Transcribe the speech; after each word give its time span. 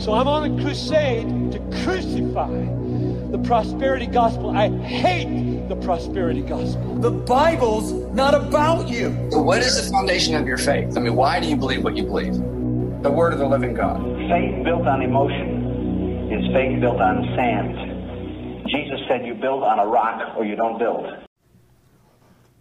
So 0.00 0.14
I'm 0.14 0.26
on 0.28 0.58
a 0.58 0.62
crusade 0.62 1.28
to 1.52 1.58
crucify 1.84 2.48
the 3.30 3.38
prosperity 3.44 4.06
gospel. 4.06 4.48
I 4.48 4.70
hate 4.78 5.68
the 5.68 5.76
prosperity 5.76 6.40
gospel. 6.40 6.94
The 6.94 7.10
Bible's 7.10 7.92
not 8.14 8.34
about 8.34 8.88
you. 8.88 9.14
So 9.30 9.42
what 9.42 9.58
is 9.58 9.76
the 9.76 9.92
foundation 9.92 10.36
of 10.36 10.46
your 10.46 10.56
faith? 10.56 10.96
I 10.96 11.00
mean, 11.00 11.16
why 11.16 11.38
do 11.38 11.48
you 11.48 11.56
believe 11.56 11.84
what 11.84 11.98
you 11.98 12.04
believe? 12.04 12.32
The 13.02 13.10
word 13.10 13.34
of 13.34 13.40
the 13.40 13.46
living 13.46 13.74
God. 13.74 14.00
Faith 14.30 14.64
built 14.64 14.86
on 14.86 15.02
emotion 15.02 16.32
is 16.32 16.50
faith 16.54 16.80
built 16.80 16.98
on 16.98 17.22
sand. 17.36 18.66
Jesus 18.68 19.00
said 19.06 19.26
you 19.26 19.34
build 19.34 19.62
on 19.62 19.80
a 19.80 19.86
rock 19.86 20.34
or 20.34 20.46
you 20.46 20.56
don't 20.56 20.78
build. 20.78 21.04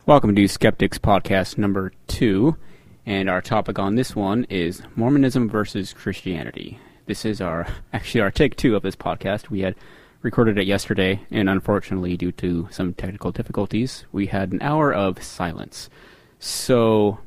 Welcome 0.06 0.36
to 0.36 0.48
Skeptics 0.50 0.98
Podcast 0.98 1.58
number 1.58 1.94
two, 2.06 2.58
and 3.06 3.30
our 3.30 3.42
topic 3.42 3.80
on 3.80 3.96
this 3.96 4.14
one 4.14 4.46
is 4.50 4.82
Mormonism 4.98 5.48
versus 5.50 5.94
Christianity. 5.94 6.80
This 7.10 7.26
is 7.26 7.42
our 7.42 7.66
actually 7.94 8.22
our 8.22 8.30
take 8.30 8.56
two 8.56 8.76
of 8.76 8.84
this 8.84 8.96
podcast. 8.96 9.50
We 9.50 9.62
had 9.62 9.74
recorded 10.22 10.60
it 10.60 10.68
yesterday, 10.68 11.20
and 11.32 11.50
unfortunately, 11.50 12.16
due 12.16 12.32
to 12.34 12.68
some 12.70 12.94
technical 12.94 13.32
difficulties, 13.32 14.06
we 14.12 14.28
had 14.28 14.52
an 14.52 14.62
hour 14.62 14.94
of 14.94 15.24
silence. 15.24 15.90
So 16.38 17.18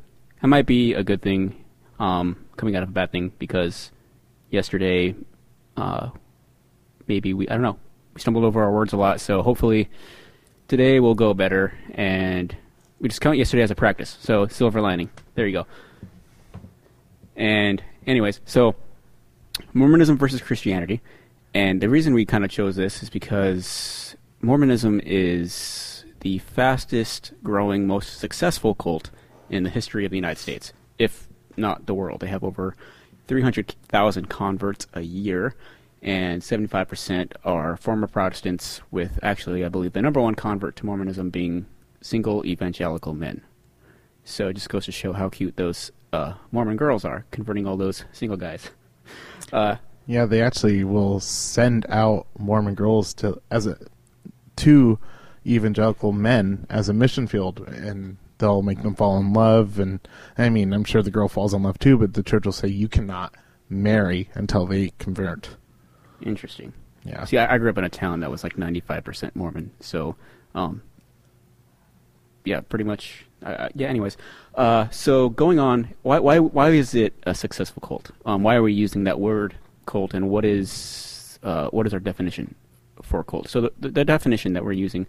that 0.41 0.47
might 0.47 0.67
be 0.67 0.95
a 0.95 1.03
good 1.03 1.21
thing, 1.21 1.65
um, 1.99 2.37
coming 2.57 2.77
out 2.77 2.85
of 2.85 2.91
a 2.91 2.93
bad 2.93 3.11
thing, 3.11 3.33
because 3.41 3.91
yesterday, 4.51 5.17
uh, 5.77 6.11
maybe 7.09 7.35
we 7.35 7.49
I 7.49 7.55
don't 7.55 7.63
know 7.63 7.79
we 8.15 8.21
stumbled 8.21 8.45
over 8.45 8.63
our 8.63 8.71
words 8.71 8.93
a 8.93 8.97
lot. 8.97 9.21
So 9.21 9.43
hopefully 9.43 9.91
today 10.69 11.01
will 11.01 11.17
go 11.17 11.35
better 11.35 11.75
and 11.91 12.55
we 13.01 13.09
just 13.09 13.21
count 13.21 13.37
yesterday 13.37 13.65
as 13.65 13.73
a 13.73 13.75
practice. 13.75 14.17
So 14.21 14.47
silver 14.47 14.81
lining. 14.81 15.11
There 15.35 15.45
you 15.45 15.53
go. 15.53 15.67
And 17.35 17.83
anyways, 18.07 18.41
so 18.45 18.77
Mormonism 19.73 20.19
versus 20.19 20.41
Christianity. 20.41 21.01
And 21.55 21.81
the 21.81 21.89
reason 21.89 22.15
we 22.15 22.25
kind 22.25 22.45
of 22.45 22.51
chose 22.51 22.77
this 22.77 23.03
is 23.03 23.11
because 23.11 24.17
Mormonism 24.41 25.01
is 25.05 26.05
the 26.21 26.39
fastest 26.39 27.33
growing, 27.43 27.87
most 27.87 28.19
successful 28.19 28.75
cult 28.75 29.11
in 29.51 29.65
the 29.65 29.71
history 29.71 30.05
of 30.05 30.11
the 30.11 30.17
United 30.17 30.41
States, 30.41 30.73
if 30.99 31.29
not 31.57 31.87
the 31.87 31.95
world. 31.95 32.21
They 32.21 32.29
have 32.29 32.45
over 32.45 32.75
300,000 33.27 34.29
converts 34.29 34.87
a 34.95 35.03
year, 35.03 35.55
and 36.01 36.43
75% 36.43 37.33
are 37.45 37.77
former 37.77 38.07
Protestants, 38.07 38.81
with 38.91 39.19
actually, 39.23 39.65
I 39.65 39.69
believe, 39.69 39.93
the 39.93 40.03
number 40.03 40.21
one 40.21 40.35
convert 40.35 40.77
to 40.77 40.87
Mormonism 40.87 41.31
being 41.31 41.67
single 42.01 42.45
evangelical 42.47 43.15
men. 43.15 43.43
So 44.25 44.49
it 44.49 44.55
just 44.55 44.69
goes 44.69 44.87
to 44.87 44.93
show 44.93 45.13
how 45.13 45.29
cute 45.29 45.57
those 45.57 45.93
uh, 46.13 46.35
Mormon 46.51 46.77
girls 46.77 47.05
are, 47.05 47.27
converting 47.31 47.67
all 47.67 47.77
those 47.77 48.05
single 48.13 48.37
guys. 48.37 48.71
Uh, 49.53 49.77
yeah, 50.07 50.27
they 50.27 50.43
actually 50.43 50.85
will 50.85 51.21
send 51.21 51.87
out 51.89 52.27
Mormon 52.39 52.75
girls 52.75 53.15
to 53.15 53.41
as 53.51 53.67
a 53.67 53.79
to 54.57 54.99
evangelical 55.47 56.13
men 56.13 56.67
as 56.71 56.89
a 56.89 56.93
mission 56.93 57.27
field, 57.27 57.61
and 57.61 58.17
they'll 58.39 58.63
make 58.63 58.83
them 58.83 58.95
fall 58.95 59.19
in 59.19 59.33
love. 59.33 59.79
And 59.79 60.01
I 60.37 60.49
mean, 60.49 60.73
I'm 60.73 60.85
sure 60.85 61.03
the 61.03 61.11
girl 61.11 61.29
falls 61.29 61.55
in 61.55 61.63
love 61.63 61.79
too, 61.79 61.99
but 61.99 62.15
the 62.15 62.23
church 62.23 62.45
will 62.45 62.53
say 62.53 62.69
you 62.69 62.89
cannot 62.89 63.35
marry 63.69 64.29
until 64.35 64.67
they 64.67 64.93
convert. 64.99 65.57
interesting. 66.21 66.73
Yeah. 67.05 67.25
See, 67.25 67.39
I, 67.39 67.55
I 67.55 67.59
grew 67.59 67.71
up 67.71 67.79
in 67.79 67.85
a 67.85 67.89
town 67.89 68.21
that 68.21 68.31
was 68.31 68.45
like 68.45 68.55
95% 68.57 69.35
Mormon, 69.35 69.73
so 69.81 70.15
um, 70.55 70.83
yeah, 72.45 72.61
pretty 72.61 72.85
much. 72.85 73.27
Uh, 73.43 73.69
yeah. 73.75 73.89
Anyways, 73.89 74.17
uh, 74.55 74.89
so 74.91 75.29
going 75.31 75.59
on, 75.59 75.89
why 76.03 76.19
why 76.19 76.39
why 76.39 76.71
is 76.71 76.95
it 76.95 77.15
a 77.25 77.35
successful 77.35 77.81
cult? 77.81 78.11
Um, 78.25 78.43
why 78.43 78.55
are 78.55 78.63
we 78.63 78.73
using 78.73 79.05
that 79.05 79.21
word 79.21 79.55
cult, 79.87 80.15
and 80.15 80.29
what 80.29 80.45
is 80.45 81.39
uh, 81.43 81.69
what 81.69 81.87
is 81.87 81.95
our 81.95 82.01
definition 82.01 82.55
for 83.03 83.25
cult? 83.25 83.49
So 83.49 83.61
the, 83.79 83.89
the, 83.89 84.05
definition 84.05 84.53
that 84.53 84.65
we're 84.65 84.73
using 84.73 85.07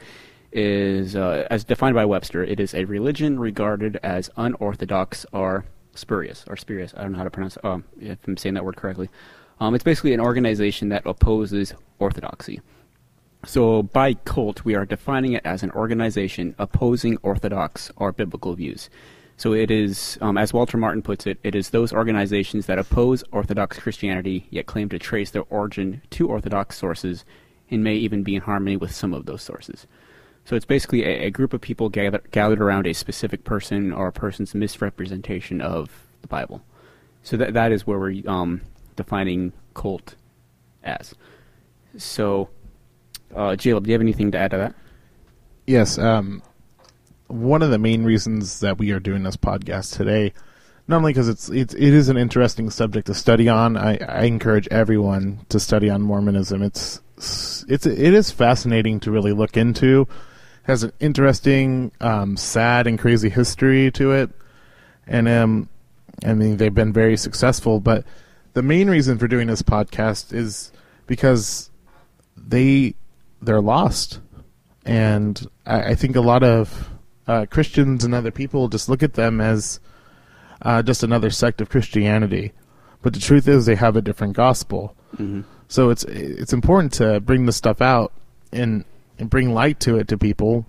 is, 0.52 1.16
uh, 1.16 1.48
as 1.50 1.64
defined 1.64 1.96
by 1.96 2.06
Webster, 2.06 2.44
it 2.44 2.60
is 2.60 2.74
a 2.74 2.86
religion 2.86 3.40
regarded 3.40 4.00
as 4.04 4.30
unorthodox 4.38 5.26
or 5.32 5.66
spurious 5.96 6.44
or 6.48 6.58
spurious. 6.58 6.94
I 6.98 7.04
don't 7.04 7.12
know 7.12 7.20
how 7.20 7.24
to 7.24 7.30
pronounce 7.30 7.58
um, 7.64 7.84
if 8.00 8.18
I'm 8.28 8.38
saying 8.38 8.56
that 8.56 8.66
word 8.66 8.78
correctly. 8.78 9.10
Um, 9.60 9.76
it's 9.76 9.84
basically 9.84 10.14
an 10.14 10.20
organization 10.20 10.90
that 10.90 11.06
opposes 11.06 11.74
orthodoxy. 12.00 12.62
So, 13.46 13.84
by 13.84 14.14
cult, 14.14 14.64
we 14.64 14.74
are 14.74 14.86
defining 14.86 15.34
it 15.34 15.46
as 15.46 15.64
an 15.64 15.72
organization 15.72 16.56
opposing 16.58 17.18
orthodox 17.24 17.92
or 17.98 18.14
biblical 18.14 18.56
views. 18.56 18.90
So, 19.36 19.52
it 19.52 19.70
is, 19.70 20.18
um, 20.22 20.38
as 20.38 20.54
Walter 20.54 20.78
Martin 20.78 21.02
puts 21.02 21.28
it, 21.28 21.40
it 21.44 21.54
is 21.54 21.70
those 21.70 21.92
organizations 21.92 22.68
that 22.68 22.80
oppose 22.80 23.22
Orthodox 23.34 23.80
Christianity 23.80 24.48
yet 24.50 24.66
claim 24.66 24.88
to 24.90 25.00
trace 25.00 25.32
their 25.32 25.44
origin 25.50 26.02
to 26.12 26.30
Orthodox 26.30 26.78
sources 26.78 27.26
and 27.70 27.84
may 27.84 27.96
even 27.96 28.24
be 28.24 28.36
in 28.36 28.42
harmony 28.42 28.78
with 28.78 28.96
some 28.96 29.14
of 29.14 29.26
those 29.26 29.42
sources. 29.42 29.88
So, 30.46 30.56
it's 30.56 30.66
basically 30.66 31.04
a, 31.04 31.26
a 31.26 31.30
group 31.30 31.52
of 31.52 31.60
people 31.60 31.90
gather, 31.90 32.22
gathered 32.32 32.62
around 32.62 32.88
a 32.88 32.94
specific 32.94 33.44
person 33.44 33.92
or 33.92 34.08
a 34.08 34.14
person's 34.14 34.56
misrepresentation 34.56 35.60
of 35.60 36.06
the 36.22 36.30
Bible. 36.30 36.64
So, 37.24 37.36
that, 37.36 37.54
that 37.56 37.74
is 37.74 37.86
where 37.86 38.00
we're 38.00 38.24
um, 38.26 38.62
defining 38.96 39.52
cult 39.74 40.16
as. 40.82 41.14
So, 41.98 42.48
uh, 43.36 43.56
do 43.56 43.70
you 43.70 43.76
have 43.76 43.88
anything 43.90 44.32
to 44.32 44.38
add 44.38 44.52
to 44.52 44.58
that? 44.58 44.76
Yes. 45.66 45.98
Um, 45.98 46.42
one 47.28 47.62
of 47.62 47.72
the 47.72 47.78
main 47.78 48.04
reasons 48.04 48.60
that 48.60 48.78
we 48.78 48.92
are 48.92 49.00
doing 49.00 49.24
this 49.24 49.38
podcast 49.38 49.96
today, 49.96 50.34
not 50.88 50.98
only 50.98 51.14
because 51.14 51.30
it's, 51.30 51.50
it's 51.50 51.74
it 51.74 51.94
is 51.94 52.10
an 52.10 52.18
interesting 52.18 52.70
subject 52.70 53.08
to 53.08 53.14
study 53.14 53.50
on. 53.50 53.78
I, 53.78 53.98
I 53.98 54.24
encourage 54.24 54.68
everyone 54.68 55.46
to 55.50 55.60
study 55.60 55.90
on 55.90 56.02
Mormonism. 56.02 56.62
It's 56.62 57.02
it's 57.18 57.86
it 57.86 58.14
is 58.14 58.32
fascinating 58.32 59.00
to 59.02 59.12
really 59.12 59.32
look 59.34 59.58
into. 59.58 60.08
Has 60.64 60.84
an 60.84 60.94
interesting, 61.00 61.92
um, 62.00 62.38
sad, 62.38 62.88
and 62.88 62.98
crazy 62.98 63.30
history 63.30 63.92
to 63.92 64.12
it, 64.12 64.30
and 65.08 65.28
um, 65.28 65.70
I 66.26 66.34
mean 66.34 66.58
they've 66.58 66.74
been 66.74 66.94
very 66.94 67.18
successful. 67.18 67.80
But 67.80 68.06
the 68.54 68.62
main 68.62 68.90
reason 68.90 69.18
for 69.18 69.28
doing 69.28 69.48
this 69.48 69.62
podcast 69.62 70.34
is 70.34 70.72
because 71.08 71.70
they 72.38 72.96
they're 73.46 73.62
lost, 73.62 74.20
and 74.86 75.46
I, 75.66 75.92
I 75.92 75.96
think 75.96 76.16
a 76.16 76.22
lot 76.22 76.44
of 76.44 76.90
uh, 77.28 77.46
Christians 77.50 78.04
and 78.04 78.14
other 78.14 78.32
people 78.32 78.68
just 78.68 78.90
look 78.90 79.04
at 79.04 79.14
them 79.14 79.40
as 79.42 79.80
uh, 80.62 80.82
just 80.82 81.04
another 81.04 81.30
sect 81.30 81.62
of 81.62 81.70
Christianity. 81.70 82.52
But 83.02 83.14
the 83.14 83.20
truth 83.20 83.48
is, 83.48 83.66
they 83.66 83.76
have 83.76 83.96
a 83.96 84.02
different 84.02 84.36
gospel. 84.36 84.96
Mm-hmm. 85.16 85.42
So 85.68 85.90
it's 85.90 86.04
it's 86.06 86.54
important 86.54 86.94
to 86.94 87.20
bring 87.20 87.46
this 87.46 87.56
stuff 87.56 87.82
out 87.82 88.14
and, 88.52 88.86
and 89.20 89.30
bring 89.30 89.54
light 89.54 89.80
to 89.82 89.98
it 89.98 90.08
to 90.10 90.18
people. 90.18 90.66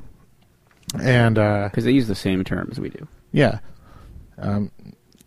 And 1.00 1.38
uh, 1.38 1.68
Because 1.68 1.84
they 1.84 1.92
use 1.92 2.08
the 2.08 2.14
same 2.14 2.44
terms 2.44 2.78
we 2.78 2.88
do. 2.90 3.06
yeah, 3.32 3.58
um, 4.38 4.70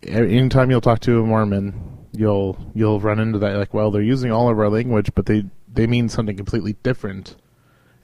anytime 0.02 0.70
you'll 0.70 0.80
talk 0.80 1.00
to 1.00 1.20
a 1.20 1.26
Mormon, 1.26 1.74
you'll 2.12 2.56
you'll 2.74 3.00
run 3.00 3.18
into 3.20 3.38
that 3.38 3.56
like, 3.56 3.74
well, 3.74 3.90
they're 3.90 4.02
using 4.02 4.30
all 4.32 4.48
of 4.50 4.58
our 4.58 4.68
language, 4.68 5.10
but 5.14 5.26
they 5.26 5.44
they 5.72 5.86
mean 5.86 6.08
something 6.08 6.36
completely 6.36 6.74
different. 6.82 7.36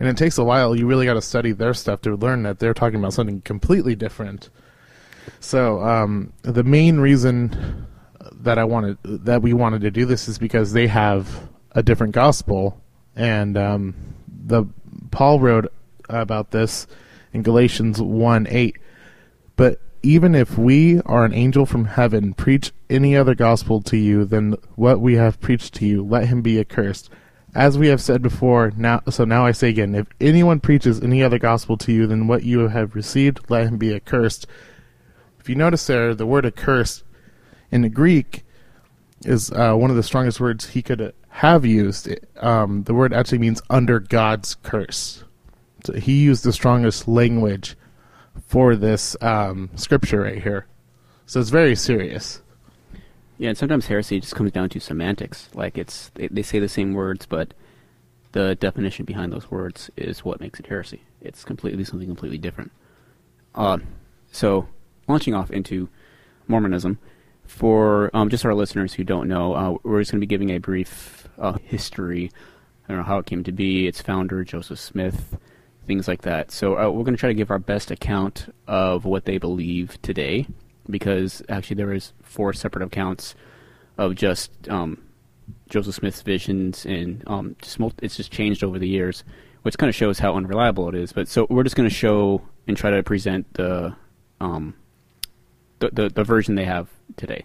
And 0.01 0.09
it 0.09 0.17
takes 0.17 0.39
a 0.39 0.45
while. 0.45 0.75
You 0.75 0.87
really 0.87 1.07
got 1.07 1.15
to 1.15 1.23
study 1.23 1.53
their 1.53 1.73
stuff 1.73 2.01
to 2.03 2.17
learn 2.17 2.43
that 2.43 2.59
they're 2.59 2.75
talking 2.75 2.99
about 2.99 3.13
something 3.13 3.41
completely 3.43 3.95
different. 3.95 4.51
So 5.41 5.81
um, 5.83 6.33
the 6.43 6.65
main 6.65 6.99
reason 6.99 7.87
that 8.33 8.59
I 8.59 8.65
wanted 8.65 8.99
that 9.05 9.43
we 9.43 9.53
wanted 9.53 9.83
to 9.83 9.91
do 9.91 10.05
this 10.05 10.29
is 10.29 10.39
because 10.39 10.73
they 10.73 10.87
have 10.89 11.49
a 11.73 11.83
different 11.83 12.13
gospel, 12.13 12.83
and 13.17 13.57
um, 13.57 13.95
the 14.29 14.65
Paul 15.11 15.41
wrote 15.41 15.73
about 16.09 16.51
this 16.51 16.87
in 17.33 17.43
Galatians 17.43 18.03
one 18.03 18.47
eight. 18.51 18.77
But 19.57 19.81
even 20.03 20.35
if 20.35 20.59
we 20.59 21.01
are 21.03 21.25
an 21.25 21.33
angel 21.33 21.65
from 21.65 21.87
heaven 21.87 22.35
preach 22.35 22.73
any 22.91 23.17
other 23.17 23.35
gospel 23.35 23.81
to 23.83 23.97
you 23.97 24.25
than 24.25 24.57
what 24.75 25.01
we 25.01 25.15
have 25.15 25.41
preached 25.41 25.75
to 25.75 25.87
you, 25.87 26.05
let 26.05 26.27
him 26.27 26.43
be 26.43 26.59
accursed. 26.61 27.09
As 27.55 27.79
we 27.79 27.87
have 27.89 28.01
said 28.01 28.21
before, 28.21 28.73
now 28.77 29.01
so 29.09 29.25
now 29.25 29.47
I 29.47 29.53
say 29.53 29.69
again, 29.69 29.95
if 29.95 30.09
anyone 30.21 30.59
preaches 30.59 31.01
any 31.01 31.23
other 31.23 31.39
gospel 31.39 31.77
to 31.79 31.93
you 31.93 32.07
than 32.07 32.27
what 32.27 32.43
you 32.43 32.69
have 32.69 32.97
received, 32.97 33.49
let 33.49 33.69
him 33.69 33.79
be 33.79 33.95
accursed. 33.95 34.47
If 35.39 35.49
you 35.49 35.55
notice 35.55 35.87
there, 35.87 36.15
the 36.15 36.27
word 36.27 36.45
accursed 36.47 37.05
in 37.71 37.83
the 37.83 37.89
Greek 37.89 38.45
is 39.25 39.53
uh, 39.53 39.75
one 39.75 39.91
of 39.91 39.97
the 39.97 40.03
strongest 40.03 40.41
words 40.41 40.71
he 40.71 40.83
could 40.83 41.15
have 41.29 41.65
used. 41.65 42.09
Um, 42.41 42.85
the 42.85 42.95
word 42.95 43.13
actually 43.13 43.39
means 43.39 43.63
under 43.71 44.01
God's 44.01 44.57
curse. 44.57 45.23
So 45.85 45.93
he 45.93 46.23
used 46.23 46.45
the 46.45 46.53
strongest 46.53 47.07
language 47.07 47.77
for 48.47 48.75
this 48.75 49.17
um, 49.21 49.71
scripture 49.77 50.23
right 50.23 50.43
here. 50.43 50.67
So 51.27 51.41
it's 51.41 51.51
very 51.51 51.77
serious. 51.77 52.43
Yeah, 53.39 53.49
and 53.49 53.59
sometimes 53.59 53.87
heresy 53.87 54.21
just 54.21 54.35
comes 54.35 54.53
down 54.53 54.69
to 54.71 54.81
semantics. 54.81 55.49
Like 55.55 55.77
it's 55.77 56.11
they, 56.15 56.29
they 56.29 56.43
say 56.43 56.59
the 56.59 56.69
same 56.69 56.95
words, 56.95 57.27
but 57.27 57.55
the 58.33 58.55
definition 58.57 59.05
behind 59.05 59.33
those 59.33 59.51
words 59.51 59.91
is 59.97 60.25
what 60.25 60.41
makes 60.41 60.61
it 60.61 60.67
heresy. 60.67 61.03
It's 61.21 61.45
completely 61.45 61.85
something 61.85 62.09
completely 62.09 62.39
different. 62.39 62.73
Uh, 63.55 63.79
so 64.31 64.69
launching 65.09 65.35
off 65.35 65.51
into 65.51 65.89
Mormonism, 66.49 66.99
for 67.47 68.11
um, 68.15 68.29
just 68.29 68.45
our 68.45 68.55
listeners 68.55 68.95
who 68.95 69.05
don't 69.05 69.29
know, 69.29 69.55
uh, 69.55 69.77
we're 69.83 70.01
just 70.01 70.13
going 70.13 70.21
to 70.21 70.27
be 70.27 70.31
giving 70.31 70.51
a 70.51 70.59
brief 70.59 71.29
uh, 71.39 71.59
history. 71.65 72.31
I 72.85 72.93
don't 72.93 72.99
know 72.99 73.05
how 73.05 73.19
it 73.19 73.27
came 73.27 73.45
to 73.45 73.53
be, 73.53 73.87
its 73.87 74.01
founder, 74.01 74.45
Joseph 74.45 74.79
Smith, 74.79 75.37
things 75.87 76.09
like 76.09 76.23
that. 76.23 76.51
So 76.51 76.79
uh, 76.79 76.91
we're 76.91 77.05
going 77.05 77.15
to 77.15 77.21
try 77.21 77.29
to 77.29 77.35
give 77.35 77.51
our 77.51 77.59
best 77.59 77.91
account 77.91 78.53
of 78.67 79.05
what 79.05 79.25
they 79.25 79.39
believe 79.39 80.01
today, 80.03 80.47
because 80.89 81.43
actually 81.49 81.77
there 81.77 81.93
is 81.93 82.13
four 82.23 82.53
separate 82.53 82.85
accounts 82.85 83.35
of 83.97 84.15
just 84.15 84.51
um, 84.69 85.03
Joseph 85.69 85.95
Smith's 85.95 86.23
visions, 86.23 86.85
and 86.85 87.23
um, 87.27 87.57
just 87.61 87.79
mul- 87.79 87.93
it's 88.03 88.17
just 88.17 88.33
changed 88.33 88.63
over 88.63 88.79
the 88.79 88.89
years, 88.89 89.25
which 89.63 89.79
kind 89.79 89.89
of 89.89 89.95
shows 89.95 90.19
how 90.19 90.35
unreliable 90.35 90.89
it 90.89 90.95
is. 90.95 91.13
But 91.13 91.29
so 91.29 91.47
we're 91.51 91.63
just 91.63 91.77
going 91.77 91.89
to 91.89 91.95
show 91.95 92.43
and 92.67 92.77
try 92.77 92.91
to 92.91 93.03
present 93.03 93.53
the 93.55 93.95
um, 94.41 94.75
the, 95.79 95.91
the, 95.91 96.09
the 96.09 96.25
version 96.25 96.55
they 96.55 96.65
have 96.65 96.89
today. 97.17 97.45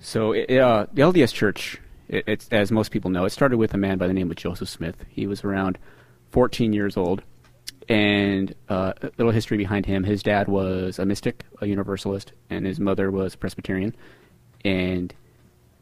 So 0.00 0.32
it, 0.32 0.50
uh, 0.58 0.86
the 0.92 1.02
LDS 1.02 1.32
Church, 1.32 1.80
it, 2.08 2.24
it's 2.26 2.48
as 2.50 2.72
most 2.72 2.90
people 2.90 3.10
know, 3.10 3.24
it 3.24 3.30
started 3.30 3.58
with 3.58 3.74
a 3.74 3.78
man 3.78 3.98
by 3.98 4.06
the 4.06 4.14
name 4.14 4.30
of 4.30 4.36
Joseph 4.36 4.68
Smith. 4.68 4.96
He 5.08 5.26
was 5.26 5.44
around 5.44 5.78
14 6.30 6.72
years 6.72 6.96
old, 6.96 7.22
and 7.88 8.54
uh, 8.68 8.92
a 9.02 9.10
little 9.18 9.32
history 9.32 9.56
behind 9.56 9.86
him. 9.86 10.04
His 10.04 10.22
dad 10.22 10.48
was 10.48 10.98
a 10.98 11.06
mystic, 11.06 11.44
a 11.60 11.66
Universalist, 11.66 12.32
and 12.50 12.66
his 12.66 12.78
mother 12.78 13.10
was 13.10 13.34
Presbyterian, 13.34 13.94
and 14.64 15.14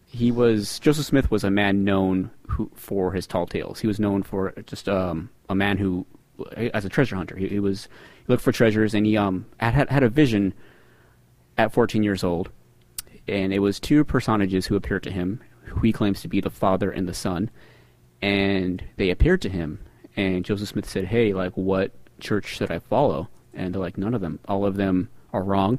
he 0.06 0.32
was 0.32 0.79
Joseph 0.79 1.06
Smith 1.06 1.31
was 1.31 1.44
a 1.44 1.50
man 1.50 1.85
known 1.85 2.31
who, 2.49 2.70
for 2.75 3.12
his 3.12 3.26
tall 3.26 3.47
tales. 3.47 3.81
He 3.81 3.87
was 3.87 4.00
known 4.00 4.23
for 4.23 4.52
just 4.67 4.88
um, 4.88 5.31
a 5.49 5.55
man 5.55 5.79
who, 5.79 6.06
as 6.56 6.85
a 6.85 6.88
treasure 6.88 7.17
hunter, 7.17 7.37
he, 7.37 7.49
he 7.49 7.61
was 7.61 7.85
he 7.85 8.25
looked 8.26 8.43
for 8.43 8.53
treasures, 8.53 8.94
and 8.94 9.06
he 9.06 9.17
um 9.17 9.46
had 9.58 9.88
had 9.88 10.03
a 10.03 10.08
vision 10.08 10.55
at 11.56 11.73
14 11.73 12.03
years 12.03 12.25
old, 12.25 12.50
and 13.29 13.53
it 13.53 13.61
was 13.61 13.79
two 13.79 14.05
personages 14.05 14.67
who 14.67 14.76
appeared 14.76 15.03
to 15.05 15.11
him, 15.11 15.41
who 15.64 15.81
he 15.81 15.93
claims 15.93 16.23
to 16.23 16.29
be 16.29 16.41
the 16.41 16.50
father 16.50 16.91
and 16.91 17.08
the 17.08 17.14
son, 17.14 17.50
and 18.20 18.82
they 18.96 19.11
appeared 19.11 19.43
to 19.43 19.49
him, 19.49 19.79
and 20.17 20.45
Joseph 20.45 20.69
Smith 20.69 20.89
said, 20.89 21.07
"Hey, 21.07 21.33
like, 21.33 21.53
what 21.55 21.93
church 22.21 22.47
should 22.47 22.71
I 22.71 22.79
follow?" 22.79 23.29
And 23.55 23.75
they're 23.75 23.81
like, 23.81 23.99
"None 23.99 24.15
of 24.15 24.21
them. 24.21 24.39
All 24.49 24.65
of 24.65 24.77
them 24.77 25.09
are 25.33 25.43
wrong. 25.43 25.79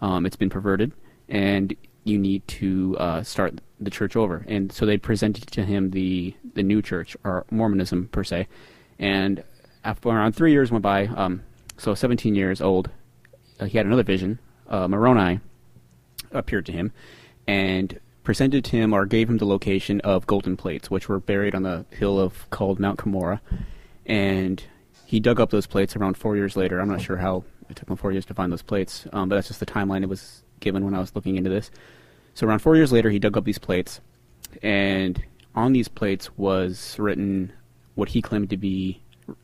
Um, 0.00 0.26
it's 0.26 0.36
been 0.36 0.50
perverted, 0.50 0.92
and 1.28 1.74
you 2.04 2.18
need 2.18 2.46
to 2.48 2.96
uh, 2.98 3.22
start 3.22 3.60
the 3.80 3.90
church 3.90 4.16
over." 4.16 4.44
And 4.48 4.72
so 4.72 4.86
they 4.86 4.98
presented 4.98 5.46
to 5.48 5.64
him 5.64 5.90
the 5.90 6.34
the 6.54 6.62
new 6.62 6.82
church, 6.82 7.16
or 7.24 7.44
Mormonism 7.50 8.08
per 8.08 8.24
se. 8.24 8.48
And 8.98 9.42
after 9.84 10.08
around 10.08 10.32
three 10.32 10.52
years 10.52 10.70
went 10.70 10.82
by, 10.82 11.06
um, 11.06 11.42
so 11.76 11.94
17 11.94 12.34
years 12.34 12.60
old, 12.60 12.90
uh, 13.60 13.66
he 13.66 13.78
had 13.78 13.86
another 13.86 14.02
vision. 14.02 14.40
Uh, 14.68 14.88
Moroni 14.88 15.40
appeared 16.32 16.66
to 16.66 16.72
him 16.72 16.92
and 17.48 17.98
presented 18.28 18.62
to 18.62 18.76
him 18.76 18.92
or 18.92 19.06
gave 19.06 19.30
him 19.30 19.38
the 19.38 19.46
location 19.46 20.02
of 20.02 20.26
golden 20.26 20.54
plates, 20.54 20.90
which 20.90 21.08
were 21.08 21.18
buried 21.18 21.54
on 21.54 21.62
the 21.62 21.86
hill 21.88 22.20
of 22.20 22.50
called 22.50 22.78
Mount 22.78 22.98
Cumorah. 22.98 23.40
And 24.04 24.62
he 25.06 25.18
dug 25.18 25.40
up 25.40 25.48
those 25.48 25.66
plates 25.66 25.96
around 25.96 26.18
four 26.18 26.36
years 26.36 26.54
later. 26.54 26.78
I'm 26.78 26.90
not 26.90 27.00
sure 27.00 27.16
how 27.16 27.44
it 27.70 27.76
took 27.76 27.88
him 27.88 27.96
four 27.96 28.12
years 28.12 28.26
to 28.26 28.34
find 28.34 28.52
those 28.52 28.60
plates, 28.60 29.06
um, 29.14 29.30
but 29.30 29.36
that's 29.36 29.48
just 29.48 29.60
the 29.60 29.64
timeline 29.64 30.02
it 30.02 30.10
was 30.10 30.42
given 30.60 30.84
when 30.84 30.92
I 30.92 30.98
was 30.98 31.14
looking 31.14 31.36
into 31.36 31.48
this. 31.48 31.70
So 32.34 32.46
around 32.46 32.58
four 32.58 32.76
years 32.76 32.92
later, 32.92 33.08
he 33.08 33.18
dug 33.18 33.38
up 33.38 33.46
these 33.46 33.58
plates, 33.58 34.02
and 34.62 35.24
on 35.54 35.72
these 35.72 35.88
plates 35.88 36.28
was 36.36 36.98
written 36.98 37.50
what 37.94 38.10
he 38.10 38.20
claimed 38.20 38.50
to 38.50 38.58
be 38.58 39.00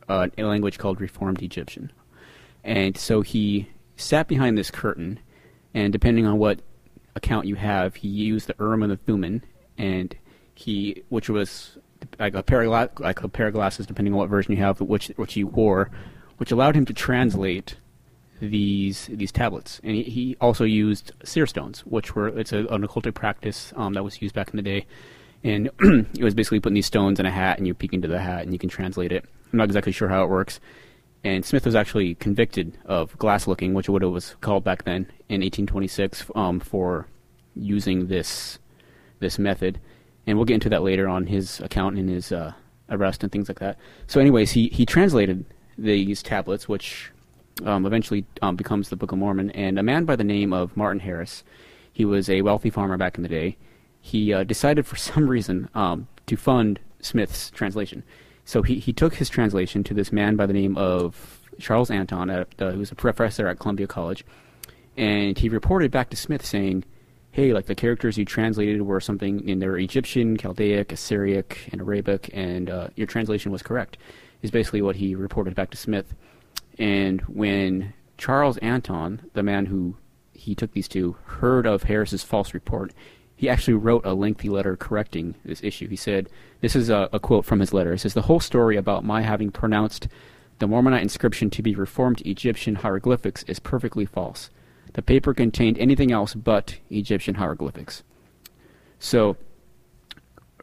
uh, 0.07 0.27
a 0.37 0.43
language 0.43 0.77
called 0.77 1.01
Reformed 1.01 1.41
Egyptian. 1.41 1.91
And 2.63 2.95
so 2.95 3.21
he 3.21 3.67
sat 3.97 4.27
behind 4.27 4.59
this 4.59 4.69
curtain, 4.69 5.19
and 5.73 5.91
depending 5.91 6.27
on 6.27 6.37
what 6.37 6.59
account 7.15 7.47
you 7.47 7.55
have, 7.55 7.95
he 7.95 8.07
used 8.07 8.47
the 8.47 8.55
Urim 8.59 8.83
and 8.83 8.91
the 8.91 8.97
Thummim, 8.97 9.41
and 9.77 10.15
he, 10.53 11.03
which 11.09 11.29
was 11.29 11.77
like 12.19 12.35
a 12.35 12.43
pair 12.43 12.61
of 12.61 12.67
gla- 12.67 13.03
like 13.03 13.23
a 13.23 13.29
pair 13.29 13.47
of 13.47 13.53
glasses, 13.53 13.85
depending 13.85 14.13
on 14.13 14.19
what 14.19 14.29
version 14.29 14.53
you 14.53 14.61
have, 14.61 14.81
which 14.81 15.07
which 15.15 15.33
he 15.33 15.43
wore, 15.43 15.89
which 16.37 16.51
allowed 16.51 16.75
him 16.75 16.85
to 16.85 16.93
translate 16.93 17.77
these 18.41 19.07
these 19.11 19.31
tablets. 19.31 19.79
And 19.83 19.95
he, 19.95 20.03
he 20.03 20.37
also 20.41 20.63
used 20.63 21.11
seer 21.23 21.47
stones, 21.47 21.81
which 21.85 22.15
were 22.15 22.27
it's 22.27 22.53
a, 22.53 22.59
an 22.67 22.85
occultic 22.85 23.13
practice 23.13 23.73
um, 23.75 23.93
that 23.93 24.03
was 24.03 24.21
used 24.21 24.35
back 24.35 24.49
in 24.49 24.57
the 24.57 24.61
day, 24.61 24.85
and 25.43 25.69
it 25.79 26.23
was 26.23 26.33
basically 26.33 26.59
putting 26.59 26.75
these 26.75 26.85
stones 26.85 27.19
in 27.19 27.25
a 27.25 27.31
hat, 27.31 27.57
and 27.57 27.67
you 27.67 27.73
peek 27.73 27.93
into 27.93 28.07
the 28.07 28.19
hat, 28.19 28.43
and 28.43 28.53
you 28.53 28.59
can 28.59 28.69
translate 28.69 29.11
it. 29.11 29.25
I'm 29.51 29.57
not 29.57 29.65
exactly 29.65 29.91
sure 29.91 30.09
how 30.09 30.23
it 30.23 30.29
works. 30.29 30.59
And 31.25 31.43
Smith 31.43 31.65
was 31.65 31.73
actually 31.73 32.13
convicted 32.13 32.77
of 32.85 33.17
glass 33.17 33.47
looking, 33.47 33.73
which 33.73 33.89
what 33.89 34.03
it 34.03 34.07
was 34.07 34.35
called 34.41 34.63
back 34.63 34.83
then 34.83 35.07
in 35.27 35.41
1826, 35.41 36.29
um, 36.35 36.59
for 36.59 37.07
using 37.55 38.07
this 38.07 38.59
this 39.19 39.39
method. 39.39 39.79
And 40.27 40.37
we'll 40.37 40.45
get 40.45 40.53
into 40.53 40.69
that 40.69 40.83
later 40.83 41.07
on 41.07 41.25
his 41.25 41.59
account 41.61 41.97
and 41.97 42.07
his 42.07 42.31
uh, 42.31 42.53
arrest 42.91 43.23
and 43.23 43.31
things 43.31 43.49
like 43.49 43.57
that. 43.57 43.79
So, 44.05 44.19
anyways, 44.19 44.51
he 44.51 44.67
he 44.67 44.85
translated 44.85 45.45
these 45.79 46.21
tablets, 46.21 46.69
which 46.69 47.11
um, 47.65 47.87
eventually 47.87 48.23
um, 48.43 48.55
becomes 48.55 48.89
the 48.89 48.95
Book 48.95 49.11
of 49.11 49.17
Mormon. 49.17 49.49
And 49.49 49.79
a 49.79 49.83
man 49.83 50.05
by 50.05 50.15
the 50.15 50.23
name 50.23 50.53
of 50.53 50.77
Martin 50.77 50.99
Harris, 50.99 51.43
he 51.91 52.05
was 52.05 52.29
a 52.29 52.43
wealthy 52.43 52.69
farmer 52.69 52.97
back 52.97 53.17
in 53.17 53.23
the 53.23 53.29
day. 53.29 53.57
He 53.99 54.31
uh, 54.31 54.43
decided 54.43 54.85
for 54.85 54.95
some 55.09 55.27
reason 55.27 55.69
um, 55.73 56.07
to 56.27 56.37
fund 56.37 56.79
Smith's 57.01 57.49
translation. 57.49 58.03
So 58.45 58.61
he, 58.61 58.79
he 58.79 58.93
took 58.93 59.15
his 59.15 59.29
translation 59.29 59.83
to 59.83 59.93
this 59.93 60.11
man 60.11 60.35
by 60.35 60.45
the 60.45 60.53
name 60.53 60.77
of 60.77 61.41
Charles 61.59 61.89
Anthon, 61.89 62.31
at, 62.31 62.61
uh, 62.61 62.71
who's 62.71 62.91
a 62.91 62.95
professor 62.95 63.47
at 63.47 63.59
Columbia 63.59 63.87
College, 63.87 64.23
and 64.95 65.37
he 65.37 65.49
reported 65.49 65.91
back 65.91 66.09
to 66.11 66.15
Smith 66.15 66.45
saying, 66.45 66.83
"Hey, 67.31 67.53
like 67.53 67.65
the 67.65 67.75
characters 67.75 68.17
you 68.17 68.25
translated 68.25 68.81
were 68.83 69.01
something 69.01 69.47
in 69.47 69.59
their 69.59 69.77
Egyptian, 69.77 70.37
Chaldaic, 70.37 70.91
Assyriac, 70.91 71.69
and 71.71 71.81
Arabic, 71.81 72.29
and 72.33 72.69
uh, 72.69 72.87
your 72.95 73.07
translation 73.07 73.51
was 73.51 73.63
correct." 73.63 73.97
Is 74.41 74.51
basically 74.51 74.81
what 74.81 74.97
he 74.97 75.15
reported 75.15 75.55
back 75.55 75.71
to 75.71 75.77
Smith. 75.77 76.13
And 76.77 77.21
when 77.21 77.93
Charles 78.17 78.57
Anthon, 78.59 79.21
the 79.33 79.41
man 79.41 79.65
who 79.65 79.97
he 80.33 80.53
took 80.53 80.73
these 80.73 80.87
to, 80.89 81.15
heard 81.25 81.65
of 81.65 81.83
Harris's 81.83 82.23
false 82.23 82.53
report, 82.53 82.93
he 83.35 83.49
actually 83.49 83.73
wrote 83.73 84.05
a 84.05 84.13
lengthy 84.13 84.49
letter 84.49 84.77
correcting 84.77 85.35
this 85.43 85.63
issue. 85.63 85.87
He 85.87 85.95
said, 85.95 86.29
This 86.61 86.75
is 86.75 86.89
a, 86.89 87.09
a, 87.11 87.19
quote 87.19 87.45
from 87.45 87.59
his 87.59 87.73
letter. 87.73 87.93
It 87.93 87.99
says, 87.99 88.13
The 88.13 88.23
whole 88.23 88.39
story 88.39 88.77
about 88.77 89.03
my 89.03 89.21
having 89.21 89.51
pronounced 89.51 90.07
the 90.59 90.67
Mormonite 90.67 91.01
inscription 91.01 91.49
to 91.49 91.61
be 91.61 91.75
reformed 91.75 92.21
Egyptian 92.25 92.75
hieroglyphics 92.75 93.43
is 93.43 93.59
perfectly 93.59 94.05
false. 94.05 94.49
The 94.93 95.01
paper 95.01 95.33
contained 95.33 95.77
anything 95.77 96.11
else 96.11 96.33
but 96.33 96.77
Egyptian 96.89 97.35
hieroglyphics. 97.35 98.03
So, 98.99 99.35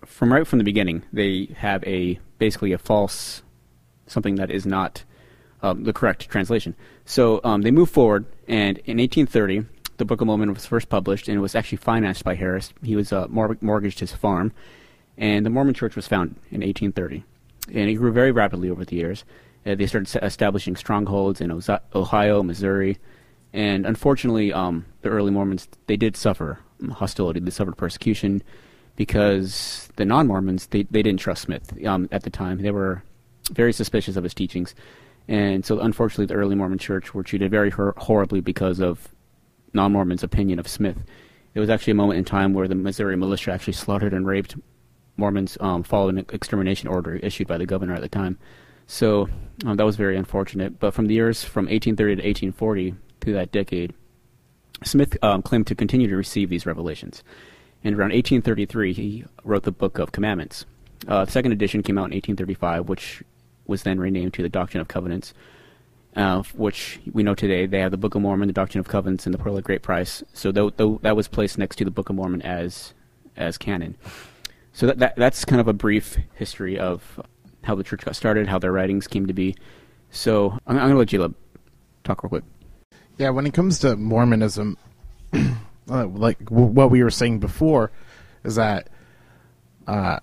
from 0.06 0.32
right 0.32 0.46
from 0.46 0.58
the 0.58 0.64
beginning, 0.64 1.02
they 1.12 1.54
have 1.58 1.85
a 1.85 2.18
basically 2.38 2.73
a 2.73 2.78
false, 2.78 3.42
something 4.06 4.37
that 4.37 4.50
is 4.50 4.64
not 4.64 5.04
um, 5.62 5.85
the 5.85 5.92
correct 5.92 6.28
translation. 6.28 6.75
So 7.04 7.40
um, 7.44 7.62
they 7.62 7.70
move 7.70 7.90
forward, 7.90 8.26
and 8.49 8.78
in 8.78 8.99
1830, 8.99 9.66
the 10.02 10.06
Book 10.06 10.21
of 10.21 10.26
Mormon 10.26 10.52
was 10.52 10.66
first 10.66 10.88
published, 10.88 11.28
and 11.28 11.38
it 11.38 11.40
was 11.40 11.54
actually 11.54 11.78
financed 11.78 12.25
by 12.25 12.35
Harris. 12.35 12.73
He 12.82 12.97
was 12.97 13.12
uh, 13.12 13.28
mor- 13.28 13.56
mortgaged 13.61 14.00
his 14.00 14.12
farm, 14.12 14.52
and 15.16 15.47
the 15.47 15.50
Mormon 15.50 15.75
Church 15.75 15.94
was 15.94 16.09
founded 16.09 16.35
in 16.50 16.61
1830, 16.61 17.23
and 17.68 17.88
it 17.88 17.94
grew 17.94 18.11
very 18.11 18.32
rapidly 18.32 18.68
over 18.68 18.85
the 18.85 18.97
years. 18.97 19.25
Uh, 19.64 19.76
they 19.76 19.87
started 19.87 20.25
establishing 20.25 20.75
strongholds 20.75 21.40
in 21.40 21.50
Oza- 21.50 21.82
Ohio, 21.94 22.42
Missouri, 22.42 22.99
and 23.52 23.87
unfortunately, 23.87 24.52
um, 24.52 24.87
the 25.02 25.09
early 25.09 25.30
Mormons 25.30 25.68
they 25.87 25.97
did 25.97 26.16
suffer 26.16 26.59
hostility. 26.94 27.38
They 27.38 27.52
suffered 27.52 27.76
persecution 27.76 28.42
because 28.97 29.88
the 29.94 30.04
non-Mormons 30.04 30.66
they, 30.66 30.82
they 30.90 31.02
didn't 31.02 31.21
trust 31.21 31.42
Smith 31.42 31.73
um, 31.87 32.09
at 32.11 32.25
the 32.25 32.30
time. 32.30 32.61
They 32.61 32.73
were 32.73 33.04
very 33.52 33.73
suspicious 33.73 34.16
of 34.16 34.25
his 34.25 34.35
teachings, 34.35 34.75
and 35.28 35.64
so 35.64 35.78
unfortunately, 35.78 36.26
the 36.26 36.35
early 36.35 36.56
Mormon 36.56 36.78
Church 36.78 37.14
were 37.14 37.23
treated 37.23 37.52
very 37.52 37.71
hor- 37.71 37.94
horribly 37.97 38.40
because 38.40 38.80
of 38.80 39.14
non-Mormons' 39.72 40.22
opinion 40.22 40.58
of 40.58 40.68
Smith. 40.68 41.04
It 41.54 41.60
was 41.60 41.70
actually 41.70 41.92
a 41.92 41.96
moment 41.96 42.18
in 42.18 42.24
time 42.24 42.54
where 42.54 42.68
the 42.68 42.74
Missouri 42.74 43.16
militia 43.16 43.52
actually 43.52 43.74
slaughtered 43.74 44.14
and 44.14 44.26
raped 44.26 44.56
Mormons 45.16 45.58
um, 45.60 45.82
following 45.82 46.18
an 46.18 46.26
extermination 46.32 46.88
order 46.88 47.16
issued 47.16 47.46
by 47.46 47.58
the 47.58 47.66
governor 47.66 47.94
at 47.94 48.00
the 48.00 48.08
time. 48.08 48.38
So 48.86 49.28
um, 49.64 49.76
that 49.76 49.84
was 49.84 49.96
very 49.96 50.16
unfortunate. 50.16 50.78
But 50.80 50.94
from 50.94 51.06
the 51.06 51.14
years 51.14 51.44
from 51.44 51.66
1830 51.66 52.16
to 52.16 52.22
1840, 52.22 52.94
through 53.20 53.34
that 53.34 53.52
decade, 53.52 53.94
Smith 54.82 55.16
um, 55.22 55.42
claimed 55.42 55.66
to 55.68 55.74
continue 55.74 56.08
to 56.08 56.16
receive 56.16 56.48
these 56.48 56.66
revelations. 56.66 57.22
And 57.84 57.94
around 57.94 58.12
1833, 58.12 58.92
he 58.92 59.24
wrote 59.44 59.64
the 59.64 59.72
Book 59.72 59.98
of 59.98 60.12
Commandments. 60.12 60.66
Uh, 61.06 61.24
the 61.24 61.30
second 61.30 61.52
edition 61.52 61.82
came 61.82 61.98
out 61.98 62.10
in 62.10 62.16
1835, 62.16 62.88
which 62.88 63.22
was 63.66 63.82
then 63.82 63.98
renamed 63.98 64.34
to 64.34 64.42
the 64.42 64.48
Doctrine 64.48 64.80
of 64.80 64.88
Covenants, 64.88 65.34
uh, 66.16 66.42
which 66.54 67.00
we 67.12 67.23
know 67.23 67.35
today. 67.35 67.66
They 67.66 67.81
have 67.81 67.90
the 67.90 67.97
Book 67.97 68.14
of 68.14 68.23
Mormon, 68.23 68.49
the 68.49 68.52
Doctrine 68.52 68.81
of 68.81 68.88
Covenants, 68.88 69.26
and 69.26 69.35
the 69.35 69.38
Pearl 69.38 69.57
of 69.57 69.64
Great 69.64 69.83
Price. 69.83 70.23
So 70.33 70.52
th- 70.52 70.76
th- 70.76 71.00
that 71.02 71.16
was 71.16 71.28
placed 71.28 71.59
next 71.59 71.76
to 71.76 71.85
the 71.85 71.90
Book 71.90 72.11
of 72.11 72.16
Mormon 72.16 72.42
as 72.42 72.95
as 73.37 73.57
canon. 73.57 73.97
So 74.73 74.87
that, 74.87 74.99
that 74.99 75.16
that's 75.16 75.45
kind 75.45 75.61
of 75.61 75.69
a 75.69 75.73
brief 75.73 76.19
history 76.35 76.78
of 76.78 77.21
how 77.64 77.75
the 77.75 77.85
church 77.85 78.04
got 78.04 78.16
started, 78.16 78.49
how 78.49 78.59
their 78.59 78.73
writings 78.73 79.07
came 79.07 79.26
to 79.26 79.33
be. 79.33 79.54
So 80.11 80.59
I'm, 80.66 80.76
I'm 80.78 80.90
going 80.90 80.92
to 80.92 80.99
let 80.99 81.09
Jaleb 81.09 81.35
talk 82.04 82.23
real 82.23 82.28
quick. 82.28 82.45
Yeah, 83.19 83.31
when 83.31 83.47
it 83.47 83.54
comes 83.54 83.78
to 83.81 83.97
Mormonism, 83.97 84.76
uh, 85.33 86.07
like 86.07 86.38
w- 86.47 86.66
what 86.66 86.90
we 86.90 87.02
were 87.02 87.11
saying 87.11 87.38
before, 87.38 87.92
is 88.45 88.57
that 88.57 88.88
uh, 89.87 90.19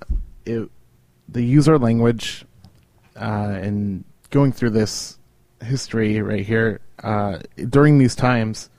it, 0.46 0.70
they 1.28 1.42
use 1.42 1.68
our 1.68 1.78
language 1.78 2.46
uh, 3.16 3.60
and 3.62 4.04
going 4.32 4.52
through 4.52 4.72
this 4.72 5.19
history 5.64 6.22
right 6.22 6.46
here 6.46 6.82
uh, 7.04 7.40
during 7.70 7.98
these 7.98 8.16
times. 8.16 8.70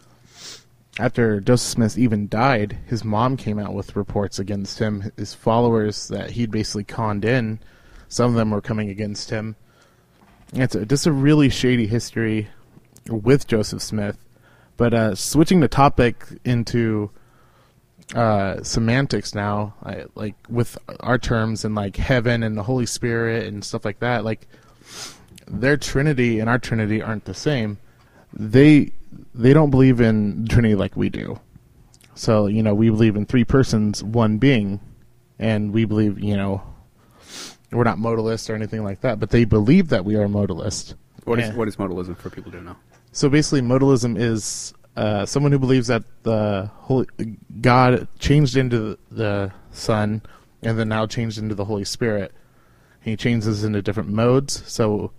After 0.98 1.40
Joseph 1.40 1.68
Smith 1.68 1.98
even 1.98 2.28
died, 2.28 2.76
his 2.86 3.04
mom 3.04 3.36
came 3.36 3.58
out 3.58 3.72
with 3.72 3.96
reports 3.96 4.38
against 4.38 4.78
him. 4.78 5.12
His 5.16 5.32
followers 5.32 6.08
that 6.08 6.32
he'd 6.32 6.50
basically 6.50 6.84
conned 6.84 7.24
in, 7.24 7.60
some 8.08 8.30
of 8.30 8.36
them 8.36 8.50
were 8.50 8.60
coming 8.60 8.90
against 8.90 9.30
him. 9.30 9.56
It's 10.52 10.74
a, 10.74 10.84
just 10.84 11.06
a 11.06 11.12
really 11.12 11.48
shady 11.48 11.86
history 11.86 12.48
with 13.08 13.46
Joseph 13.46 13.82
Smith. 13.82 14.18
But 14.76 14.94
uh, 14.94 15.14
switching 15.14 15.60
the 15.60 15.68
topic 15.68 16.26
into 16.44 17.10
uh, 18.14 18.62
semantics 18.62 19.34
now, 19.34 19.74
I, 19.84 20.04
like 20.14 20.34
with 20.48 20.76
our 21.00 21.18
terms 21.18 21.64
and 21.64 21.74
like 21.74 21.96
heaven 21.96 22.42
and 22.42 22.56
the 22.56 22.62
Holy 22.62 22.86
Spirit 22.86 23.46
and 23.46 23.64
stuff 23.64 23.84
like 23.84 24.00
that, 24.00 24.24
like 24.24 24.48
their 25.50 25.76
Trinity 25.76 26.38
and 26.38 26.48
our 26.48 26.58
Trinity 26.58 27.02
aren't 27.02 27.24
the 27.24 27.34
same. 27.34 27.78
They 28.32 28.92
they 29.34 29.52
don't 29.52 29.70
believe 29.70 30.00
in 30.00 30.46
Trinity 30.48 30.74
like 30.74 30.96
we 30.96 31.08
do. 31.08 31.38
So 32.14 32.46
you 32.46 32.62
know 32.62 32.74
we 32.74 32.90
believe 32.90 33.16
in 33.16 33.26
three 33.26 33.44
persons, 33.44 34.02
one 34.02 34.38
being, 34.38 34.80
and 35.38 35.72
we 35.72 35.84
believe 35.84 36.18
you 36.22 36.36
know 36.36 36.62
we're 37.72 37.84
not 37.84 37.98
modalist 37.98 38.50
or 38.50 38.54
anything 38.54 38.82
like 38.84 39.00
that, 39.02 39.20
but 39.20 39.30
they 39.30 39.44
believe 39.44 39.88
that 39.88 40.04
we 40.04 40.16
are 40.16 40.26
modalist. 40.26 40.94
What 41.24 41.38
is 41.38 41.48
Yeah. 41.48 41.56
what 41.56 41.68
is 41.68 41.76
modalism 41.76 42.16
for 42.16 42.30
people 42.30 42.50
who 42.50 42.58
don't 42.58 42.66
know? 42.66 42.76
So 43.12 43.28
basically, 43.28 43.60
modalism 43.62 44.16
is 44.18 44.72
uh, 44.96 45.24
someone 45.26 45.52
who 45.52 45.58
believes 45.58 45.86
that 45.88 46.04
the 46.22 46.70
Holy 46.74 47.06
God 47.60 48.06
changed 48.18 48.56
into 48.56 48.98
the 49.10 49.52
Son, 49.72 50.22
and 50.62 50.78
then 50.78 50.88
now 50.88 51.06
changed 51.06 51.38
into 51.38 51.54
the 51.54 51.64
Holy 51.64 51.84
Spirit. 51.84 52.32
He 53.00 53.16
changes 53.16 53.64
into 53.64 53.80
different 53.82 54.10
modes. 54.10 54.62
So 54.66 55.12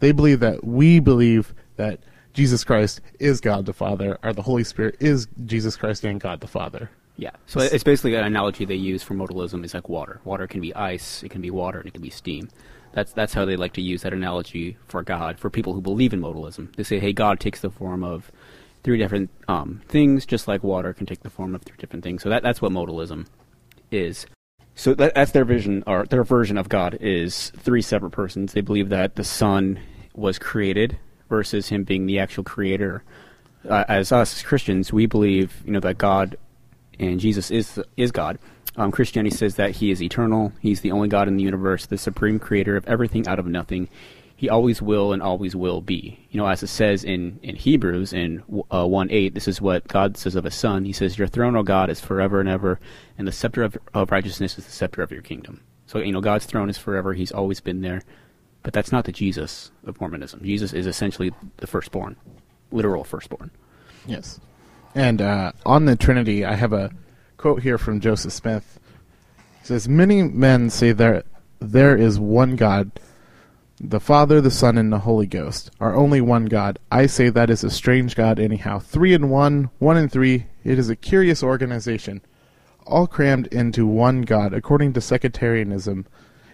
they 0.00 0.12
believe 0.12 0.40
that 0.40 0.64
we 0.64 1.00
believe 1.00 1.54
that 1.76 2.00
Jesus 2.34 2.64
Christ 2.64 3.00
is 3.18 3.40
God 3.40 3.66
the 3.66 3.72
Father, 3.72 4.18
or 4.22 4.32
the 4.32 4.42
Holy 4.42 4.64
Spirit 4.64 4.96
is 5.00 5.26
Jesus 5.46 5.76
Christ 5.76 6.04
and 6.04 6.20
God 6.20 6.40
the 6.40 6.46
Father. 6.46 6.90
Yeah. 7.16 7.30
So 7.46 7.60
it's 7.60 7.84
basically 7.84 8.14
an 8.14 8.24
analogy 8.24 8.66
they 8.66 8.74
use 8.74 9.02
for 9.02 9.14
modalism 9.14 9.64
is 9.64 9.72
like 9.72 9.88
water. 9.88 10.20
Water 10.24 10.46
can 10.46 10.60
be 10.60 10.74
ice, 10.74 11.22
it 11.22 11.30
can 11.30 11.40
be 11.40 11.50
water, 11.50 11.78
and 11.78 11.88
it 11.88 11.94
can 11.94 12.02
be 12.02 12.10
steam. 12.10 12.50
That's 12.92 13.12
that's 13.12 13.32
how 13.34 13.44
they 13.46 13.56
like 13.56 13.72
to 13.74 13.82
use 13.82 14.02
that 14.02 14.12
analogy 14.12 14.76
for 14.86 15.02
God 15.02 15.38
for 15.38 15.48
people 15.48 15.72
who 15.72 15.80
believe 15.80 16.12
in 16.12 16.20
modalism. 16.20 16.74
They 16.76 16.82
say, 16.82 16.98
hey, 16.98 17.12
God 17.12 17.40
takes 17.40 17.60
the 17.60 17.70
form 17.70 18.04
of 18.04 18.30
three 18.82 18.98
different 18.98 19.30
um, 19.48 19.80
things, 19.88 20.26
just 20.26 20.46
like 20.46 20.62
water 20.62 20.92
can 20.92 21.06
take 21.06 21.22
the 21.22 21.30
form 21.30 21.54
of 21.54 21.62
three 21.62 21.76
different 21.78 22.04
things. 22.04 22.22
So 22.22 22.28
that 22.28 22.42
that's 22.42 22.60
what 22.60 22.72
modalism 22.72 23.26
is. 23.90 24.26
So 24.76 24.94
that, 24.94 25.14
that's 25.14 25.32
their 25.32 25.46
vision, 25.46 25.82
or 25.86 26.04
their 26.04 26.22
version 26.22 26.58
of 26.58 26.68
God 26.68 26.98
is 27.00 27.50
three 27.56 27.82
separate 27.82 28.10
persons. 28.10 28.52
They 28.52 28.60
believe 28.60 28.90
that 28.90 29.16
the 29.16 29.24
Son 29.24 29.80
was 30.14 30.38
created 30.38 30.98
versus 31.28 31.68
him 31.68 31.82
being 31.82 32.06
the 32.06 32.18
actual 32.18 32.44
creator. 32.44 33.02
Uh, 33.68 33.84
as 33.88 34.12
us 34.12 34.36
as 34.36 34.42
Christians, 34.42 34.92
we 34.92 35.06
believe, 35.06 35.62
you 35.64 35.72
know, 35.72 35.80
that 35.80 35.98
God 35.98 36.36
and 36.98 37.18
Jesus 37.18 37.50
is 37.50 37.80
is 37.96 38.12
God. 38.12 38.38
Um, 38.76 38.92
Christianity 38.92 39.34
says 39.34 39.56
that 39.56 39.72
He 39.72 39.90
is 39.90 40.02
eternal. 40.02 40.52
He's 40.60 40.82
the 40.82 40.92
only 40.92 41.08
God 41.08 41.28
in 41.28 41.36
the 41.36 41.42
universe, 41.42 41.86
the 41.86 41.98
supreme 41.98 42.38
creator 42.38 42.76
of 42.76 42.86
everything 42.86 43.26
out 43.26 43.38
of 43.38 43.46
nothing. 43.46 43.88
He 44.38 44.50
always 44.50 44.82
will 44.82 45.14
and 45.14 45.22
always 45.22 45.56
will 45.56 45.80
be. 45.80 46.26
You 46.30 46.38
know, 46.38 46.46
as 46.46 46.62
it 46.62 46.66
says 46.66 47.02
in, 47.04 47.40
in 47.42 47.56
Hebrews 47.56 48.12
in 48.12 48.42
uh, 48.70 48.86
1 48.86 49.10
8, 49.10 49.34
this 49.34 49.48
is 49.48 49.62
what 49.62 49.88
God 49.88 50.18
says 50.18 50.36
of 50.36 50.44
His 50.44 50.54
Son. 50.54 50.84
He 50.84 50.92
says, 50.92 51.18
Your 51.18 51.26
throne, 51.26 51.56
O 51.56 51.62
God, 51.62 51.88
is 51.88 52.00
forever 52.00 52.38
and 52.38 52.48
ever, 52.48 52.78
and 53.16 53.26
the 53.26 53.32
scepter 53.32 53.62
of, 53.62 53.78
of 53.94 54.10
righteousness 54.10 54.58
is 54.58 54.66
the 54.66 54.72
scepter 54.72 55.02
of 55.02 55.10
your 55.10 55.22
kingdom. 55.22 55.62
So, 55.86 55.98
you 55.98 56.12
know, 56.12 56.20
God's 56.20 56.46
throne 56.46 56.68
is 56.68 56.76
forever. 56.76 57.14
He's 57.14 57.32
always 57.32 57.60
been 57.60 57.80
there. 57.80 58.02
But 58.62 58.74
that's 58.74 58.90
not 58.90 59.04
the 59.04 59.12
Jesus 59.12 59.70
of 59.86 60.00
Mormonism. 60.00 60.42
Jesus 60.42 60.72
is 60.72 60.86
essentially 60.86 61.32
the 61.58 61.68
firstborn, 61.68 62.16
literal 62.72 63.04
firstborn. 63.04 63.52
Yes. 64.06 64.40
And 64.96 65.22
uh, 65.22 65.52
on 65.64 65.84
the 65.84 65.94
Trinity, 65.94 66.44
I 66.44 66.54
have 66.56 66.72
a 66.72 66.90
quote 67.36 67.62
here 67.62 67.78
from 67.78 68.00
Joseph 68.00 68.32
Smith. 68.32 68.80
It 69.60 69.66
says, 69.68 69.88
Many 69.88 70.22
men 70.22 70.68
say 70.70 70.90
there, 70.90 71.22
there 71.60 71.96
is 71.96 72.18
one 72.18 72.56
God, 72.56 72.90
the 73.80 74.00
Father, 74.00 74.40
the 74.40 74.50
Son, 74.50 74.78
and 74.78 74.92
the 74.92 75.00
Holy 75.00 75.26
Ghost 75.26 75.70
are 75.80 75.94
only 75.94 76.20
one 76.20 76.46
God. 76.46 76.78
I 76.90 77.06
say 77.06 77.28
that 77.28 77.50
is 77.50 77.62
a 77.62 77.70
strange 77.70 78.16
God, 78.16 78.38
anyhow. 78.38 78.78
Three 78.78 79.12
in 79.12 79.28
one, 79.28 79.70
one 79.78 79.96
in 79.96 80.08
three. 80.08 80.46
It 80.64 80.78
is 80.78 80.88
a 80.88 80.96
curious 80.96 81.42
organization, 81.42 82.22
all 82.86 83.06
crammed 83.06 83.48
into 83.48 83.86
one 83.86 84.22
God, 84.22 84.54
according 84.54 84.94
to 84.94 85.00
sectarianism. 85.00 86.06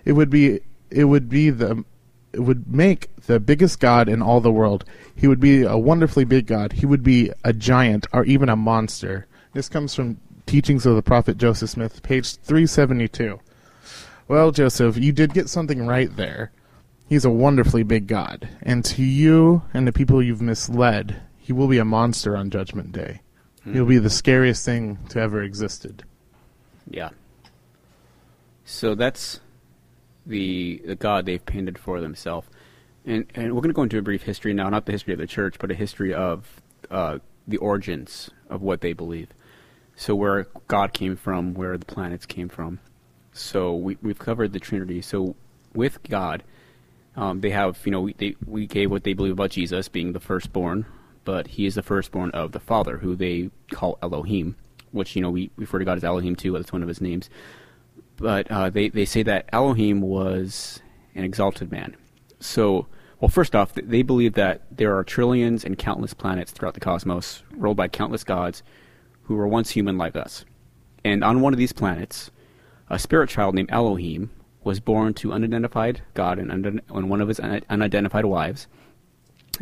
It 0.04 0.12
would 0.12 0.30
be, 0.30 0.60
it 0.90 1.04
would 1.04 1.28
be 1.28 1.50
the 1.50 1.84
it 2.32 2.40
would 2.40 2.72
make 2.72 3.14
the 3.26 3.38
biggest 3.38 3.78
god 3.78 4.08
in 4.08 4.22
all 4.22 4.40
the 4.40 4.50
world. 4.50 4.84
He 5.14 5.28
would 5.28 5.40
be 5.40 5.62
a 5.62 5.76
wonderfully 5.76 6.24
big 6.24 6.46
god. 6.46 6.72
He 6.72 6.86
would 6.86 7.02
be 7.02 7.30
a 7.44 7.52
giant 7.52 8.06
or 8.12 8.24
even 8.24 8.48
a 8.48 8.56
monster. 8.56 9.26
This 9.52 9.68
comes 9.68 9.94
from 9.94 10.18
Teachings 10.46 10.86
of 10.86 10.96
the 10.96 11.02
Prophet 11.02 11.36
Joseph 11.36 11.70
Smith, 11.70 12.02
page 12.02 12.36
372. 12.36 13.38
Well, 14.28 14.50
Joseph, 14.50 14.96
you 14.96 15.12
did 15.12 15.34
get 15.34 15.50
something 15.50 15.86
right 15.86 16.14
there. 16.16 16.52
He's 17.08 17.24
a 17.24 17.30
wonderfully 17.30 17.82
big 17.82 18.06
god, 18.06 18.48
and 18.62 18.84
to 18.86 19.02
you 19.02 19.62
and 19.74 19.86
the 19.86 19.92
people 19.92 20.22
you've 20.22 20.40
misled, 20.40 21.20
he 21.38 21.52
will 21.52 21.68
be 21.68 21.78
a 21.78 21.84
monster 21.84 22.36
on 22.36 22.50
Judgment 22.50 22.92
Day. 22.92 23.20
He'll 23.64 23.86
be 23.86 23.98
the 23.98 24.10
scariest 24.10 24.64
thing 24.64 24.98
to 25.10 25.20
ever 25.20 25.40
existed. 25.42 26.02
Yeah. 26.90 27.10
So 28.64 28.94
that's 28.94 29.40
the 30.26 30.82
the 30.84 30.94
God 30.96 31.26
they've 31.26 31.44
painted 31.44 31.78
for 31.78 32.00
themselves, 32.00 32.48
and 33.04 33.26
and 33.34 33.54
we're 33.54 33.60
going 33.60 33.70
to 33.70 33.74
go 33.74 33.82
into 33.82 33.98
a 33.98 34.02
brief 34.02 34.22
history 34.22 34.52
now, 34.52 34.68
not 34.68 34.86
the 34.86 34.92
history 34.92 35.12
of 35.12 35.20
the 35.20 35.26
church, 35.26 35.56
but 35.58 35.70
a 35.70 35.74
history 35.74 36.12
of 36.12 36.60
uh, 36.90 37.18
the 37.46 37.58
origins 37.58 38.30
of 38.48 38.62
what 38.62 38.80
they 38.80 38.92
believe. 38.92 39.28
So 39.94 40.14
where 40.14 40.46
God 40.68 40.92
came 40.92 41.16
from, 41.16 41.54
where 41.54 41.76
the 41.76 41.86
planets 41.86 42.26
came 42.26 42.48
from. 42.48 42.80
So 43.32 43.74
we 43.74 43.96
we've 44.02 44.18
covered 44.18 44.52
the 44.52 44.60
Trinity. 44.60 45.02
So 45.02 45.36
with 45.74 46.02
God, 46.04 46.42
um, 47.16 47.40
they 47.40 47.50
have 47.50 47.78
you 47.84 47.92
know 47.92 48.00
we 48.02 48.12
they, 48.14 48.36
we 48.46 48.66
gave 48.66 48.90
what 48.90 49.04
they 49.04 49.12
believe 49.12 49.32
about 49.32 49.50
Jesus 49.50 49.88
being 49.88 50.12
the 50.12 50.20
firstborn, 50.20 50.86
but 51.24 51.46
he 51.48 51.66
is 51.66 51.74
the 51.74 51.82
firstborn 51.82 52.30
of 52.30 52.52
the 52.52 52.60
Father, 52.60 52.98
who 52.98 53.16
they 53.16 53.50
call 53.70 53.98
Elohim, 54.02 54.56
which 54.90 55.16
you 55.16 55.22
know 55.22 55.30
we 55.30 55.50
refer 55.56 55.78
to 55.78 55.84
God 55.84 55.96
as 55.96 56.04
Elohim 56.04 56.36
too. 56.36 56.52
That's 56.52 56.72
one 56.72 56.82
of 56.82 56.88
his 56.88 57.00
names 57.00 57.28
but 58.22 58.50
uh, 58.50 58.70
they 58.70 58.88
they 58.88 59.04
say 59.04 59.22
that 59.24 59.48
Elohim 59.52 60.00
was 60.00 60.80
an 61.14 61.24
exalted 61.24 61.70
man. 61.70 61.96
So, 62.40 62.86
well, 63.20 63.28
first 63.28 63.54
off, 63.54 63.74
they 63.74 64.02
believe 64.02 64.34
that 64.34 64.62
there 64.70 64.96
are 64.96 65.04
trillions 65.04 65.64
and 65.64 65.76
countless 65.76 66.14
planets 66.14 66.52
throughout 66.52 66.74
the 66.74 66.80
cosmos, 66.80 67.42
ruled 67.50 67.76
by 67.76 67.88
countless 67.88 68.24
gods, 68.24 68.62
who 69.24 69.34
were 69.34 69.48
once 69.48 69.70
human 69.70 69.98
like 69.98 70.16
us. 70.16 70.44
And 71.04 71.24
on 71.24 71.40
one 71.40 71.52
of 71.52 71.58
these 71.58 71.72
planets, 71.72 72.30
a 72.88 72.98
spirit 72.98 73.28
child 73.28 73.54
named 73.54 73.70
Elohim 73.72 74.30
was 74.64 74.80
born 74.80 75.14
to 75.14 75.32
unidentified 75.32 76.02
God 76.14 76.38
and, 76.38 76.50
und- 76.50 76.80
and 76.88 77.10
one 77.10 77.20
of 77.20 77.28
his 77.28 77.40
un- 77.40 77.62
unidentified 77.68 78.24
wives, 78.24 78.66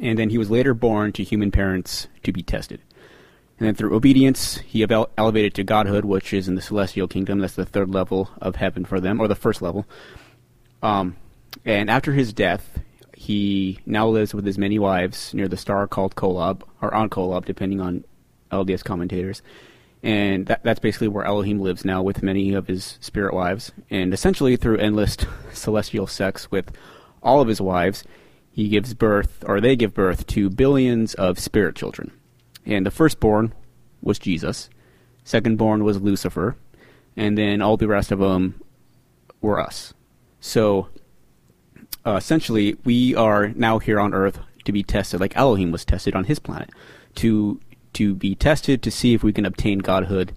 and 0.00 0.18
then 0.18 0.30
he 0.30 0.38
was 0.38 0.50
later 0.50 0.74
born 0.74 1.12
to 1.12 1.24
human 1.24 1.50
parents 1.50 2.08
to 2.22 2.32
be 2.32 2.42
tested. 2.42 2.80
And 3.58 3.66
then 3.66 3.74
through 3.74 3.94
obedience, 3.94 4.58
he 4.58 4.84
evel- 4.84 5.10
elevated 5.18 5.54
to 5.54 5.64
godhood, 5.64 6.04
which 6.04 6.32
is 6.32 6.48
in 6.48 6.54
the 6.54 6.62
celestial 6.62 7.06
kingdom. 7.06 7.40
That's 7.40 7.54
the 7.54 7.66
third 7.66 7.90
level 7.90 8.30
of 8.40 8.56
heaven 8.56 8.84
for 8.86 9.00
them, 9.00 9.20
or 9.20 9.28
the 9.28 9.34
first 9.34 9.60
level. 9.60 9.84
Um, 10.82 11.16
and 11.64 11.90
after 11.90 12.12
his 12.12 12.32
death, 12.32 12.78
he 13.14 13.78
now 13.84 14.08
lives 14.08 14.32
with 14.32 14.46
his 14.46 14.56
many 14.56 14.78
wives 14.78 15.34
near 15.34 15.46
the 15.46 15.58
star 15.58 15.86
called 15.86 16.14
Kolob, 16.14 16.62
or 16.80 16.94
on 16.94 17.10
Kolob, 17.10 17.44
depending 17.44 17.80
on 17.80 18.04
LDS 18.50 18.82
commentators. 18.82 19.42
And 20.02 20.46
that, 20.46 20.62
that's 20.62 20.80
basically 20.80 21.08
where 21.08 21.24
Elohim 21.24 21.60
lives 21.60 21.84
now 21.84 22.02
with 22.02 22.22
many 22.22 22.54
of 22.54 22.66
his 22.66 22.98
spirit 23.00 23.34
wives. 23.34 23.72
And 23.90 24.14
essentially, 24.14 24.56
through 24.56 24.78
endless 24.78 25.16
celestial 25.52 26.06
sex 26.06 26.50
with 26.50 26.70
all 27.22 27.40
of 27.40 27.48
his 27.48 27.60
wives, 27.60 28.04
he 28.50 28.68
gives 28.68 28.94
birth, 28.94 29.44
or 29.46 29.60
they 29.60 29.76
give 29.76 29.94
birth, 29.94 30.26
to 30.28 30.50
billions 30.50 31.14
of 31.14 31.38
spirit 31.38 31.76
children. 31.76 32.12
And 32.64 32.86
the 32.86 32.90
firstborn 32.90 33.54
was 34.02 34.18
Jesus, 34.18 34.70
secondborn 35.24 35.82
was 35.82 36.00
Lucifer, 36.00 36.56
and 37.16 37.36
then 37.36 37.60
all 37.60 37.76
the 37.76 37.88
rest 37.88 38.10
of 38.10 38.18
them 38.18 38.60
were 39.40 39.60
us. 39.60 39.92
So 40.40 40.88
uh, 42.06 42.14
essentially, 42.16 42.76
we 42.84 43.14
are 43.14 43.48
now 43.48 43.78
here 43.78 44.00
on 44.00 44.14
Earth 44.14 44.38
to 44.64 44.72
be 44.72 44.82
tested, 44.82 45.20
like 45.20 45.36
Elohim 45.36 45.72
was 45.72 45.84
tested 45.84 46.14
on 46.14 46.24
his 46.24 46.38
planet, 46.38 46.70
to 47.16 47.60
to 47.94 48.14
be 48.14 48.34
tested 48.34 48.82
to 48.82 48.90
see 48.90 49.14
if 49.14 49.22
we 49.22 49.32
can 49.32 49.46
obtain 49.46 49.78
godhood 49.78 50.32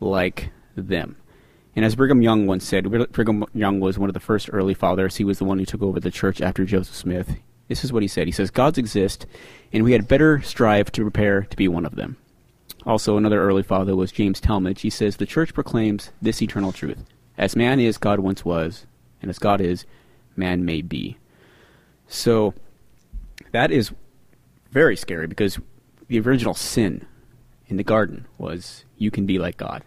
like 0.00 0.50
them. 0.76 1.16
And 1.76 1.84
as 1.84 1.96
Brigham 1.96 2.22
Young 2.22 2.46
once 2.46 2.64
said, 2.64 2.90
Brigham 3.12 3.44
Young 3.52 3.80
was 3.80 3.98
one 3.98 4.08
of 4.08 4.14
the 4.14 4.20
first 4.20 4.48
early 4.52 4.74
fathers. 4.74 5.16
He 5.16 5.24
was 5.24 5.38
the 5.38 5.44
one 5.44 5.58
who 5.58 5.64
took 5.64 5.82
over 5.82 5.98
the 5.98 6.10
church 6.10 6.40
after 6.40 6.64
Joseph 6.64 6.94
Smith. 6.94 7.36
This 7.66 7.82
is 7.82 7.92
what 7.92 8.02
he 8.02 8.08
said. 8.08 8.28
He 8.28 8.32
says, 8.32 8.50
Gods 8.50 8.78
exist, 8.78 9.26
and 9.72 9.82
we 9.82 9.92
had 9.92 10.06
better 10.06 10.40
strive 10.42 10.92
to 10.92 11.02
prepare 11.02 11.42
to 11.42 11.56
be 11.56 11.66
one 11.66 11.84
of 11.84 11.96
them. 11.96 12.16
also 12.86 13.16
another 13.16 13.40
early 13.42 13.62
father 13.62 13.96
was 13.96 14.12
James 14.12 14.40
Talmage. 14.40 14.80
He 14.80 14.90
says 14.90 15.16
the 15.16 15.26
church 15.26 15.54
proclaims 15.54 16.10
this 16.20 16.42
eternal 16.42 16.72
truth: 16.72 17.04
as 17.38 17.56
man 17.56 17.80
is, 17.80 17.98
God 17.98 18.20
once 18.20 18.44
was, 18.44 18.86
and 19.20 19.30
as 19.30 19.38
God 19.38 19.60
is, 19.60 19.86
man 20.36 20.64
may 20.64 20.82
be. 20.82 21.16
So 22.06 22.54
that 23.52 23.70
is 23.70 23.92
very 24.70 24.96
scary 24.96 25.26
because 25.26 25.58
the 26.08 26.20
original 26.20 26.54
sin 26.54 27.06
in 27.66 27.76
the 27.76 27.84
garden 27.84 28.26
was 28.38 28.84
you 28.96 29.10
can 29.10 29.26
be 29.26 29.38
like 29.38 29.56
God, 29.56 29.84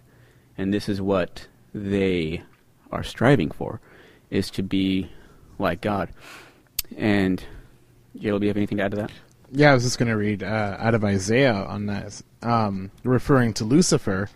and 0.58 0.74
this 0.74 0.90
is 0.90 1.02
what 1.02 1.48
they 1.74 2.44
are 2.92 3.04
striving 3.04 3.52
for, 3.52 3.80
is 4.30 4.50
to 4.52 4.64
be 4.64 5.12
like 5.60 5.82
God. 5.82 6.10
And 6.96 7.44
Jaleb, 8.18 8.42
you 8.42 8.48
have 8.48 8.58
anything 8.58 8.78
to 8.78 8.84
add 8.84 8.92
to 8.92 8.98
that? 8.98 9.12
Yeah, 9.52 9.72
I 9.72 9.74
was 9.74 9.84
just 9.84 9.98
going 9.98 10.10
to 10.10 10.18
read 10.18 10.44
uh, 10.44 10.76
out 10.80 10.96
of 10.96 11.04
Isaiah 11.04 11.54
on 11.54 11.86
that, 11.86 12.22
um, 12.42 12.92
referring 13.04 13.54
to 13.56 13.64
Lucifer. 13.64 14.30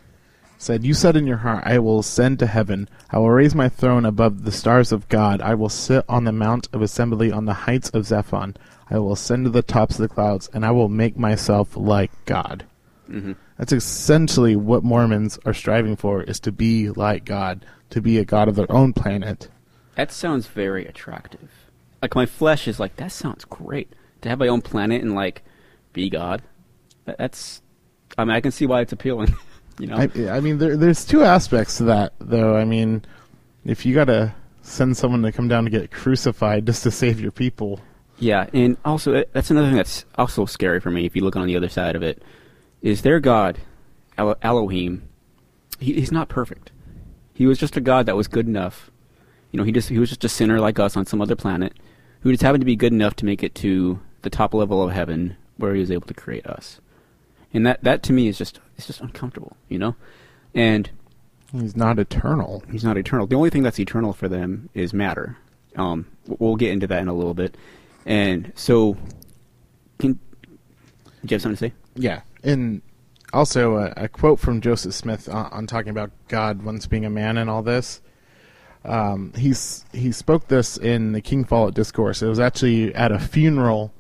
Said, 0.58 0.84
"You 0.84 0.94
said 0.94 1.18
in 1.18 1.26
your 1.26 1.38
heart, 1.38 1.64
I 1.66 1.80
will 1.80 2.00
ascend 2.00 2.38
to 2.40 2.46
heaven. 2.46 2.88
I 3.10 3.18
will 3.18 3.32
raise 3.32 3.56
my 3.56 3.68
throne 3.68 4.06
above 4.06 4.44
the 4.44 4.52
stars 4.52 4.92
of 4.92 5.10
God. 5.10 5.42
I 5.42 5.56
will 5.56 5.70
sit 5.70 6.06
on 6.08 6.24
the 6.24 6.32
mount 6.32 6.68
of 6.72 6.84
assembly 6.84 7.32
on 7.32 7.46
the 7.46 7.54
heights 7.66 7.90
of 7.90 8.04
Zaphon. 8.04 8.56
I 8.92 9.00
will 9.00 9.14
ascend 9.14 9.46
to 9.46 9.50
the 9.50 9.64
tops 9.64 9.96
of 9.96 10.02
the 10.02 10.14
clouds, 10.14 10.50
and 10.54 10.66
I 10.66 10.72
will 10.72 10.90
make 10.90 11.18
myself 11.18 11.76
like 11.76 12.12
God." 12.26 12.66
Mm-hmm. 13.10 13.34
That's 13.58 13.74
essentially 13.74 14.56
what 14.56 14.84
Mormons 14.84 15.40
are 15.46 15.54
striving 15.54 15.96
for: 15.96 16.24
is 16.24 16.40
to 16.42 16.52
be 16.52 16.90
like 16.90 17.26
God, 17.26 17.66
to 17.90 18.02
be 18.02 18.18
a 18.18 18.26
god 18.26 18.48
of 18.48 18.56
their 18.56 18.72
own 18.72 18.94
planet. 18.94 19.50
That 19.96 20.12
sounds 20.12 20.48
very 20.48 20.86
attractive. 20.86 21.50
Like 22.02 22.16
my 22.16 22.26
flesh 22.26 22.68
is 22.68 22.80
like 22.80 22.96
that 22.98 23.12
sounds 23.12 23.46
great 23.46 23.94
to 24.22 24.30
have 24.30 24.40
my 24.40 24.48
own 24.48 24.62
planet 24.62 25.02
and 25.02 25.14
like 25.14 25.44
be 25.94 26.10
God. 26.10 26.42
That's 27.06 27.62
I 28.18 28.26
mean 28.26 28.36
I 28.36 28.42
can 28.42 28.52
see 28.52 28.66
why 28.66 28.82
it's 28.82 28.94
appealing. 28.94 29.36
you 29.80 29.88
know, 29.88 29.98
I, 29.98 30.10
I 30.30 30.40
mean, 30.40 30.58
there, 30.58 30.78
there's 30.78 31.06
two 31.06 31.24
aspects 31.24 31.78
to 31.78 31.84
that, 31.86 32.14
though. 32.20 32.56
I 32.56 32.66
mean, 32.66 33.04
if 33.66 33.86
you 33.86 33.94
gotta 33.94 34.34
send 34.62 34.96
someone 34.98 35.22
to 35.24 35.32
come 35.32 35.48
down 35.48 35.66
to 35.66 35.70
get 35.70 35.92
crucified 35.92 36.66
just 36.66 36.84
to 36.84 36.92
save 36.92 37.20
your 37.20 37.32
people, 37.32 37.80
Yeah, 38.22 38.46
and 38.54 38.78
also 38.86 39.16
uh, 39.16 39.24
that's 39.34 39.50
another 39.50 39.68
thing 39.68 39.78
that's 39.78 40.06
also 40.16 40.46
scary 40.46 40.80
for 40.80 40.92
me. 40.92 41.06
If 41.06 41.16
you 41.16 41.24
look 41.24 41.36
on 41.36 41.48
the 41.48 41.58
other 41.58 41.70
side 41.70 41.96
of 41.96 42.04
it, 42.04 42.22
is 42.84 43.02
their 43.02 43.20
God, 43.20 43.58
Elo- 44.16 44.38
Elohim. 44.44 45.10
He, 45.80 45.94
he's 45.94 46.12
not 46.12 46.30
perfect. 46.30 46.72
He 47.34 47.48
was 47.48 47.58
just 47.58 47.78
a 47.78 47.82
God 47.82 48.06
that 48.06 48.16
was 48.16 48.28
good 48.28 48.46
enough. 48.46 48.92
You 49.52 49.58
know, 49.58 49.64
he 49.64 49.72
just 49.72 49.90
he 49.90 49.98
was 49.98 50.10
just 50.10 50.24
a 50.24 50.30
sinner 50.30 50.60
like 50.60 50.78
us 50.78 50.96
on 50.96 51.08
some 51.08 51.20
other 51.20 51.36
planet, 51.36 51.74
who 52.20 52.32
just 52.32 52.44
happened 52.44 52.62
to 52.62 52.66
be 52.66 52.76
good 52.76 52.94
enough 52.94 53.16
to 53.18 53.26
make 53.26 53.42
it 53.42 53.56
to 53.56 54.00
the 54.22 54.30
top 54.30 54.54
level 54.54 54.84
of 54.84 54.92
heaven, 54.94 55.36
where 55.58 55.74
he 55.74 55.80
was 55.80 55.90
able 55.90 56.08
to 56.08 56.14
create 56.14 56.46
us. 56.46 56.80
And 57.52 57.66
that 57.66 57.84
that 57.84 58.04
to 58.04 58.14
me 58.14 58.28
is 58.28 58.38
just 58.38 58.60
it's 58.78 58.86
just 58.86 59.02
uncomfortable, 59.02 59.58
you 59.68 59.80
know. 59.80 59.96
And 60.54 60.92
he's 61.52 61.76
not 61.76 61.98
eternal. 61.98 62.64
he's 62.72 62.84
not 62.84 63.00
eternal. 63.00 63.26
The 63.26 63.36
only 63.36 63.50
thing 63.50 63.64
that's 63.64 63.80
eternal 63.80 64.14
for 64.14 64.28
them 64.28 64.70
is 64.76 64.94
matter. 64.94 65.38
Um, 65.76 66.06
we'll 66.28 66.56
get 66.56 66.72
into 66.72 66.86
that 66.86 67.02
in 67.02 67.08
a 67.08 67.16
little 67.16 67.34
bit. 67.34 67.58
And 68.06 68.52
so, 68.56 68.98
can 70.00 70.14
do 70.14 70.20
you 71.24 71.36
have 71.36 71.42
something 71.42 71.58
to 71.58 71.70
say? 71.70 71.74
Yeah, 71.96 72.22
and 72.44 72.82
also 73.34 73.76
a, 73.78 73.94
a 73.98 74.08
quote 74.08 74.40
from 74.40 74.62
Joseph 74.62 74.94
Smith 74.94 75.30
on, 75.30 75.46
on 75.52 75.68
talking 75.68 75.90
about 75.90 76.12
God 76.28 76.64
once 76.64 76.88
being 76.88 77.06
a 77.06 77.10
man 77.10 77.38
and 77.38 77.50
all 77.50 77.62
this. 77.62 78.02
Um, 78.84 79.32
he's 79.36 79.86
he 79.94 80.12
spoke 80.12 80.48
this 80.48 80.78
in 80.78 81.12
the 81.12 81.22
King 81.22 81.44
Follett 81.44 81.76
discourse. 81.76 82.22
It 82.22 82.28
was 82.28 82.40
actually 82.40 82.94
at 82.96 83.12
a 83.12 83.20
funeral, 83.20 83.94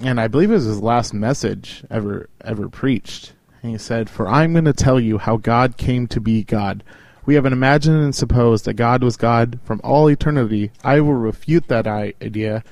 and 0.00 0.20
I 0.20 0.28
believe 0.28 0.50
it 0.50 0.54
was 0.54 0.64
his 0.64 0.80
last 0.80 1.12
message 1.12 1.84
ever 1.90 2.28
ever 2.44 2.68
preached. 2.68 3.32
And 3.62 3.72
he 3.72 3.78
said, 3.78 4.08
"For 4.08 4.28
I'm 4.28 4.52
going 4.52 4.64
to 4.66 4.72
tell 4.72 5.00
you 5.00 5.18
how 5.18 5.36
God 5.36 5.76
came 5.76 6.06
to 6.08 6.20
be 6.20 6.44
God. 6.44 6.84
We 7.26 7.34
have 7.34 7.46
imagined 7.46 8.02
and 8.02 8.14
supposed 8.14 8.64
that 8.64 8.74
God 8.74 9.02
was 9.02 9.16
God 9.16 9.58
from 9.64 9.80
all 9.84 10.08
eternity. 10.08 10.70
I 10.82 11.00
will 11.00 11.14
refute 11.14 11.68
that 11.68 11.86
idea, 11.86 12.64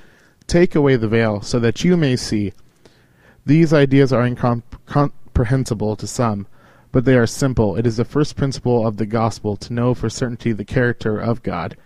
take 0.49 0.75
away 0.75 0.97
the 0.97 1.07
veil, 1.07 1.41
so 1.41 1.61
that 1.61 1.85
you 1.85 1.97
may 1.97 2.17
see." 2.17 2.53
These 3.47 3.73
ideas 3.73 4.13
are 4.13 4.27
incomprehensible 4.27 5.95
to 5.95 6.07
some, 6.07 6.47
but 6.91 7.05
they 7.05 7.17
are 7.17 7.27
simple. 7.27 7.77
It 7.77 7.87
is 7.87 7.99
the 7.99 8.05
first 8.05 8.35
principle 8.35 8.87
of 8.87 8.97
the 8.97 9.07
gospel 9.07 9.57
to 9.57 9.73
know 9.73 9.95
for 9.95 10.11
certainty 10.11 10.53
the 10.53 10.65
character 10.65 11.19
of 11.19 11.43
God, 11.43 11.77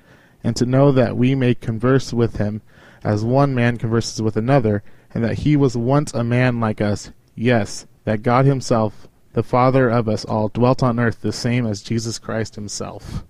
and 0.42 0.56
to 0.56 0.64
know 0.64 0.90
that 0.92 1.16
we 1.16 1.34
may 1.34 1.54
converse 1.54 2.12
with 2.12 2.38
him 2.38 2.62
as 3.04 3.24
one 3.24 3.54
man 3.54 3.76
converses 3.76 4.22
with 4.22 4.36
another, 4.36 4.82
and 5.12 5.22
that 5.22 5.40
he 5.40 5.56
was 5.56 5.76
once 5.76 6.14
a 6.14 6.24
man 6.24 6.58
like 6.60 6.80
us. 6.80 7.10
Yes, 7.34 7.86
that 8.04 8.22
God 8.22 8.46
himself, 8.46 9.08
the 9.34 9.42
Father 9.42 9.88
of 9.88 10.08
us 10.08 10.24
all, 10.24 10.48
dwelt 10.48 10.82
on 10.82 10.98
earth 10.98 11.20
the 11.20 11.32
same 11.32 11.66
as 11.66 11.82
Jesus 11.82 12.18
Christ 12.18 12.54
himself. 12.54 13.24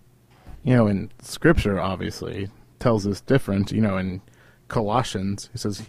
You 0.62 0.76
know, 0.76 0.86
in 0.86 1.10
Scripture, 1.20 1.80
obviously, 1.80 2.48
tells 2.78 3.06
us 3.06 3.20
different. 3.20 3.72
You 3.72 3.80
know, 3.80 3.96
in 3.96 4.20
Colossians, 4.72 5.48
he 5.52 5.58
says, 5.58 5.86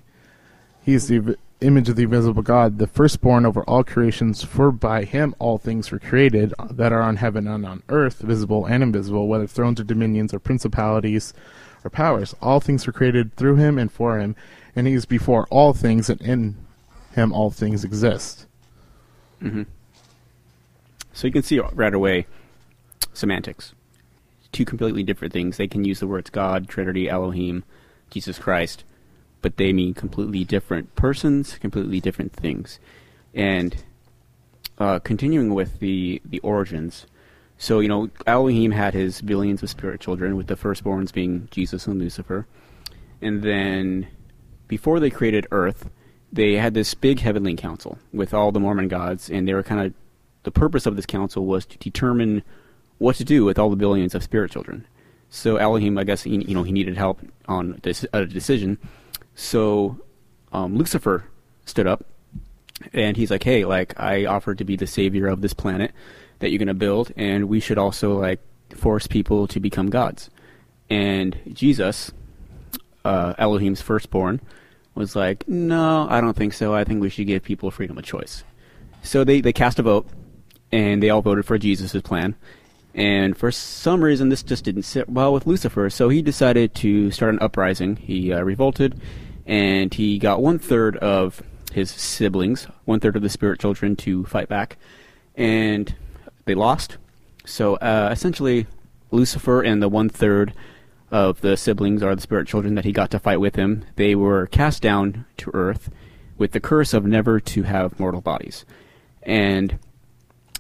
he 0.84 0.94
is 0.94 1.08
the 1.08 1.38
image 1.62 1.88
of 1.88 1.96
the 1.96 2.04
invisible 2.04 2.42
God, 2.42 2.78
the 2.78 2.88
firstborn 2.88 3.46
over 3.46 3.64
all 3.64 3.84
creations, 3.84 4.44
for 4.44 4.72
by 4.72 5.06
him 5.06 5.34
all 5.40 5.58
things 5.58 5.92
were 5.92 6.00
created 6.00 6.54
that 6.70 6.92
are 6.92 7.02
on 7.02 7.16
heaven 7.16 7.48
and 7.48 7.66
on 7.66 7.84
earth, 7.88 8.20
visible 8.20 8.66
and 8.66 8.84
invisible, 8.84 9.28
whether 9.28 9.48
thrones 9.48 9.80
or 9.80 9.86
dominions 9.86 10.34
or 10.34 10.40
principalities 10.40 11.34
or 11.84 11.90
powers. 11.90 12.36
All 12.42 12.60
things 12.60 12.86
were 12.86 12.94
created 12.94 13.36
through 13.36 13.56
him 13.56 13.80
and 13.80 13.92
for 13.92 14.20
him, 14.20 14.36
and 14.76 14.86
he 14.88 14.94
is 14.94 15.06
before 15.06 15.48
all 15.50 15.74
things, 15.74 16.10
and 16.10 16.22
in 16.22 16.58
him 17.16 17.32
all 17.32 17.50
things 17.50 17.86
exist. 17.86 18.46
Mm-hmm. 19.42 19.64
So 21.14 21.28
you 21.28 21.34
can 21.34 21.44
see 21.44 21.60
right 21.60 21.94
away 21.94 22.28
semantics. 23.14 23.74
Two 24.52 24.66
completely 24.66 25.04
different 25.04 25.34
things. 25.34 25.58
They 25.58 25.68
can 25.68 25.86
use 25.86 26.00
the 26.00 26.08
words 26.08 26.30
God, 26.30 26.68
Trinity, 26.68 27.10
Elohim, 27.10 27.64
Jesus 28.10 28.40
Christ, 28.40 28.84
but 29.42 29.58
they 29.58 29.74
mean 29.74 29.94
completely 29.94 30.44
different 30.44 30.96
persons, 30.96 31.58
completely 31.60 32.00
different 32.00 32.34
things. 32.34 32.80
And 33.34 33.76
uh, 34.78 35.00
continuing 35.00 35.54
with 35.54 35.80
the, 35.80 36.22
the 36.26 36.40
origins, 36.40 37.06
so, 37.58 37.80
you 37.80 37.88
know, 37.88 38.10
Elohim 38.28 38.72
had 38.72 38.94
his 38.94 39.22
billions 39.22 39.64
of 39.64 39.70
spirit 39.70 40.02
children, 40.02 40.36
with 40.36 40.48
the 40.48 40.56
firstborns 40.56 41.14
being 41.14 41.48
Jesus 41.52 41.88
and 41.88 42.00
Lucifer. 42.00 42.46
And 43.22 43.42
then, 43.42 44.08
before 44.68 45.00
they 45.00 45.10
created 45.10 45.48
Earth, 45.52 45.90
they 46.32 46.56
had 46.56 46.74
this 46.74 46.94
big 46.94 47.20
heavenly 47.20 47.56
council 47.56 48.00
with 48.12 48.34
all 48.34 48.52
the 48.52 48.60
Mormon 48.60 48.88
gods, 48.88 49.30
and 49.30 49.48
they 49.48 49.54
were 49.54 49.64
kind 49.64 49.86
of 49.86 49.94
the 50.44 50.52
purpose 50.52 50.86
of 50.86 50.96
this 50.96 51.06
council 51.06 51.46
was 51.46 51.66
to 51.66 51.78
determine 51.78 52.44
what 52.98 53.16
to 53.16 53.24
do 53.24 53.46
with 53.46 53.58
all 53.58 53.70
the 53.70 53.76
billions 53.76 54.14
of 54.14 54.24
spirit 54.24 54.52
children. 54.52 54.86
So 55.36 55.58
Elohim, 55.58 55.98
I 55.98 56.04
guess, 56.04 56.22
he, 56.22 56.36
you 56.44 56.54
know, 56.54 56.62
he 56.62 56.72
needed 56.72 56.96
help 56.96 57.20
on 57.48 57.82
a 58.14 58.26
decision. 58.28 58.78
So 59.34 60.00
um, 60.52 60.78
Lucifer 60.78 61.24
stood 61.66 61.88
up, 61.88 62.06
and 62.94 63.18
he's 63.18 63.32
like, 63.32 63.42
"Hey, 63.42 63.66
like 63.66 64.00
I 64.00 64.26
offered 64.26 64.60
to 64.60 64.64
be 64.64 64.76
the 64.76 64.86
savior 64.86 65.26
of 65.26 65.42
this 65.42 65.56
planet 65.56 65.92
that 66.38 66.52
you're 66.52 66.60
gonna 66.60 66.76
build, 66.76 67.12
and 67.18 67.50
we 67.50 67.60
should 67.60 67.80
also 67.80 68.14
like 68.20 68.42
force 68.76 69.08
people 69.08 69.48
to 69.48 69.60
become 69.60 69.90
gods." 69.90 70.30
And 70.88 71.36
Jesus, 71.52 72.12
uh, 73.04 73.34
Elohim's 73.40 73.82
firstborn, 73.82 74.40
was 74.94 75.16
like, 75.16 75.50
"No, 75.50 76.06
I 76.12 76.22
don't 76.22 76.38
think 76.38 76.54
so. 76.54 76.76
I 76.76 76.84
think 76.84 77.02
we 77.02 77.10
should 77.10 77.26
give 77.26 77.42
people 77.42 77.72
freedom 77.72 77.98
of 77.98 78.04
choice." 78.04 78.44
So 79.02 79.24
they 79.24 79.42
they 79.42 79.52
cast 79.52 79.80
a 79.80 79.84
vote, 79.84 80.06
and 80.72 81.02
they 81.02 81.10
all 81.10 81.24
voted 81.24 81.44
for 81.44 81.58
Jesus' 81.58 82.00
plan. 82.04 82.36
And 82.94 83.36
for 83.36 83.52
some 83.52 84.04
reason, 84.04 84.30
this 84.30 84.44
just 84.44 84.64
didn't 84.64 84.84
sit 84.84 85.10
well 85.10 85.34
with 85.34 85.48
Lucifer, 85.48 85.90
so 85.90 86.10
he 86.10 86.22
decided 86.22 86.76
to 86.76 87.10
start 87.10 87.34
an 87.34 87.42
uprising. 87.42 87.96
He 87.96 88.32
uh, 88.32 88.44
revolted, 88.44 89.02
and 89.48 89.92
he 89.94 90.20
got 90.20 90.42
one 90.42 90.60
third 90.60 90.98
of 90.98 91.42
his 91.72 91.90
siblings, 91.90 92.68
one 92.86 93.00
third 93.00 93.16
of 93.16 93.24
the 93.24 93.30
spirit 93.30 93.60
children, 93.60 93.96
to 93.96 94.26
fight 94.26 94.48
back, 94.48 94.78
and 95.36 95.96
they 96.46 96.54
lost. 96.54 96.98
So 97.46 97.76
uh, 97.78 98.10
essentially, 98.12 98.68
Lucifer 99.10 99.62
and 99.62 99.82
the 99.82 99.90
one 99.90 100.10
third 100.10 100.54
of 101.10 101.42
the 101.42 101.58
siblings 101.58 102.04
are 102.04 102.16
the 102.16 102.22
spirit 102.22 102.48
children 102.48 102.76
that 102.76 102.86
he 102.86 102.92
got 102.92 103.10
to 103.12 103.20
fight 103.20 103.40
with 103.40 103.56
him. 103.56 103.86
They 103.96 104.14
were 104.14 104.48
cast 104.48 104.84
down 104.84 105.26
to 105.38 105.52
earth 105.54 105.90
with 106.38 106.52
the 106.52 106.60
curse 106.60 106.94
of 106.94 107.06
never 107.06 107.40
to 107.40 107.64
have 107.64 108.00
mortal 108.00 108.22
bodies, 108.22 108.66
and 109.24 109.80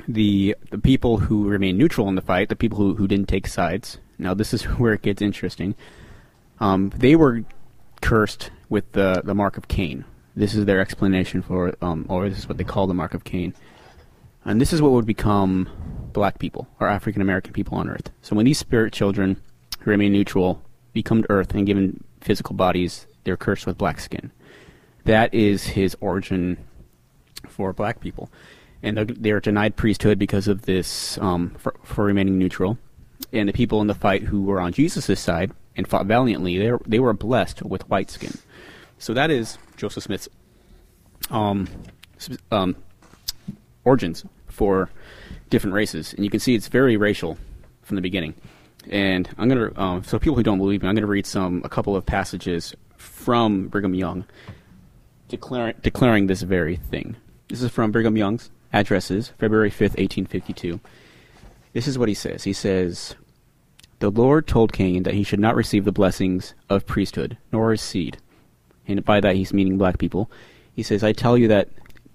the 0.07 0.55
the 0.69 0.77
people 0.77 1.17
who 1.17 1.47
remained 1.47 1.77
neutral 1.77 2.07
in 2.09 2.15
the 2.15 2.21
fight, 2.21 2.49
the 2.49 2.55
people 2.55 2.77
who, 2.77 2.95
who 2.95 3.07
didn't 3.07 3.27
take 3.27 3.47
sides. 3.47 3.99
Now 4.17 4.33
this 4.33 4.53
is 4.53 4.63
where 4.79 4.93
it 4.93 5.01
gets 5.01 5.21
interesting. 5.21 5.75
Um, 6.59 6.91
they 6.95 7.15
were 7.15 7.43
cursed 8.01 8.51
with 8.69 8.91
the 8.93 9.21
the 9.23 9.35
mark 9.35 9.57
of 9.57 9.67
Cain. 9.67 10.05
This 10.35 10.55
is 10.55 10.65
their 10.65 10.79
explanation 10.79 11.41
for, 11.43 11.75
um, 11.81 12.07
or 12.09 12.27
this 12.27 12.39
is 12.39 12.49
what 12.49 12.57
they 12.57 12.63
call 12.63 12.87
the 12.87 12.93
mark 12.93 13.13
of 13.13 13.23
Cain. 13.23 13.53
And 14.45 14.59
this 14.59 14.73
is 14.73 14.81
what 14.81 14.91
would 14.91 15.05
become 15.05 15.69
black 16.11 16.39
people 16.39 16.67
or 16.79 16.87
African 16.87 17.21
American 17.21 17.53
people 17.53 17.77
on 17.77 17.89
Earth. 17.89 18.09
So 18.21 18.35
when 18.35 18.45
these 18.45 18.57
spirit 18.57 18.93
children 18.93 19.41
who 19.79 19.91
remain 19.91 20.11
neutral 20.11 20.61
become 20.91 21.21
to 21.21 21.31
Earth 21.31 21.53
and 21.53 21.65
given 21.65 22.03
physical 22.19 22.55
bodies, 22.55 23.05
they're 23.23 23.37
cursed 23.37 23.65
with 23.65 23.77
black 23.77 23.99
skin. 23.99 24.31
That 25.05 25.33
is 25.33 25.67
his 25.67 25.95
origin 26.01 26.57
for 27.47 27.73
black 27.73 27.99
people. 27.99 28.29
And 28.83 28.97
they're, 28.97 29.05
they're 29.05 29.39
denied 29.39 29.75
priesthood 29.75 30.19
because 30.19 30.47
of 30.47 30.63
this 30.63 31.17
um, 31.19 31.51
for, 31.57 31.73
for 31.83 32.03
remaining 32.03 32.37
neutral. 32.37 32.77
And 33.31 33.49
the 33.49 33.53
people 33.53 33.81
in 33.81 33.87
the 33.87 33.95
fight 33.95 34.23
who 34.23 34.43
were 34.43 34.59
on 34.59 34.73
Jesus' 34.73 35.19
side 35.19 35.51
and 35.75 35.87
fought 35.87 36.05
valiantly, 36.05 36.57
they 36.59 36.71
were, 36.71 36.81
they 36.85 36.99
were 36.99 37.13
blessed 37.13 37.63
with 37.63 37.89
white 37.89 38.11
skin. 38.11 38.37
So 38.99 39.13
that 39.13 39.31
is 39.31 39.57
Joseph 39.77 40.03
Smith's 40.03 40.29
um, 41.31 41.67
um, 42.51 42.75
origins 43.85 44.25
for 44.47 44.89
different 45.49 45.73
races, 45.73 46.13
and 46.13 46.23
you 46.23 46.29
can 46.29 46.39
see 46.39 46.53
it's 46.53 46.67
very 46.67 46.97
racial 46.97 47.37
from 47.81 47.95
the 47.95 48.01
beginning. 48.01 48.33
And 48.89 49.29
I'm 49.37 49.49
gonna, 49.49 49.71
um, 49.79 50.03
so 50.03 50.19
people 50.19 50.35
who 50.35 50.43
don't 50.43 50.57
believe 50.57 50.83
me, 50.83 50.89
I'm 50.89 50.95
gonna 50.95 51.07
read 51.07 51.25
some 51.25 51.61
a 51.63 51.69
couple 51.69 51.95
of 51.95 52.05
passages 52.05 52.75
from 52.97 53.67
Brigham 53.67 53.93
Young, 53.93 54.25
declaring 55.29 55.75
declaring 55.81 56.27
this 56.27 56.41
very 56.41 56.75
thing. 56.75 57.15
This 57.47 57.61
is 57.61 57.71
from 57.71 57.91
Brigham 57.91 58.17
Young's 58.17 58.51
addresses, 58.73 59.31
February 59.37 59.69
5th, 59.69 59.95
1852. 59.97 60.79
This 61.71 61.87
is 61.87 61.97
what 61.97 62.09
he 62.09 62.15
says. 62.15 62.43
He 62.43 62.53
says, 62.53 63.15
"The 63.99 64.09
Lord 64.09 64.47
told 64.47 64.73
Cain 64.73 65.03
that 65.03 65.13
he 65.13 65.23
should 65.23 65.39
not 65.39 65.55
receive 65.55 65.85
the 65.85 65.91
blessings 65.91 66.53
of 66.69 66.85
priesthood, 66.85 67.37
nor 67.51 67.71
his 67.71 67.81
seed." 67.81 68.17
And 68.87 69.05
by 69.05 69.21
that 69.21 69.35
he's 69.35 69.53
meaning 69.53 69.77
black 69.77 69.97
people. 69.97 70.29
He 70.75 70.83
says, 70.83 71.03
"I 71.03 71.13
tell 71.13 71.37
you 71.37 71.47
that 71.47 71.69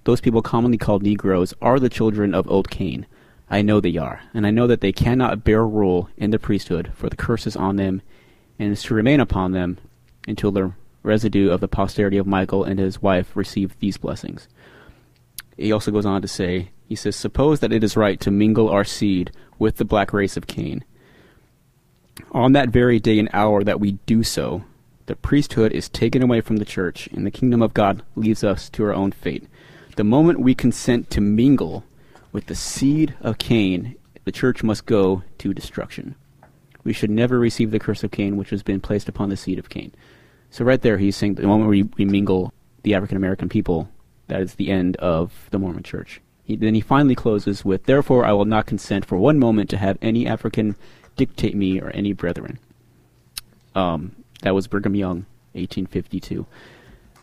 those 0.04 0.20
people 0.20 0.42
commonly 0.42 0.78
called 0.78 1.02
Negroes 1.02 1.54
are 1.62 1.80
the 1.80 1.88
children 1.88 2.34
of 2.34 2.50
old 2.50 2.68
Cain." 2.70 3.06
I 3.50 3.62
know 3.62 3.80
they 3.80 3.96
are, 3.96 4.20
and 4.34 4.46
I 4.46 4.50
know 4.50 4.66
that 4.66 4.82
they 4.82 4.92
cannot 4.92 5.44
bear 5.44 5.66
rule 5.66 6.10
in 6.18 6.30
the 6.30 6.38
priesthood, 6.38 6.90
for 6.94 7.08
the 7.08 7.16
curse 7.16 7.46
is 7.46 7.56
on 7.56 7.76
them, 7.76 8.02
and 8.58 8.72
is 8.72 8.82
to 8.82 8.94
remain 8.94 9.20
upon 9.20 9.52
them 9.52 9.78
until 10.26 10.52
the 10.52 10.72
residue 11.02 11.48
of 11.48 11.60
the 11.60 11.68
posterity 11.68 12.18
of 12.18 12.26
Michael 12.26 12.64
and 12.64 12.78
his 12.78 13.00
wife 13.00 13.34
receive 13.34 13.74
these 13.78 13.96
blessings. 13.96 14.48
He 15.58 15.72
also 15.72 15.90
goes 15.90 16.06
on 16.06 16.22
to 16.22 16.28
say, 16.28 16.70
he 16.86 16.94
says, 16.94 17.16
Suppose 17.16 17.60
that 17.60 17.72
it 17.72 17.84
is 17.84 17.96
right 17.96 18.18
to 18.20 18.30
mingle 18.30 18.70
our 18.70 18.84
seed 18.84 19.32
with 19.58 19.76
the 19.76 19.84
black 19.84 20.12
race 20.12 20.36
of 20.36 20.46
Cain. 20.46 20.84
On 22.32 22.52
that 22.52 22.70
very 22.70 22.98
day 22.98 23.18
and 23.18 23.28
hour 23.32 23.62
that 23.64 23.80
we 23.80 23.92
do 24.06 24.22
so, 24.22 24.64
the 25.06 25.16
priesthood 25.16 25.72
is 25.72 25.88
taken 25.88 26.22
away 26.22 26.40
from 26.40 26.56
the 26.56 26.64
church, 26.64 27.08
and 27.08 27.26
the 27.26 27.30
kingdom 27.30 27.60
of 27.60 27.74
God 27.74 28.02
leaves 28.14 28.44
us 28.44 28.68
to 28.70 28.84
our 28.84 28.94
own 28.94 29.10
fate. 29.10 29.48
The 29.96 30.04
moment 30.04 30.40
we 30.40 30.54
consent 30.54 31.10
to 31.10 31.20
mingle 31.20 31.84
with 32.30 32.46
the 32.46 32.54
seed 32.54 33.14
of 33.20 33.38
Cain, 33.38 33.96
the 34.24 34.32
church 34.32 34.62
must 34.62 34.86
go 34.86 35.22
to 35.38 35.54
destruction. 35.54 36.14
We 36.84 36.92
should 36.92 37.10
never 37.10 37.38
receive 37.38 37.70
the 37.70 37.78
curse 37.78 38.04
of 38.04 38.10
Cain, 38.12 38.36
which 38.36 38.50
has 38.50 38.62
been 38.62 38.80
placed 38.80 39.08
upon 39.08 39.28
the 39.28 39.36
seed 39.36 39.58
of 39.58 39.70
Cain. 39.70 39.92
So, 40.50 40.64
right 40.64 40.80
there, 40.80 40.98
he's 40.98 41.16
saying 41.16 41.34
the 41.34 41.46
moment 41.46 41.68
we, 41.68 41.82
we 41.82 42.04
mingle 42.04 42.52
the 42.82 42.94
African 42.94 43.16
American 43.16 43.48
people, 43.48 43.88
that 44.28 44.40
is 44.40 44.54
the 44.54 44.70
end 44.70 44.96
of 44.96 45.48
the 45.50 45.58
Mormon 45.58 45.82
church. 45.82 46.20
He, 46.44 46.56
then 46.56 46.74
he 46.74 46.80
finally 46.80 47.14
closes 47.14 47.64
with, 47.64 47.84
Therefore, 47.84 48.24
I 48.24 48.32
will 48.32 48.44
not 48.44 48.66
consent 48.66 49.04
for 49.04 49.18
one 49.18 49.38
moment 49.38 49.68
to 49.70 49.76
have 49.76 49.98
any 50.00 50.26
African 50.26 50.76
dictate 51.16 51.54
me 51.54 51.80
or 51.80 51.90
any 51.90 52.12
brethren. 52.12 52.58
Um, 53.74 54.16
that 54.42 54.54
was 54.54 54.66
Brigham 54.66 54.94
Young, 54.94 55.26
1852. 55.52 56.46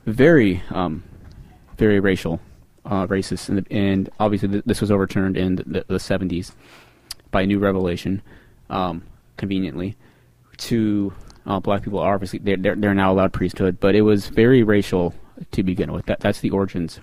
Very, 0.06 0.62
um, 0.70 1.04
very 1.78 2.00
racial 2.00 2.39
uh, 2.86 3.08
racist, 3.08 3.50
and, 3.50 3.65
and 3.72 4.10
obviously 4.20 4.50
th- 4.50 4.63
this 4.65 4.82
was 4.82 4.91
overturned 4.91 5.38
in 5.38 5.56
the, 5.56 5.86
the 5.88 5.96
70s 5.96 6.52
by 7.32 7.41
a 7.41 7.48
new 7.48 7.58
revelation, 7.58 8.22
um, 8.70 9.04
conveniently. 9.38 9.96
To 10.58 11.13
uh, 11.46 11.60
black 11.60 11.84
people, 11.84 12.00
obviously 12.00 12.39
they're, 12.39 12.58
they're 12.58 12.76
they're 12.76 12.94
now 12.94 13.12
allowed 13.12 13.34
priesthood, 13.34 13.80
but 13.80 13.94
it 13.94 14.02
was 14.02 14.28
very 14.28 14.63
racial 14.63 15.13
to 15.52 15.63
begin 15.63 15.91
with. 15.91 16.06
That 16.06 16.19
that's 16.19 16.39
the 16.39 16.52
origins 16.52 17.00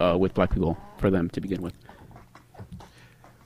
uh, 0.00 0.16
with 0.18 0.34
black 0.34 0.50
people 0.50 0.76
for 0.98 1.10
them 1.10 1.28
to 1.30 1.40
begin 1.40 1.62
with. 1.62 1.74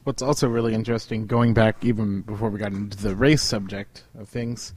What's 0.05 0.23
also 0.23 0.49
really 0.49 0.73
interesting, 0.73 1.27
going 1.27 1.53
back 1.53 1.85
even 1.85 2.23
before 2.23 2.49
we 2.49 2.61
got 2.61 2.73
into 2.73 2.97
the 2.97 3.16
race 3.16 3.42
subject 3.42 4.05
of 4.16 4.29
things, 4.29 4.73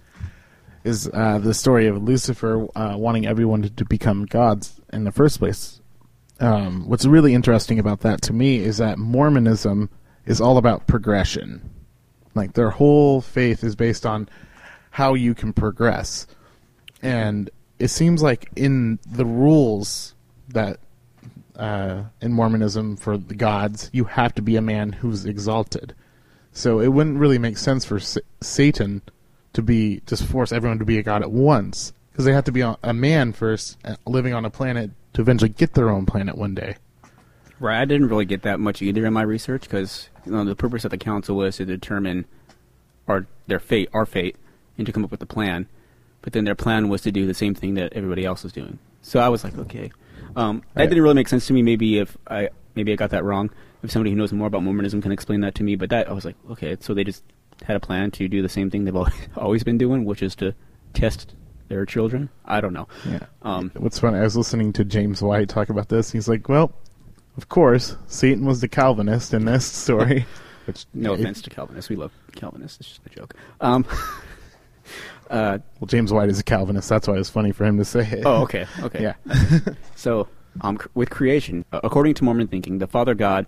is 0.84 1.10
uh, 1.14 1.38
the 1.38 1.54
story 1.54 1.88
of 1.88 2.02
Lucifer 2.02 2.68
uh, 2.76 2.96
wanting 2.98 3.28
everyone 3.28 3.62
to, 3.62 3.70
to 3.70 3.86
become 3.86 4.26
gods 4.26 4.82
in 4.92 5.04
the 5.04 5.12
first 5.12 5.40
place. 5.40 5.82
Um, 6.40 6.88
what's 6.88 7.06
really 7.06 7.34
interesting 7.34 7.80
about 7.80 8.00
that 8.02 8.22
to 8.24 8.34
me 8.34 8.60
is 8.60 8.78
that 8.78 8.98
Mormonism 8.98 9.90
is 10.26 10.40
all 10.40 10.58
about 10.58 10.88
progression. 10.88 11.70
Like 12.34 12.54
their 12.54 12.70
whole 12.70 13.22
faith 13.22 13.64
is 13.64 13.76
based 13.76 14.06
on 14.06 14.30
how 14.92 15.14
you 15.14 15.36
can 15.36 15.54
progress. 15.54 16.28
And 17.02 17.50
it 17.80 17.88
seems 17.88 18.22
like 18.22 18.50
in 18.56 19.00
the 19.10 19.26
rules 19.26 20.14
that 20.50 20.80
uh, 21.56 22.04
in 22.22 22.34
Mormonism 22.34 22.98
for 22.98 23.18
the 23.18 23.36
gods, 23.36 23.90
you 23.92 24.06
have 24.06 24.34
to 24.36 24.42
be 24.42 24.56
a 24.56 24.62
man 24.62 24.92
who's 24.92 25.26
exalted. 25.26 25.96
So 26.52 26.80
it 26.80 26.88
wouldn't 26.90 27.20
really 27.20 27.38
make 27.38 27.58
sense 27.58 27.86
for 27.86 28.00
Sa- 28.00 28.22
Satan 28.42 29.02
to 29.54 29.62
be 29.62 30.02
just 30.06 30.24
force 30.26 30.52
everyone 30.52 30.80
to 30.80 30.86
be 30.86 30.98
a 30.98 31.04
god 31.04 31.22
at 31.22 31.32
once 31.32 31.94
because 32.12 32.26
they 32.26 32.34
have 32.34 32.44
to 32.46 32.52
be 32.52 32.62
a 32.62 32.78
a 32.84 32.94
man 32.94 33.34
first, 33.34 33.78
uh, 33.84 33.96
living 34.06 34.34
on 34.34 34.46
a 34.46 34.50
planet 34.50 34.92
to 35.14 35.22
eventually 35.22 35.50
get 35.50 35.74
their 35.74 35.90
own 35.90 36.06
planet 36.06 36.38
one 36.38 36.56
day. 36.56 36.76
Right, 37.60 37.82
I 37.82 37.86
didn't 37.86 38.08
really 38.08 38.26
get 38.26 38.44
that 38.44 38.60
much 38.60 38.82
either 38.82 39.06
in 39.06 39.14
my 39.14 39.22
research 39.22 39.64
because 39.64 40.10
you 40.26 40.32
know, 40.32 40.46
the 40.46 40.56
purpose 40.56 40.86
of 40.86 40.92
the 40.92 40.98
council 40.98 41.36
was 41.36 41.58
to 41.58 41.66
determine 41.66 42.26
our 43.08 43.28
their 43.48 43.60
fate, 43.60 43.90
our 43.94 44.06
fate, 44.06 44.38
and 44.78 44.86
to 44.86 44.94
come 44.94 45.04
up 45.04 45.12
with 45.12 45.22
a 45.22 45.26
plan. 45.26 45.68
But 46.22 46.34
then 46.34 46.44
their 46.46 46.56
plan 46.56 46.90
was 46.90 47.02
to 47.04 47.12
do 47.12 47.26
the 47.26 47.34
same 47.34 47.56
thing 47.56 47.76
that 47.76 47.94
everybody 47.94 48.26
else 48.26 48.44
was 48.44 48.52
doing. 48.52 48.80
So 49.02 49.20
I 49.20 49.30
was 49.30 49.44
like, 49.44 49.58
okay, 49.58 49.92
um, 50.36 50.62
that 50.74 50.82
Right. 50.82 50.90
didn't 50.90 51.04
really 51.04 51.16
make 51.16 51.28
sense 51.30 51.48
to 51.48 51.54
me. 51.54 51.62
Maybe 51.62 51.98
if 52.00 52.18
I 52.28 52.50
maybe 52.76 52.92
I 52.92 52.96
got 52.96 53.10
that 53.12 53.24
wrong. 53.24 53.50
If 53.82 53.92
somebody 53.92 54.10
who 54.12 54.18
knows 54.18 54.34
more 54.34 54.48
about 54.48 54.64
Mormonism 54.64 55.02
can 55.02 55.12
explain 55.14 55.40
that 55.42 55.56
to 55.56 55.64
me, 55.64 55.76
but 55.78 55.90
that 55.90 56.10
I 56.10 56.14
was 56.14 56.26
like, 56.26 56.36
okay, 56.52 56.76
so 56.82 56.94
they 56.94 57.06
just 57.06 57.24
had 57.64 57.78
a 57.78 57.80
plan 57.80 58.12
to 58.12 58.28
do 58.28 58.42
the 58.42 58.50
same 58.50 58.70
thing 58.70 58.84
they've 58.84 58.96
always, 59.38 59.64
been 59.64 59.78
doing, 59.78 60.04
which 60.04 60.22
is 60.22 60.36
to 60.36 60.54
test 60.94 61.34
their 61.70 61.86
children. 61.86 62.30
I 62.44 62.60
don't 62.60 62.74
know. 62.74 62.88
Yeah. 63.10 63.20
Um, 63.42 63.72
What's 63.78 64.00
funny, 64.00 64.18
I 64.18 64.24
was 64.24 64.36
listening 64.36 64.74
to 64.74 64.84
James 64.84 65.22
White 65.22 65.48
talk 65.48 65.70
about 65.70 65.88
this. 65.88 66.12
He's 66.12 66.28
like, 66.28 66.50
well, 66.50 66.74
of 67.38 67.48
course, 67.48 67.96
Satan 68.08 68.44
was 68.46 68.60
the 68.60 68.68
Calvinist 68.68 69.34
in 69.34 69.46
this 69.46 69.66
story. 69.66 70.26
Which 70.66 70.86
no 70.94 71.14
it- 71.14 71.22
offense 71.22 71.42
to 71.44 71.50
Calvinists, 71.50 71.90
we 71.90 71.96
love 71.96 72.12
Calvinists. 72.36 72.80
It's 72.82 72.90
just 72.90 73.02
a 73.06 73.10
joke. 73.10 73.34
Um, 73.62 73.86
uh, 75.30 75.60
Well, 75.80 75.88
James 75.88 76.12
White 76.12 76.30
is 76.30 76.40
a 76.40 76.44
Calvinist. 76.44 76.90
That's 76.90 77.08
why 77.08 77.18
it's 77.18 77.30
funny 77.30 77.52
for 77.52 77.66
him 77.66 77.78
to 77.78 77.86
say 77.86 78.02
it. 78.02 78.24
Oh, 78.26 78.44
okay, 78.44 78.66
okay. 78.82 79.02
Yeah. 79.02 79.14
So, 79.96 80.28
um, 80.62 80.80
with 80.94 81.10
creation, 81.10 81.66
uh, 81.72 81.82
according 81.84 82.14
to 82.16 82.24
Mormon 82.24 82.48
thinking, 82.48 82.80
the 82.80 82.88
Father 82.88 83.14
God 83.14 83.46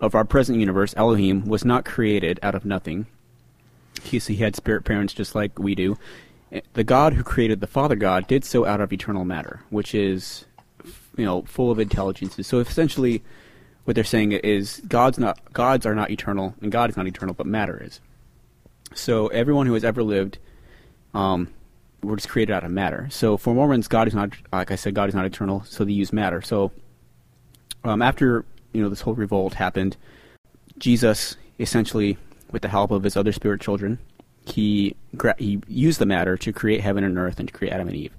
of 0.00 0.14
our 0.14 0.24
present 0.24 0.58
universe, 0.58 0.94
Elohim, 0.96 1.44
was 1.46 1.64
not 1.64 1.84
created 1.84 2.38
out 2.42 2.54
of 2.54 2.64
nothing. 2.64 3.06
He, 4.02 4.18
he 4.18 4.36
had 4.36 4.56
spirit 4.56 4.84
parents 4.84 5.12
just 5.12 5.34
like 5.34 5.58
we 5.58 5.74
do. 5.74 5.98
Uh, 6.54 6.60
The 6.74 6.84
God 6.84 7.12
who 7.14 7.22
created 7.22 7.60
the 7.60 7.66
Father 7.66 7.96
God 7.96 8.26
did 8.26 8.44
so 8.44 8.64
out 8.64 8.80
of 8.80 8.92
eternal 8.92 9.24
matter, 9.24 9.60
which 9.70 9.94
is, 9.94 10.46
you 11.16 11.24
know, 11.24 11.42
full 11.42 11.70
of 11.70 11.78
intelligences. 11.78 12.46
So 12.46 12.60
essentially, 12.60 13.22
what 13.84 13.94
they're 13.94 14.04
saying 14.04 14.32
is 14.32 14.80
God's 14.88 15.18
not 15.18 15.52
gods 15.52 15.84
are 15.84 15.94
not 15.94 16.10
eternal, 16.10 16.54
and 16.62 16.70
God 16.72 16.88
is 16.90 16.96
not 16.96 17.06
eternal, 17.06 17.34
but 17.34 17.46
matter 17.46 17.82
is. 17.82 18.00
So 18.94 19.26
everyone 19.28 19.66
who 19.66 19.74
has 19.74 19.84
ever 19.84 20.02
lived 20.02 20.38
um, 21.14 21.48
were 22.02 22.16
just 22.16 22.28
created 22.28 22.52
out 22.52 22.64
of 22.64 22.70
matter. 22.70 23.08
So 23.10 23.36
for 23.36 23.54
Mormons, 23.54 23.88
God 23.88 24.08
is 24.08 24.14
not, 24.14 24.30
like 24.52 24.70
I 24.70 24.76
said, 24.76 24.94
God 24.94 25.08
is 25.08 25.14
not 25.14 25.24
eternal. 25.24 25.62
So 25.64 25.84
they 25.84 25.92
use 25.92 26.12
matter. 26.12 26.40
So 26.42 26.72
um, 27.84 28.02
after 28.02 28.44
you 28.72 28.82
know 28.82 28.88
this 28.88 29.00
whole 29.00 29.14
revolt 29.14 29.54
happened, 29.54 29.96
Jesus 30.78 31.36
essentially, 31.58 32.16
with 32.50 32.62
the 32.62 32.68
help 32.68 32.90
of 32.90 33.04
his 33.04 33.16
other 33.16 33.32
spirit 33.32 33.60
children, 33.60 33.98
he 34.46 34.96
gra- 35.16 35.36
he 35.38 35.60
used 35.68 35.98
the 35.98 36.06
matter 36.06 36.36
to 36.36 36.52
create 36.52 36.80
heaven 36.80 37.04
and 37.04 37.18
earth 37.18 37.38
and 37.38 37.48
to 37.48 37.54
create 37.54 37.72
Adam 37.72 37.88
and 37.88 37.96
Eve. 37.96 38.14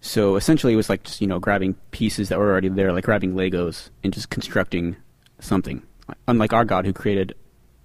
So 0.00 0.36
essentially, 0.36 0.72
it 0.72 0.76
was 0.76 0.88
like 0.88 1.04
just 1.04 1.20
you 1.20 1.26
know 1.26 1.38
grabbing 1.38 1.74
pieces 1.90 2.28
that 2.28 2.38
were 2.38 2.50
already 2.50 2.68
there, 2.68 2.92
like 2.92 3.04
grabbing 3.04 3.34
Legos 3.34 3.90
and 4.02 4.12
just 4.12 4.30
constructing 4.30 4.96
something. 5.38 5.82
Unlike 6.26 6.52
our 6.52 6.64
God, 6.64 6.86
who 6.86 6.92
created 6.92 7.34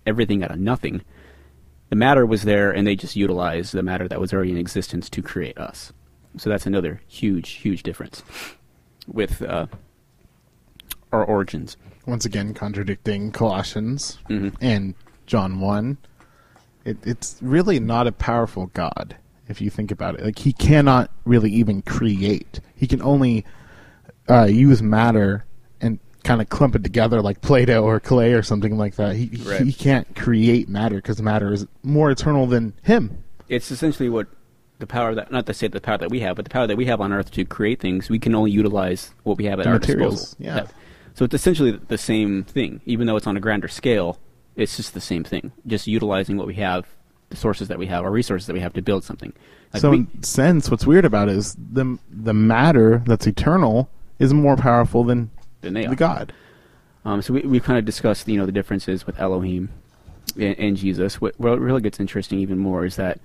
everything 0.06 0.44
out 0.44 0.52
of 0.52 0.60
nothing, 0.60 1.02
the 1.90 1.96
matter 1.96 2.26
was 2.26 2.44
there, 2.44 2.72
and 2.72 2.86
they 2.88 2.96
just 2.96 3.16
utilized 3.16 3.74
the 3.74 3.84
matter 3.84 4.08
that 4.08 4.20
was 4.20 4.34
already 4.34 4.52
in 4.52 4.58
existence 4.58 5.10
to 5.10 5.22
create 5.22 5.58
us. 5.58 5.94
So 6.38 6.50
that's 6.50 6.66
another 6.66 7.02
huge, 7.08 7.50
huge 7.52 7.84
difference 7.84 8.24
with 9.08 9.42
uh, 9.42 9.68
our 11.12 11.24
origins. 11.24 11.78
Once 12.06 12.26
again, 12.26 12.54
contradicting 12.54 13.32
Colossians 13.32 14.20
Mhm. 14.30 14.54
and 14.62 14.94
John 15.26 15.60
1. 15.60 15.98
It, 16.84 16.98
it's 17.04 17.38
really 17.42 17.80
not 17.80 18.06
a 18.08 18.12
powerful 18.12 18.68
God, 18.68 19.16
if 19.48 19.60
you 19.62 19.70
think 19.70 19.92
about 19.92 20.16
it. 20.16 20.24
Like, 20.26 20.40
he 20.40 20.54
cannot 20.54 21.10
really 21.24 21.52
even 21.52 21.82
create. 21.82 22.60
He 22.76 22.88
can 22.88 23.02
only 23.02 23.46
uh, 24.30 24.46
use 24.46 24.82
matter 24.82 25.46
kind 26.26 26.42
of 26.42 26.50
clump 26.50 26.76
it 26.76 26.84
together 26.84 27.22
like 27.22 27.40
Play-Doh 27.42 27.84
or 27.84 28.00
clay 28.00 28.34
or 28.34 28.42
something 28.42 28.78
like 28.78 28.96
that. 28.96 29.16
He, 29.16 29.30
Right. 29.48 29.62
he 29.62 29.72
can't 29.72 30.14
create 30.16 30.68
matter 30.68 30.96
because 30.96 31.22
matter 31.22 31.54
is 31.54 31.68
more 31.84 32.10
eternal 32.12 32.48
than 32.48 32.74
him. 32.82 33.24
It's 33.48 33.70
essentially 33.72 34.10
what 34.10 34.28
the 34.80 34.88
power 34.88 35.14
that 35.16 35.32
not 35.32 35.46
to 35.46 35.54
say 35.54 35.68
the 35.68 35.80
power 35.80 36.00
that 36.00 36.10
we 36.10 36.20
have, 36.22 36.36
but 36.36 36.44
the 36.44 36.50
power 36.50 36.66
that 36.68 36.76
we 36.78 36.86
have 36.88 37.00
on 37.00 37.14
Earth 37.14 37.30
to 37.32 37.46
create 37.46 37.80
things. 37.80 38.10
We 38.10 38.20
can 38.20 38.34
only 38.36 38.52
utilize 38.52 39.14
what 39.24 39.38
we 39.38 39.46
have 39.46 39.60
at 39.60 39.64
The 39.64 39.70
our 39.70 39.76
materials, 39.76 40.22
disposal. 40.36 40.38
yeah. 40.46 40.56
That- 40.56 40.74
So 41.14 41.24
it's 41.24 41.34
essentially 41.36 41.72
the 41.88 41.98
same 41.98 42.44
thing, 42.44 42.82
even 42.86 43.08
though 43.08 43.16
it's 43.16 43.28
on 43.28 43.38
a 43.38 43.40
grander 43.40 43.70
scale. 43.70 44.18
It's 44.58 44.76
just 44.76 44.94
the 44.94 45.02
same 45.02 45.24
thing, 45.24 45.52
just 45.68 45.86
utilizing 45.88 46.36
what 46.38 46.48
we 46.48 46.56
have, 46.56 46.88
the 47.30 47.38
sources 47.38 47.68
that 47.70 47.78
we 47.78 47.86
have, 47.88 48.04
our 48.04 48.12
resources 48.12 48.48
that 48.48 48.54
we 48.54 48.60
have 48.62 48.74
to 48.74 48.82
build 48.82 49.04
something. 49.04 49.32
Like 49.74 49.82
so 49.82 49.92
we- 49.92 49.98
in 49.98 50.24
sense, 50.24 50.72
what's 50.72 50.86
weird 50.88 51.06
about 51.06 51.30
it 51.30 51.36
is 51.38 51.56
the 51.72 51.98
the 52.12 52.34
matter 52.34 53.04
that's 53.06 53.28
eternal 53.28 53.90
is 54.20 54.34
more 54.34 54.56
powerful 54.58 55.04
than 55.04 55.30
Than 55.66 55.74
they 55.74 55.86
the 55.86 55.92
are. 55.92 55.96
God. 55.96 56.34
Um, 57.04 57.22
so 57.22 57.34
we 57.34 57.42
we 57.42 57.60
kind 57.60 57.78
of 57.78 57.86
discussed 57.86 58.28
you 58.28 58.38
know 58.38 58.46
the 58.46 58.52
differences 58.52 59.06
with 59.06 59.20
Elohim 59.20 59.70
and, 60.36 60.58
and 60.58 60.78
Jesus. 60.78 61.20
What, 61.20 61.40
what 61.40 61.60
really 61.60 61.82
gets 61.82 62.00
interesting 62.00 62.40
even 62.40 62.58
more 62.58 62.86
is 62.86 62.96
that 62.96 63.20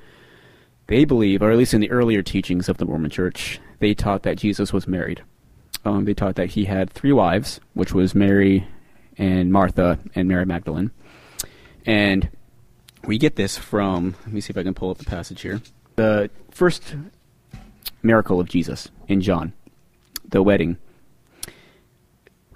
they 0.87 1.05
believe, 1.05 1.43
or 1.43 1.51
at 1.51 1.59
least 1.59 1.75
in 1.75 1.81
the 1.81 1.91
earlier 1.91 2.23
teachings 2.23 2.69
of 2.69 2.79
the 2.79 2.85
Mormon 2.85 3.11
Church, 3.11 3.61
they 3.79 3.95
taught 3.95 4.25
that 4.25 4.39
Jesus 4.39 4.73
was 4.73 4.89
married. 4.89 5.23
Um, 5.85 6.05
they 6.05 6.15
taught 6.15 6.35
that 6.35 6.51
he 6.51 6.65
had 6.65 6.91
three 6.91 7.13
wives, 7.13 7.61
which 7.75 7.95
was 7.95 8.15
Mary 8.15 8.67
and 9.17 9.53
Martha 9.53 9.99
and 10.15 10.29
Mary 10.29 10.45
Magdalene. 10.45 10.91
And 11.87 12.29
we 13.05 13.19
get 13.19 13.37
this 13.37 13.57
from. 13.57 14.15
Let 14.25 14.33
me 14.33 14.41
see 14.41 14.51
if 14.51 14.59
I 14.59 14.63
can 14.63 14.75
pull 14.75 14.91
up 14.91 14.99
the 14.99 15.05
passage 15.05 15.43
here. 15.43 15.63
The 15.97 16.31
first 16.51 16.97
miracle 18.03 18.41
of 18.41 18.49
Jesus 18.49 18.91
in 19.09 19.21
John, 19.21 19.53
the 20.29 20.43
wedding 20.43 20.79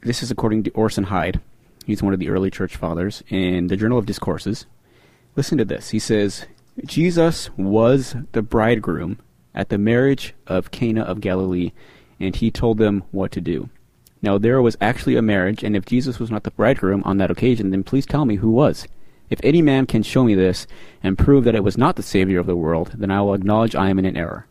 this 0.04 0.22
is 0.22 0.30
according 0.30 0.62
to 0.62 0.70
Orson 0.72 1.04
Hyde. 1.04 1.40
He's 1.86 2.02
one 2.02 2.12
of 2.12 2.20
the 2.20 2.28
early 2.28 2.50
church 2.50 2.76
fathers 2.76 3.22
in 3.28 3.68
the 3.68 3.76
Journal 3.76 3.98
of 3.98 4.06
Discourses. 4.06 4.66
Listen 5.34 5.58
to 5.58 5.64
this. 5.64 5.90
He 5.90 5.98
says, 5.98 6.46
Jesus 6.84 7.50
was 7.56 8.14
the 8.32 8.42
bridegroom 8.42 9.18
at 9.54 9.70
the 9.70 9.78
marriage 9.78 10.34
of 10.46 10.70
Cana 10.70 11.02
of 11.02 11.20
Galilee, 11.20 11.72
and 12.20 12.36
he 12.36 12.50
told 12.50 12.78
them 12.78 13.02
what 13.12 13.32
to 13.32 13.40
do. 13.40 13.70
Now 14.20 14.36
there 14.36 14.60
was 14.60 14.76
actually 14.80 15.16
a 15.16 15.22
marriage, 15.22 15.64
and 15.64 15.74
if 15.74 15.86
Jesus 15.86 16.18
was 16.18 16.30
not 16.30 16.44
the 16.44 16.50
bridegroom 16.50 17.02
on 17.04 17.16
that 17.18 17.30
occasion, 17.30 17.70
then 17.70 17.82
please 17.82 18.06
tell 18.06 18.26
me 18.26 18.36
who 18.36 18.50
was. 18.50 18.86
If 19.30 19.40
any 19.42 19.62
man 19.62 19.86
can 19.86 20.02
show 20.02 20.24
me 20.24 20.34
this 20.34 20.66
and 21.02 21.18
prove 21.18 21.44
that 21.44 21.54
it 21.54 21.64
was 21.64 21.78
not 21.78 21.96
the 21.96 22.02
Savior 22.02 22.38
of 22.38 22.46
the 22.46 22.56
world, 22.56 22.92
then 22.94 23.10
I 23.10 23.22
will 23.22 23.34
acknowledge 23.34 23.74
I 23.74 23.88
am 23.88 23.98
in 23.98 24.04
an 24.04 24.18
error. 24.18 24.46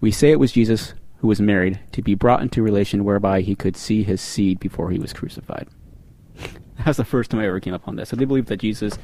We 0.00 0.10
say 0.10 0.30
it 0.30 0.40
was 0.40 0.52
Jesus 0.52 0.94
who 1.24 1.28
was 1.28 1.40
married 1.40 1.80
to 1.90 2.02
be 2.02 2.14
brought 2.14 2.42
into 2.42 2.62
relation 2.62 3.02
whereby 3.02 3.40
he 3.40 3.54
could 3.54 3.78
see 3.78 4.02
his 4.02 4.20
seed 4.20 4.60
before 4.60 4.90
he 4.90 4.98
was 4.98 5.14
crucified. 5.14 5.66
That's 6.84 6.98
the 6.98 7.04
first 7.06 7.30
time 7.30 7.40
I 7.40 7.46
ever 7.46 7.60
came 7.60 7.72
up 7.72 7.88
on 7.88 7.96
this. 7.96 8.10
So 8.10 8.16
they 8.16 8.26
believe 8.26 8.44
that 8.48 8.58
Jesus, 8.58 8.98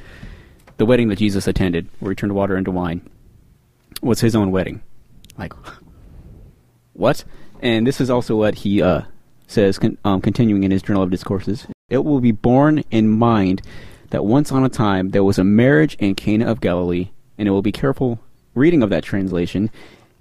the 0.77 0.85
wedding 0.85 1.07
that 1.07 1.17
Jesus 1.17 1.47
attended, 1.47 1.89
where 1.99 2.11
he 2.11 2.15
turned 2.15 2.35
water 2.35 2.55
into 2.55 2.69
wine, 2.69 3.09
was 4.03 4.21
his 4.21 4.35
own 4.35 4.51
wedding. 4.51 4.83
Like, 5.35 5.53
what? 6.93 7.23
And 7.59 7.87
this 7.87 7.99
is 7.99 8.11
also 8.11 8.35
what 8.35 8.53
he 8.53 8.83
uh, 8.83 9.01
says, 9.47 9.79
con- 9.79 9.97
um, 10.05 10.21
continuing 10.21 10.63
in 10.63 10.69
his 10.69 10.83
Journal 10.83 11.01
of 11.01 11.09
Discourses. 11.09 11.65
It 11.89 12.05
will 12.05 12.21
be 12.21 12.31
borne 12.31 12.83
in 12.91 13.09
mind 13.09 13.63
that 14.11 14.25
once 14.25 14.51
on 14.51 14.63
a 14.63 14.69
time 14.69 15.09
there 15.09 15.23
was 15.23 15.39
a 15.39 15.43
marriage 15.43 15.95
in 15.95 16.13
Cana 16.13 16.45
of 16.45 16.61
Galilee, 16.61 17.09
and 17.39 17.47
it 17.47 17.51
will 17.51 17.63
be 17.63 17.71
careful 17.71 18.19
reading 18.53 18.83
of 18.83 18.91
that 18.91 19.03
translation. 19.03 19.71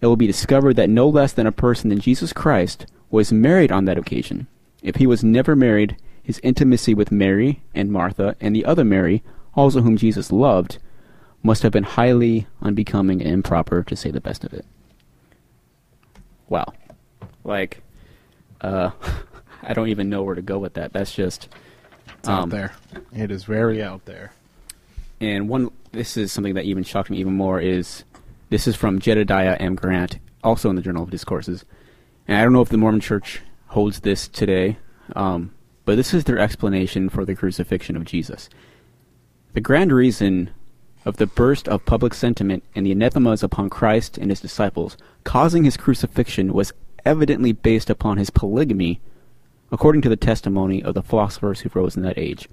It 0.01 0.07
will 0.07 0.17
be 0.17 0.27
discovered 0.27 0.77
that 0.77 0.91
no 0.91 1.09
less 1.09 1.33
than 1.33 1.47
a 1.47 1.53
person 1.53 1.91
than 1.91 2.01
Jesus 2.01 2.33
Christ 2.33 2.87
was 3.11 3.33
married 3.33 3.71
on 3.71 3.85
that 3.85 3.99
occasion. 3.99 4.47
If 4.83 4.97
he 4.97 5.07
was 5.07 5.23
never 5.23 5.55
married, 5.55 5.97
his 6.23 6.41
intimacy 6.43 6.95
with 6.95 7.13
Mary 7.13 7.63
and 7.75 7.93
Martha 7.93 8.37
and 8.41 8.55
the 8.55 8.65
other 8.65 8.85
Mary, 8.85 9.23
also 9.55 9.83
whom 9.83 9.97
Jesus 9.97 10.33
loved, 10.33 10.79
must 11.43 11.63
have 11.63 11.73
been 11.73 11.85
highly 11.85 12.47
unbecoming 12.63 13.21
and 13.21 13.31
improper, 13.31 13.83
to 13.83 13.97
say 13.97 14.11
the 14.11 14.21
best 14.21 14.45
of 14.45 14.53
it. 14.53 14.65
Wow. 16.49 16.73
Like, 17.45 17.83
uh, 18.61 18.91
I 19.63 19.75
don't 19.75 19.89
even 19.89 20.09
know 20.09 20.23
where 20.23 20.35
to 20.35 20.43
go 20.43 20.59
with 20.59 20.75
that. 20.75 20.93
That's 20.93 21.15
just. 21.15 21.49
It's 22.19 22.29
um, 22.29 22.35
out 22.35 22.51
there. 22.51 22.73
It 23.15 23.31
is 23.31 23.45
very 23.45 23.83
out 23.83 24.05
there. 24.05 24.33
And 25.21 25.49
one, 25.49 25.71
this 25.93 26.17
is 26.17 26.33
something 26.33 26.55
that 26.55 26.65
even 26.65 26.83
shocked 26.83 27.11
me 27.11 27.19
even 27.19 27.35
more 27.35 27.61
is 27.61 28.05
this 28.51 28.67
is 28.67 28.77
from 28.77 28.99
Jedediah 28.99 29.57
M. 29.61 29.77
Grant, 29.77 30.19
also 30.43 30.69
in 30.69 30.77
the 30.77 30.83
Journal 30.83 31.05
of 31.05 31.11
Discourses. 31.11 31.65
And 32.27 32.37
I 32.37 32.43
don't 32.43 32.53
know 32.53 32.61
if 32.61 32.69
the 32.69 32.77
Mormon 32.77 33.01
Church 33.01 33.41
holds 33.69 34.01
this 34.01 34.27
today, 34.27 34.77
um, 35.15 35.55
but 35.85 35.97
this 35.97 36.13
is 36.13 36.25
their 36.25 36.39
explanation 36.39 37.09
for 37.09 37.25
the 37.25 37.37
crucifixion 37.37 37.97
of 37.97 38.05
Jesus. 38.05 38.51
The 39.53 39.61
grand 39.61 39.93
reason 39.93 40.51
of 41.05 41.17
the 41.17 41.27
burst 41.27 41.69
of 41.69 41.87
public 41.87 42.13
sentiment 42.13 42.65
and 42.75 42.85
the 42.85 42.93
anathemas 42.93 43.43
upon 43.43 43.71
Christ 43.71 44.19
and 44.19 44.31
his 44.31 44.41
disciples 44.41 44.97
causing 45.25 45.65
his 45.65 45.77
crucifixion 45.77 46.53
was 46.53 46.73
evidently 47.05 47.53
based 47.53 47.89
upon 47.89 48.19
his 48.19 48.31
polygamy, 48.31 49.01
according 49.71 50.03
to 50.03 50.09
the 50.09 50.17
testimony 50.17 50.83
of 50.83 50.95
the 50.95 51.03
philosophers 51.03 51.61
who 51.61 51.71
rose 51.73 51.97
in 51.97 52.03
that 52.03 52.19
age. 52.19 52.49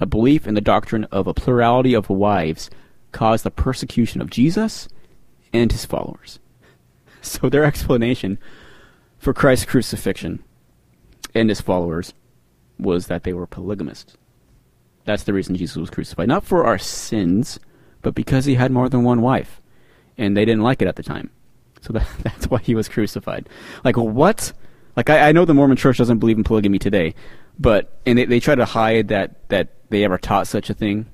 A 0.00 0.06
belief 0.06 0.46
in 0.46 0.54
the 0.54 0.60
doctrine 0.60 1.04
of 1.04 1.26
a 1.26 1.34
plurality 1.34 1.94
of 1.94 2.10
wives 2.10 2.68
caused 3.12 3.44
the 3.44 3.50
persecution 3.50 4.20
of 4.20 4.28
Jesus 4.28 4.88
and 5.52 5.72
his 5.72 5.84
followers. 5.84 6.38
So 7.22 7.48
their 7.48 7.64
explanation 7.64 8.38
for 9.18 9.32
Christ's 9.34 9.66
crucifixion 9.66 10.44
and 11.34 11.48
his 11.48 11.60
followers 11.60 12.14
was 12.78 13.06
that 13.08 13.24
they 13.24 13.32
were 13.32 13.46
polygamists. 13.46 14.16
That's 15.04 15.24
the 15.24 15.32
reason 15.32 15.54
Jesus 15.56 15.76
was 15.76 15.90
crucified. 15.90 16.28
Not 16.28 16.44
for 16.44 16.64
our 16.64 16.78
sins, 16.78 17.58
but 18.02 18.14
because 18.14 18.44
he 18.44 18.54
had 18.54 18.70
more 18.70 18.88
than 18.88 19.04
one 19.04 19.22
wife. 19.22 19.60
And 20.18 20.36
they 20.36 20.44
didn't 20.44 20.62
like 20.62 20.82
it 20.82 20.88
at 20.88 20.96
the 20.96 21.02
time. 21.02 21.30
So 21.80 21.92
that, 21.92 22.08
that's 22.22 22.46
why 22.46 22.58
he 22.58 22.74
was 22.74 22.88
crucified. 22.88 23.48
Like, 23.84 23.96
what? 23.96 24.52
Like, 24.96 25.10
I, 25.10 25.28
I 25.28 25.32
know 25.32 25.44
the 25.44 25.54
Mormon 25.54 25.76
church 25.76 25.98
doesn't 25.98 26.18
believe 26.18 26.38
in 26.38 26.44
polygamy 26.44 26.78
today, 26.78 27.14
but, 27.58 27.98
and 28.06 28.18
they, 28.18 28.24
they 28.24 28.40
try 28.40 28.54
to 28.54 28.64
hide 28.64 29.08
that, 29.08 29.48
that 29.48 29.68
they 29.90 30.04
ever 30.04 30.18
taught 30.18 30.46
such 30.46 30.70
a 30.70 30.74
thing. 30.74 31.06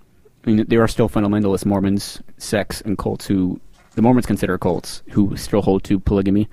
I 0.44 0.50
mean, 0.50 0.66
there 0.68 0.82
are 0.82 0.88
still 0.88 1.08
fundamentalist 1.08 1.66
Mormons, 1.66 2.20
sects, 2.38 2.80
and 2.80 2.96
cults 2.98 3.26
who, 3.26 3.60
the 3.94 4.02
Mormons 4.02 4.26
consider 4.26 4.58
cults, 4.58 5.02
who 5.10 5.36
still 5.36 5.62
hold 5.62 5.84
to 5.84 6.00
polygamy. 6.00 6.48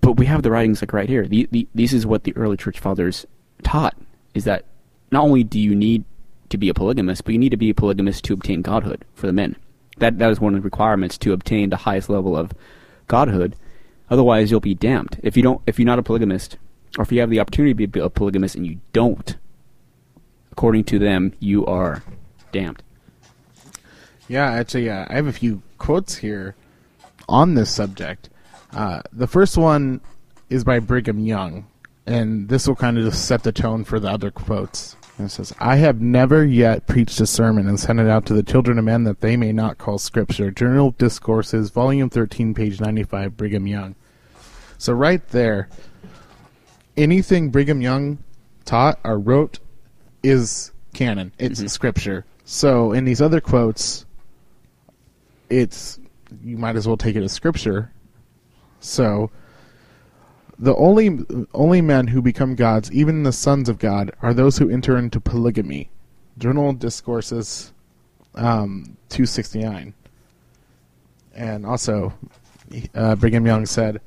But 0.00 0.12
we 0.12 0.26
have 0.26 0.42
the 0.42 0.50
writings 0.50 0.80
like 0.80 0.92
right 0.92 1.08
here. 1.08 1.26
The, 1.26 1.48
the, 1.50 1.66
this 1.74 1.92
is 1.92 2.06
what 2.06 2.24
the 2.24 2.36
early 2.36 2.56
church 2.56 2.78
fathers 2.78 3.26
taught: 3.62 3.96
is 4.34 4.44
that 4.44 4.64
not 5.10 5.24
only 5.24 5.44
do 5.44 5.58
you 5.58 5.74
need 5.74 6.04
to 6.48 6.58
be 6.58 6.68
a 6.68 6.74
polygamist, 6.74 7.24
but 7.24 7.32
you 7.32 7.38
need 7.38 7.50
to 7.50 7.56
be 7.56 7.70
a 7.70 7.74
polygamist 7.74 8.24
to 8.24 8.32
obtain 8.32 8.62
godhood 8.62 9.04
for 9.14 9.26
the 9.26 9.32
men. 9.32 9.56
That 9.98 10.18
that 10.18 10.30
is 10.30 10.40
one 10.40 10.54
of 10.54 10.62
the 10.62 10.64
requirements 10.64 11.18
to 11.18 11.32
obtain 11.32 11.70
the 11.70 11.76
highest 11.76 12.08
level 12.08 12.36
of 12.36 12.52
godhood. 13.06 13.56
Otherwise, 14.10 14.50
you'll 14.50 14.60
be 14.60 14.74
damned 14.74 15.20
if 15.22 15.36
you 15.36 15.42
don't. 15.42 15.60
If 15.66 15.78
you're 15.78 15.86
not 15.86 15.98
a 15.98 16.02
polygamist, 16.02 16.56
or 16.96 17.02
if 17.02 17.12
you 17.12 17.20
have 17.20 17.30
the 17.30 17.40
opportunity 17.40 17.74
to 17.74 17.86
be 17.86 18.00
a 18.00 18.08
polygamist 18.08 18.54
and 18.54 18.66
you 18.66 18.80
don't, 18.92 19.36
according 20.52 20.84
to 20.84 20.98
them, 20.98 21.34
you 21.40 21.66
are 21.66 22.02
damned. 22.52 22.82
Yeah, 24.28 24.50
actually, 24.50 24.88
uh, 24.88 25.06
I 25.08 25.14
have 25.14 25.26
a 25.26 25.32
few 25.32 25.62
quotes 25.78 26.16
here 26.16 26.54
on 27.28 27.54
this 27.54 27.70
subject. 27.70 28.28
Uh, 28.72 29.02
the 29.12 29.26
first 29.26 29.56
one 29.56 30.00
is 30.50 30.64
by 30.64 30.78
Brigham 30.78 31.18
Young, 31.18 31.66
and 32.06 32.48
this 32.48 32.66
will 32.66 32.76
kind 32.76 32.98
of 32.98 33.04
just 33.04 33.26
set 33.26 33.42
the 33.42 33.52
tone 33.52 33.84
for 33.84 34.00
the 34.00 34.10
other 34.10 34.30
quotes. 34.30 34.96
And 35.18 35.26
it 35.26 35.30
says, 35.30 35.52
I 35.58 35.76
have 35.76 36.00
never 36.00 36.44
yet 36.44 36.86
preached 36.86 37.20
a 37.20 37.26
sermon 37.26 37.68
and 37.68 37.78
sent 37.78 37.98
it 37.98 38.08
out 38.08 38.24
to 38.26 38.34
the 38.34 38.42
children 38.42 38.78
of 38.78 38.84
men 38.84 39.02
that 39.04 39.20
they 39.20 39.36
may 39.36 39.52
not 39.52 39.76
call 39.76 39.98
Scripture. 39.98 40.50
Journal 40.52 40.88
of 40.88 40.98
Discourses, 40.98 41.70
Volume 41.70 42.08
13, 42.08 42.54
page 42.54 42.80
95, 42.80 43.36
Brigham 43.36 43.66
Young. 43.66 43.96
So, 44.78 44.92
right 44.92 45.26
there, 45.30 45.68
anything 46.96 47.50
Brigham 47.50 47.80
Young 47.80 48.18
taught 48.64 49.00
or 49.04 49.18
wrote 49.18 49.58
is 50.22 50.70
canon. 50.94 51.32
It's 51.38 51.60
Scripture. 51.72 52.24
So, 52.44 52.92
in 52.92 53.04
these 53.04 53.20
other 53.20 53.40
quotes, 53.40 54.06
it's 55.50 55.98
you 56.42 56.56
might 56.56 56.76
as 56.76 56.86
well 56.86 56.96
take 56.96 57.16
it 57.16 57.22
as 57.22 57.32
scripture. 57.32 57.92
So 58.80 59.30
the 60.58 60.74
only 60.76 61.20
only 61.54 61.80
men 61.80 62.06
who 62.08 62.20
become 62.22 62.54
gods, 62.54 62.90
even 62.92 63.22
the 63.22 63.32
sons 63.32 63.68
of 63.68 63.78
God, 63.78 64.12
are 64.22 64.34
those 64.34 64.58
who 64.58 64.70
enter 64.70 64.96
into 64.98 65.20
polygamy. 65.20 65.90
Journal 66.38 66.72
Discourses, 66.72 67.72
um, 68.34 68.96
two 69.08 69.26
sixty 69.26 69.60
nine. 69.60 69.94
And 71.34 71.64
also, 71.64 72.12
uh, 72.94 73.14
Brigham 73.14 73.46
Young 73.46 73.64
said, 73.64 74.00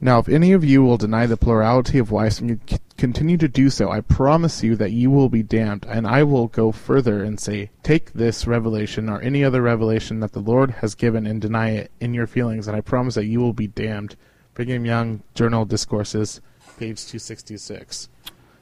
"Now, 0.00 0.18
if 0.18 0.28
any 0.28 0.52
of 0.52 0.64
you 0.64 0.82
will 0.82 0.96
deny 0.96 1.26
the 1.26 1.36
plurality 1.36 1.98
of 1.98 2.10
wives 2.10 2.40
and 2.40 2.50
you 2.50 2.60
c- 2.66 2.78
continue 2.96 3.36
to 3.38 3.48
do 3.48 3.70
so, 3.70 3.90
I 3.90 4.00
promise 4.00 4.62
you 4.62 4.76
that 4.76 4.92
you 4.92 5.10
will 5.10 5.28
be 5.28 5.42
damned. 5.42 5.86
And 5.88 6.06
I 6.06 6.22
will 6.22 6.48
go 6.48 6.72
further 6.72 7.22
and 7.24 7.40
say, 7.40 7.70
take 7.82 8.12
this 8.12 8.46
revelation 8.46 9.08
or 9.08 9.20
any 9.20 9.42
other 9.42 9.62
revelation 9.62 10.20
that 10.20 10.32
the 10.32 10.40
Lord 10.40 10.70
has 10.82 10.94
given 10.94 11.26
and 11.26 11.40
deny 11.40 11.70
it 11.70 11.90
in 12.00 12.14
your 12.14 12.26
feelings, 12.26 12.68
and 12.68 12.76
I 12.76 12.80
promise 12.80 13.14
that 13.14 13.26
you 13.26 13.40
will 13.40 13.54
be 13.54 13.66
damned." 13.66 14.16
Brigham 14.56 14.86
Young 14.86 15.22
Journal 15.34 15.66
Discourses, 15.66 16.40
page 16.78 17.04
two 17.06 17.18
sixty 17.18 17.58
six. 17.58 18.08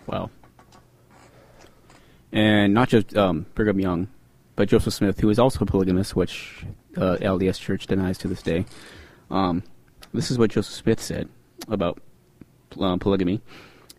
Wow. 0.07 0.31
And 2.33 2.75
not 2.75 2.89
just 2.89 3.17
um, 3.17 3.47
Brigham 3.55 3.79
Young, 3.79 4.09
but 4.57 4.69
Joseph 4.69 4.93
Smith, 4.93 5.21
who 5.21 5.31
is 5.31 5.39
also 5.39 5.61
a 5.61 5.67
polygamist, 5.67 6.17
which 6.17 6.65
uh, 6.97 7.17
LDS 7.21 7.61
Church 7.61 7.87
denies 7.87 8.19
to 8.19 8.29
this 8.29 8.43
day. 8.43 8.65
Um, 9.31 9.63
this 10.15 10.31
is 10.31 10.39
what 10.39 10.51
Joseph 10.51 10.75
Smith 10.75 11.01
said 11.01 11.29
about 11.69 12.01
um, 12.81 12.99
polygamy. 12.99 13.41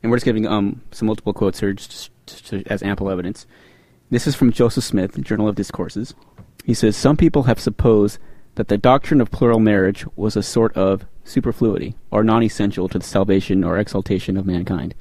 and 0.02 0.12
we're 0.12 0.18
just 0.18 0.26
giving 0.26 0.48
um, 0.48 0.82
some 0.92 1.08
multiple 1.08 1.34
quotes 1.34 1.60
here 1.60 1.74
just, 1.74 2.10
just 2.26 2.48
to, 2.48 2.64
as 2.68 2.82
ample 2.84 3.10
evidence. 3.10 3.46
This 4.10 4.28
is 4.28 4.36
from 4.36 4.52
Joseph 4.52 4.84
Smith, 4.84 5.22
Journal 5.22 5.48
of 5.48 5.56
Discourses. 5.56 6.14
He 6.64 6.74
says 6.74 6.96
Some 6.96 7.18
people 7.18 7.44
have 7.44 7.60
supposed 7.60 8.20
that 8.56 8.70
the 8.70 8.78
doctrine 8.78 9.20
of 9.20 9.32
plural 9.32 9.60
marriage 9.60 10.06
was 10.16 10.36
a 10.36 10.44
sort 10.44 10.76
of 10.78 11.06
superfluity, 11.24 11.96
or 12.12 12.24
non 12.24 12.44
essential 12.44 12.88
to 12.90 13.00
the 13.00 13.06
salvation 13.06 13.64
or 13.64 13.78
exaltation 13.78 14.38
of 14.38 14.46
mankind. 14.46 14.96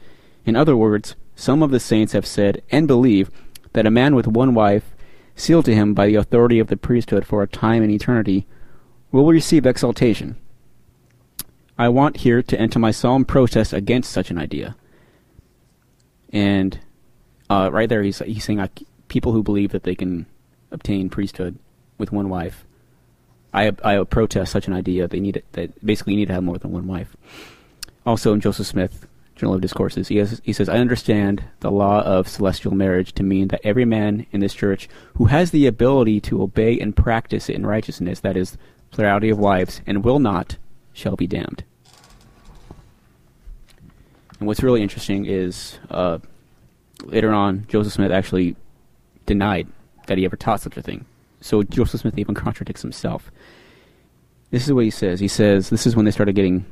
In 0.45 0.57
other 0.57 0.77
words, 0.77 1.17
some 1.37 1.63
of 1.63 1.71
the 1.71 1.81
saints 1.81 2.13
have 2.13 2.27
said 2.27 2.63
and 2.71 2.89
believe 2.89 3.31
that 3.73 3.87
a 3.87 3.91
man 3.91 4.15
with 4.15 4.27
one 4.27 4.55
wife, 4.55 4.95
sealed 5.37 5.65
to 5.67 5.75
him 5.75 5.95
by 5.95 6.07
the 6.07 6.15
authority 6.15 6.59
of 6.59 6.69
the 6.69 6.77
priesthood 6.77 7.27
for 7.27 7.43
a 7.43 7.49
time 7.49 7.83
and 7.83 7.91
eternity, 7.91 8.47
will 9.11 9.27
receive 9.27 9.67
exaltation. 9.67 10.37
I 11.77 11.89
want 11.89 12.19
here 12.19 12.43
to 12.43 12.61
enter 12.61 12.79
my 12.79 12.91
solemn 12.91 13.25
protest 13.25 13.73
against 13.73 14.13
such 14.13 14.31
an 14.31 14.39
idea. 14.39 14.77
And 16.33 16.79
uh, 17.51 17.71
right 17.73 17.89
there, 17.89 18.03
he's 18.03 18.19
he's 18.21 18.45
saying 18.45 18.59
like, 18.59 18.83
people 19.09 19.33
who 19.33 19.43
believe 19.43 19.73
that 19.73 19.83
they 19.85 19.95
can 19.95 20.27
obtain 20.71 21.09
priesthood 21.09 21.59
with 21.99 22.13
one 22.13 22.29
wife. 22.29 22.65
I 23.53 23.73
I 23.85 24.03
protest 24.05 24.53
such 24.53 24.67
an 24.67 24.73
idea. 24.73 25.09
They 25.09 25.21
need 25.21 25.43
that 25.53 25.85
basically 25.85 26.15
you 26.15 26.21
need 26.21 26.29
to 26.29 26.35
have 26.35 26.45
more 26.45 26.59
than 26.59 26.73
one 26.73 26.87
wife. 26.87 27.17
Also, 28.07 28.35
in 28.35 28.41
Joseph 28.41 28.67
Smith, 28.67 29.07
Journal 29.35 29.55
of 29.55 29.63
Discourses, 29.63 30.09
he, 30.09 30.19
has, 30.19 30.41
he 30.45 30.53
says, 30.53 30.69
I 30.69 30.77
understand 30.77 31.43
the 31.61 31.71
law 31.71 32.03
of 32.03 32.29
celestial 32.29 32.75
marriage 32.75 33.15
to 33.15 33.23
mean 33.23 33.49
that 33.49 33.63
every 33.65 33.85
man 33.85 34.27
in 34.31 34.41
this 34.41 34.55
church 34.55 34.89
who 35.15 35.27
has 35.27 35.51
the 35.51 35.67
ability 35.67 36.21
to 36.21 36.43
obey 36.43 36.79
and 36.79 36.95
practice 36.95 37.49
it 37.49 37.57
in 37.57 37.67
righteousness, 37.67 38.21
that 38.21 38.37
is, 38.37 38.59
plurality 38.91 39.31
of 39.31 39.39
wives, 39.39 39.81
and 39.87 40.05
will 40.05 40.19
not, 40.19 40.57
shall 40.95 41.17
be 41.17 41.27
damned. 41.27 41.65
And 44.39 44.47
what's 44.47 44.63
really 44.63 44.83
interesting 44.83 45.27
is 45.27 45.79
uh, 45.91 46.19
later 47.05 47.33
on, 47.33 47.67
Joseph 47.69 47.93
Smith 47.93 48.11
actually 48.11 48.57
denied 49.27 49.69
that 50.07 50.19
he 50.19 50.25
ever 50.25 50.37
taught 50.37 50.61
such 50.61 50.77
a 50.77 50.83
thing. 50.83 51.05
So 51.41 51.63
Joseph 51.63 52.01
Smith 52.01 52.19
even 52.19 52.35
contradicts 52.35 52.83
himself. 52.83 53.31
This 54.51 54.67
is 54.67 54.73
what 54.73 54.85
he 54.85 54.91
says. 54.91 55.21
He 55.21 55.29
says 55.29 55.71
this 55.71 55.87
is 55.87 55.95
when 55.95 56.05
they 56.05 56.11
started 56.11 56.35
getting 56.35 56.65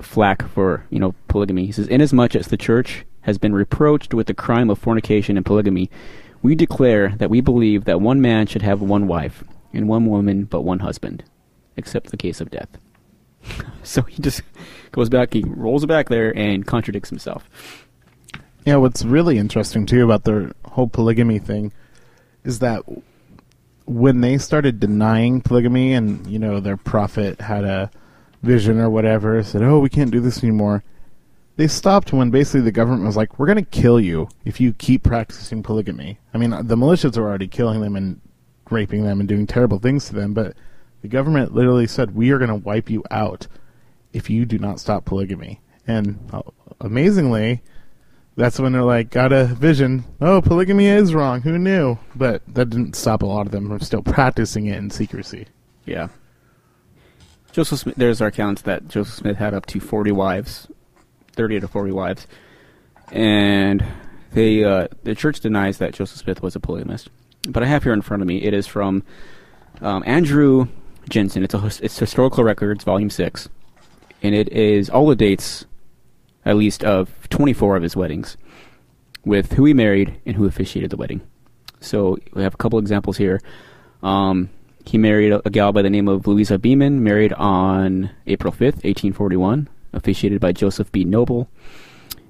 flack 0.00 0.48
for 0.48 0.84
you 0.90 0.98
know 0.98 1.14
polygamy. 1.28 1.66
He 1.66 1.72
says, 1.72 1.88
inasmuch 1.88 2.34
as 2.34 2.48
the 2.48 2.56
church 2.56 3.04
has 3.22 3.38
been 3.38 3.54
reproached 3.54 4.14
with 4.14 4.26
the 4.26 4.34
crime 4.34 4.70
of 4.70 4.78
fornication 4.78 5.36
and 5.36 5.46
polygamy, 5.46 5.90
we 6.42 6.54
declare 6.54 7.14
that 7.16 7.30
we 7.30 7.40
believe 7.40 7.84
that 7.84 8.00
one 8.00 8.20
man 8.20 8.46
should 8.46 8.62
have 8.62 8.82
one 8.82 9.06
wife, 9.06 9.44
and 9.72 9.88
one 9.88 10.06
woman 10.06 10.44
but 10.44 10.62
one 10.62 10.80
husband, 10.80 11.24
except 11.76 12.10
the 12.10 12.16
case 12.16 12.40
of 12.40 12.50
death. 12.50 12.68
so 13.82 14.02
he 14.02 14.20
just 14.22 14.42
goes 14.92 15.08
back, 15.08 15.32
he 15.32 15.42
rolls 15.46 15.84
it 15.84 15.88
back 15.88 16.08
there, 16.08 16.36
and 16.36 16.66
contradicts 16.66 17.08
himself. 17.08 17.48
Yeah, 18.64 18.76
what's 18.76 19.04
really 19.04 19.38
interesting 19.38 19.86
too 19.86 20.04
about 20.04 20.24
the 20.24 20.54
whole 20.64 20.88
polygamy 20.88 21.38
thing 21.38 21.72
is 22.44 22.60
that 22.60 22.82
when 23.84 24.20
they 24.20 24.38
started 24.38 24.80
denying 24.80 25.40
polygamy 25.40 25.92
and 25.92 26.26
you 26.26 26.38
know 26.38 26.60
their 26.60 26.76
prophet 26.76 27.40
had 27.40 27.64
a 27.64 27.90
vision 28.42 28.78
or 28.78 28.90
whatever 28.90 29.42
said 29.42 29.62
oh 29.62 29.78
we 29.78 29.88
can't 29.88 30.10
do 30.10 30.20
this 30.20 30.42
anymore 30.42 30.82
they 31.56 31.66
stopped 31.66 32.12
when 32.12 32.30
basically 32.30 32.60
the 32.60 32.72
government 32.72 33.04
was 33.04 33.16
like 33.16 33.38
we're 33.38 33.46
going 33.46 33.62
to 33.62 33.70
kill 33.70 34.00
you 34.00 34.28
if 34.44 34.60
you 34.60 34.72
keep 34.72 35.02
practicing 35.02 35.62
polygamy 35.62 36.18
i 36.32 36.38
mean 36.38 36.50
the 36.50 36.76
militias 36.76 37.16
are 37.16 37.22
already 37.22 37.48
killing 37.48 37.80
them 37.80 37.96
and 37.96 38.20
raping 38.70 39.04
them 39.04 39.20
and 39.20 39.28
doing 39.28 39.46
terrible 39.46 39.78
things 39.78 40.06
to 40.06 40.14
them 40.14 40.32
but 40.32 40.56
the 41.02 41.08
government 41.08 41.54
literally 41.54 41.86
said 41.86 42.14
we 42.14 42.30
are 42.30 42.38
going 42.38 42.48
to 42.48 42.54
wipe 42.56 42.88
you 42.88 43.04
out 43.10 43.46
if 44.12 44.30
you 44.30 44.44
do 44.44 44.58
not 44.58 44.80
stop 44.80 45.04
polygamy 45.04 45.60
and 45.86 46.18
uh, 46.32 46.42
amazingly 46.80 47.62
that's 48.36 48.58
when 48.58 48.72
they're 48.72 48.82
like, 48.82 49.10
got 49.10 49.32
a 49.32 49.44
vision. 49.44 50.04
Oh, 50.20 50.40
polygamy 50.40 50.86
is 50.86 51.14
wrong. 51.14 51.42
Who 51.42 51.58
knew? 51.58 51.98
But 52.14 52.42
that 52.48 52.70
didn't 52.70 52.96
stop 52.96 53.22
a 53.22 53.26
lot 53.26 53.46
of 53.46 53.52
them 53.52 53.68
from 53.68 53.80
still 53.80 54.02
practicing 54.02 54.66
it 54.66 54.78
in 54.78 54.90
secrecy. 54.90 55.48
Yeah. 55.84 56.08
Joseph 57.52 57.80
Smith, 57.80 57.96
there's 57.96 58.22
our 58.22 58.28
accounts 58.28 58.62
that 58.62 58.88
Joseph 58.88 59.14
Smith 59.14 59.36
had 59.36 59.52
up 59.52 59.66
to 59.66 59.80
40 59.80 60.12
wives, 60.12 60.68
30 61.32 61.60
to 61.60 61.68
40 61.68 61.92
wives. 61.92 62.26
And 63.10 63.84
they, 64.32 64.64
uh, 64.64 64.88
the 65.02 65.14
church 65.14 65.40
denies 65.40 65.76
that 65.78 65.92
Joseph 65.92 66.18
Smith 66.18 66.42
was 66.42 66.56
a 66.56 66.60
polygamist. 66.60 67.10
But 67.46 67.62
I 67.62 67.66
have 67.66 67.82
here 67.82 67.92
in 67.92 68.00
front 68.00 68.22
of 68.22 68.28
me, 68.28 68.42
it 68.42 68.54
is 68.54 68.66
from 68.66 69.02
um, 69.82 70.02
Andrew 70.06 70.68
Jenson. 71.08 71.42
It's, 71.44 71.54
a, 71.54 71.66
it's 71.82 71.98
Historical 71.98 72.44
Records, 72.44 72.84
Volume 72.84 73.10
6. 73.10 73.48
And 74.22 74.34
it 74.34 74.48
is 74.50 74.88
all 74.88 75.06
the 75.06 75.16
dates 75.16 75.66
at 76.44 76.56
least 76.56 76.84
of 76.84 77.10
24 77.30 77.76
of 77.76 77.82
his 77.82 77.96
weddings, 77.96 78.36
with 79.24 79.52
who 79.52 79.64
he 79.64 79.74
married 79.74 80.20
and 80.26 80.36
who 80.36 80.46
officiated 80.46 80.90
the 80.90 80.96
wedding. 80.96 81.20
So 81.80 82.18
we 82.32 82.42
have 82.42 82.54
a 82.54 82.58
couple 82.58 82.78
examples 82.78 83.16
here. 83.16 83.40
Um, 84.02 84.50
he 84.84 84.98
married 84.98 85.32
a, 85.32 85.46
a, 85.46 85.50
gal 85.50 85.72
by 85.72 85.82
the 85.82 85.90
name 85.90 86.08
of 86.08 86.26
Louisa 86.26 86.58
Beeman, 86.58 87.02
married 87.04 87.32
on 87.34 88.10
April 88.26 88.52
5th, 88.52 88.82
1841, 88.84 89.68
officiated 89.92 90.40
by 90.40 90.52
Joseph 90.52 90.90
B. 90.90 91.04
Noble. 91.04 91.48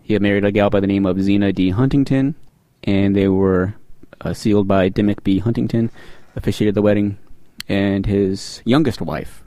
He 0.03 0.19
married 0.19 0.45
a 0.45 0.53
gal 0.53 0.69
by 0.69 0.81
the 0.81 0.87
name 0.87 1.07
of 1.07 1.21
Zina 1.23 1.53
D. 1.53 1.71
Huntington, 1.71 2.35
and 2.85 3.17
they 3.17 3.29
were 3.29 3.75
uh, 4.21 4.35
sealed 4.35 4.69
by 4.69 4.91
Dimick 4.91 5.23
B. 5.23 5.39
Huntington, 5.39 5.91
officiated 6.37 6.75
the 6.75 6.83
wedding. 6.83 7.17
And 7.73 8.05
his 8.05 8.61
youngest 8.67 9.01
wife, 9.01 9.45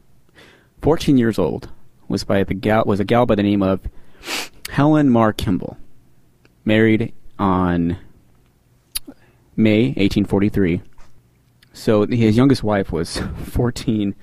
14 0.82 1.16
years 1.16 1.38
old, 1.38 1.70
was 2.08 2.24
by 2.24 2.44
the 2.44 2.56
gal 2.56 2.84
was 2.84 3.00
a 3.00 3.06
gal 3.06 3.28
by 3.28 3.36
the 3.36 3.44
name 3.44 3.62
of 3.62 3.82
Helen 4.72 5.12
Mar 5.12 5.32
Kimball, 5.32 5.78
married 6.64 7.14
on 7.38 8.00
May 9.56 9.90
1843. 9.90 10.82
So 11.72 12.08
his 12.08 12.36
youngest 12.36 12.64
wife 12.64 12.92
was 12.92 13.18
14 13.44 14.16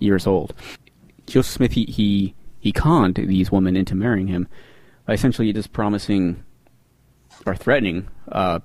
years 0.00 0.26
old. 0.26 0.52
Joseph 1.26 1.50
Smith, 1.50 1.72
he, 1.72 1.86
he, 1.86 2.34
he 2.60 2.72
conned 2.72 3.14
these 3.14 3.50
women 3.50 3.74
into 3.74 3.94
marrying 3.94 4.26
him 4.26 4.48
by 5.06 5.14
essentially 5.14 5.50
just 5.50 5.72
promising 5.72 6.44
or 7.46 7.56
threatening 7.56 8.06
uh, 8.30 8.58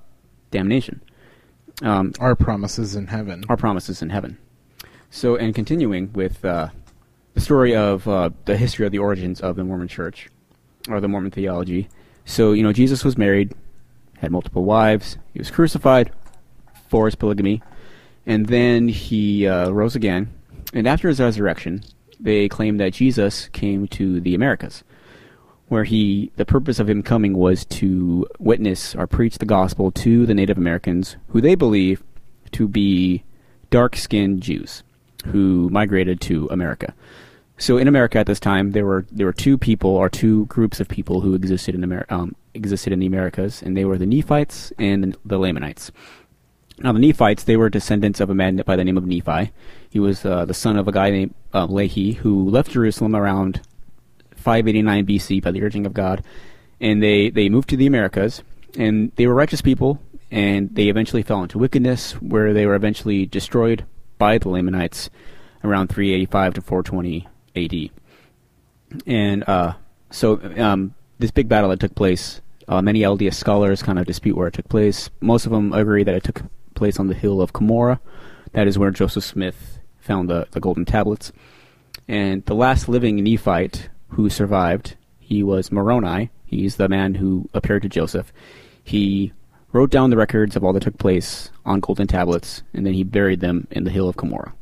damnation. 0.50 1.00
Um, 1.80 2.12
our 2.20 2.36
promises 2.36 2.94
in 2.94 3.06
heaven. 3.06 3.42
Our 3.48 3.56
promises 3.56 4.02
in 4.02 4.10
heaven. 4.10 4.36
So, 5.12 5.34
and 5.34 5.52
continuing 5.52 6.12
with 6.12 6.44
uh, 6.44 6.68
the 7.34 7.40
story 7.40 7.74
of 7.74 8.06
uh, 8.06 8.30
the 8.44 8.56
history 8.56 8.86
of 8.86 8.92
the 8.92 8.98
origins 8.98 9.40
of 9.40 9.56
the 9.56 9.64
Mormon 9.64 9.88
Church, 9.88 10.28
or 10.88 11.00
the 11.00 11.08
Mormon 11.08 11.32
theology. 11.32 11.88
So, 12.24 12.52
you 12.52 12.62
know, 12.62 12.72
Jesus 12.72 13.04
was 13.04 13.18
married, 13.18 13.52
had 14.18 14.30
multiple 14.30 14.64
wives, 14.64 15.18
he 15.32 15.40
was 15.40 15.50
crucified 15.50 16.12
for 16.88 17.06
his 17.06 17.16
polygamy, 17.16 17.60
and 18.24 18.46
then 18.46 18.86
he 18.86 19.48
uh, 19.48 19.70
rose 19.70 19.96
again. 19.96 20.32
And 20.72 20.86
after 20.86 21.08
his 21.08 21.18
resurrection, 21.18 21.82
they 22.20 22.48
claim 22.48 22.76
that 22.76 22.92
Jesus 22.92 23.48
came 23.48 23.88
to 23.88 24.20
the 24.20 24.36
Americas, 24.36 24.84
where 25.66 25.84
he, 25.84 26.30
the 26.36 26.44
purpose 26.44 26.78
of 26.78 26.88
him 26.88 27.02
coming 27.02 27.36
was 27.36 27.64
to 27.64 28.28
witness 28.38 28.94
or 28.94 29.08
preach 29.08 29.38
the 29.38 29.44
gospel 29.44 29.90
to 29.90 30.24
the 30.24 30.34
Native 30.34 30.56
Americans, 30.56 31.16
who 31.30 31.40
they 31.40 31.56
believe 31.56 32.04
to 32.52 32.68
be 32.68 33.24
dark 33.70 33.96
skinned 33.96 34.40
Jews 34.42 34.84
who 35.22 35.68
migrated 35.70 36.20
to 36.22 36.48
America. 36.50 36.94
So 37.60 37.76
in 37.76 37.88
America 37.88 38.18
at 38.18 38.26
this 38.26 38.40
time, 38.40 38.72
there 38.72 38.86
were 38.86 39.04
there 39.12 39.26
were 39.26 39.34
two 39.34 39.58
people 39.58 39.90
or 39.90 40.08
two 40.08 40.46
groups 40.46 40.80
of 40.80 40.88
people 40.88 41.20
who 41.20 41.34
existed 41.34 41.74
in 41.74 41.84
America, 41.84 42.14
um, 42.14 42.34
existed 42.54 42.90
in 42.90 43.00
the 43.00 43.06
Americas, 43.06 43.62
and 43.62 43.76
they 43.76 43.84
were 43.84 43.98
the 43.98 44.06
Nephites 44.06 44.72
and 44.78 45.14
the 45.26 45.36
Lamanites. 45.36 45.92
Now 46.78 46.92
the 46.92 46.98
Nephites, 46.98 47.44
they 47.44 47.58
were 47.58 47.68
descendants 47.68 48.18
of 48.18 48.30
a 48.30 48.34
man 48.34 48.56
by 48.64 48.76
the 48.76 48.84
name 48.84 48.96
of 48.96 49.04
Nephi. 49.04 49.52
He 49.90 50.00
was 50.00 50.24
uh, 50.24 50.46
the 50.46 50.54
son 50.54 50.78
of 50.78 50.88
a 50.88 50.92
guy 50.92 51.10
named 51.10 51.34
uh, 51.52 51.66
Lehi 51.66 52.16
who 52.16 52.48
left 52.48 52.70
Jerusalem 52.70 53.14
around 53.14 53.60
589 54.36 55.06
BC 55.06 55.42
by 55.42 55.50
the 55.50 55.62
urging 55.62 55.84
of 55.84 55.92
God, 55.92 56.24
and 56.80 57.02
they 57.02 57.28
they 57.28 57.50
moved 57.50 57.68
to 57.68 57.76
the 57.76 57.86
Americas, 57.86 58.42
and 58.78 59.12
they 59.16 59.26
were 59.26 59.34
righteous 59.34 59.60
people, 59.60 60.00
and 60.30 60.74
they 60.74 60.88
eventually 60.88 61.22
fell 61.22 61.42
into 61.42 61.58
wickedness, 61.58 62.12
where 62.22 62.54
they 62.54 62.64
were 62.64 62.74
eventually 62.74 63.26
destroyed 63.26 63.84
by 64.20 64.38
the 64.38 64.48
Lamanites 64.48 65.10
around 65.64 65.88
385 65.88 66.54
to 66.54 66.60
420 66.60 67.26
AD. 67.56 69.02
And 69.06 69.48
uh, 69.48 69.74
so 70.10 70.40
um, 70.58 70.94
this 71.18 71.32
big 71.32 71.48
battle 71.48 71.70
that 71.70 71.80
took 71.80 71.96
place, 71.96 72.40
uh, 72.68 72.82
many 72.82 73.00
LDS 73.00 73.34
scholars 73.34 73.82
kind 73.82 73.98
of 73.98 74.06
dispute 74.06 74.36
where 74.36 74.46
it 74.46 74.54
took 74.54 74.68
place. 74.68 75.10
Most 75.20 75.46
of 75.46 75.52
them 75.52 75.72
agree 75.72 76.04
that 76.04 76.14
it 76.14 76.22
took 76.22 76.42
place 76.74 77.00
on 77.00 77.08
the 77.08 77.14
hill 77.14 77.40
of 77.40 77.52
Cumorah. 77.52 77.98
That 78.52 78.68
is 78.68 78.78
where 78.78 78.90
Joseph 78.90 79.24
Smith 79.24 79.78
found 79.98 80.28
the, 80.28 80.46
the 80.52 80.60
golden 80.60 80.84
tablets. 80.84 81.32
And 82.06 82.44
the 82.44 82.54
last 82.54 82.88
living 82.88 83.16
Nephite 83.16 83.88
who 84.08 84.28
survived, 84.28 84.96
he 85.18 85.42
was 85.42 85.72
Moroni. 85.72 86.30
He's 86.44 86.76
the 86.76 86.88
man 86.88 87.14
who 87.14 87.48
appeared 87.54 87.82
to 87.82 87.88
Joseph. 87.88 88.32
He 88.82 89.32
wrote 89.72 89.90
down 89.90 90.10
the 90.10 90.16
records 90.16 90.56
of 90.56 90.64
all 90.64 90.72
that 90.72 90.82
took 90.82 90.98
place 90.98 91.50
on 91.64 91.80
golden 91.80 92.06
tablets, 92.06 92.62
and 92.72 92.84
then 92.84 92.94
he 92.94 93.04
buried 93.04 93.40
them 93.40 93.66
in 93.70 93.84
the 93.84 93.90
hill 93.90 94.08
of 94.08 94.16
Cumorah. 94.16 94.52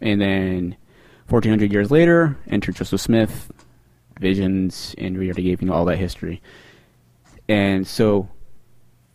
And 0.00 0.20
then 0.20 0.76
1400 1.28 1.72
years 1.72 1.90
later, 1.90 2.38
enter 2.48 2.72
Joseph 2.72 3.00
Smith, 3.00 3.52
visions, 4.18 4.94
and 4.98 5.18
we 5.18 5.26
already 5.26 5.42
gave 5.42 5.62
you 5.62 5.72
all 5.72 5.84
that 5.84 5.98
history. 5.98 6.40
And 7.48 7.86
so, 7.86 8.28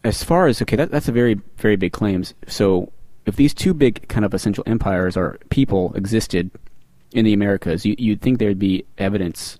as 0.03 0.23
far 0.23 0.47
as 0.47 0.61
okay, 0.61 0.75
that, 0.75 0.91
that's 0.91 1.07
a 1.07 1.11
very 1.11 1.39
very 1.57 1.75
big 1.75 1.93
claims. 1.93 2.33
So, 2.47 2.91
if 3.25 3.35
these 3.35 3.53
two 3.53 3.73
big 3.73 4.07
kind 4.09 4.25
of 4.25 4.33
essential 4.33 4.63
empires 4.67 5.15
or 5.15 5.39
people 5.49 5.93
existed 5.95 6.51
in 7.13 7.25
the 7.25 7.33
Americas, 7.33 7.85
you, 7.85 7.95
you'd 7.97 8.21
think 8.21 8.39
there'd 8.39 8.59
be 8.59 8.85
evidence 8.97 9.57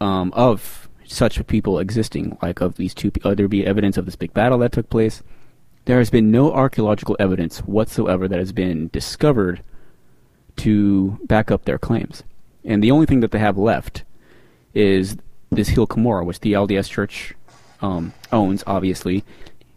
um, 0.00 0.32
of 0.34 0.81
such 1.12 1.44
people 1.46 1.78
existing, 1.78 2.38
like 2.42 2.60
of 2.60 2.76
these 2.76 2.94
two. 2.94 3.12
Uh, 3.24 3.34
there'd 3.34 3.50
be 3.50 3.66
evidence 3.66 3.96
of 3.96 4.04
this 4.04 4.16
big 4.16 4.32
battle 4.32 4.58
that 4.58 4.72
took 4.72 4.88
place. 4.90 5.22
There 5.84 5.98
has 5.98 6.10
been 6.10 6.30
no 6.30 6.52
archaeological 6.52 7.16
evidence 7.18 7.58
whatsoever 7.60 8.28
that 8.28 8.38
has 8.38 8.52
been 8.52 8.88
discovered 8.88 9.62
to 10.56 11.18
back 11.24 11.50
up 11.50 11.64
their 11.64 11.78
claims. 11.78 12.22
And 12.64 12.82
the 12.82 12.90
only 12.90 13.06
thing 13.06 13.20
that 13.20 13.32
they 13.32 13.38
have 13.38 13.58
left 13.58 14.04
is 14.74 15.16
this 15.50 15.68
hill 15.68 15.86
Cumorah, 15.86 16.24
which 16.24 16.40
the 16.40 16.52
LDS 16.52 16.88
Church 16.88 17.34
um, 17.80 18.12
owns, 18.30 18.62
obviously, 18.66 19.24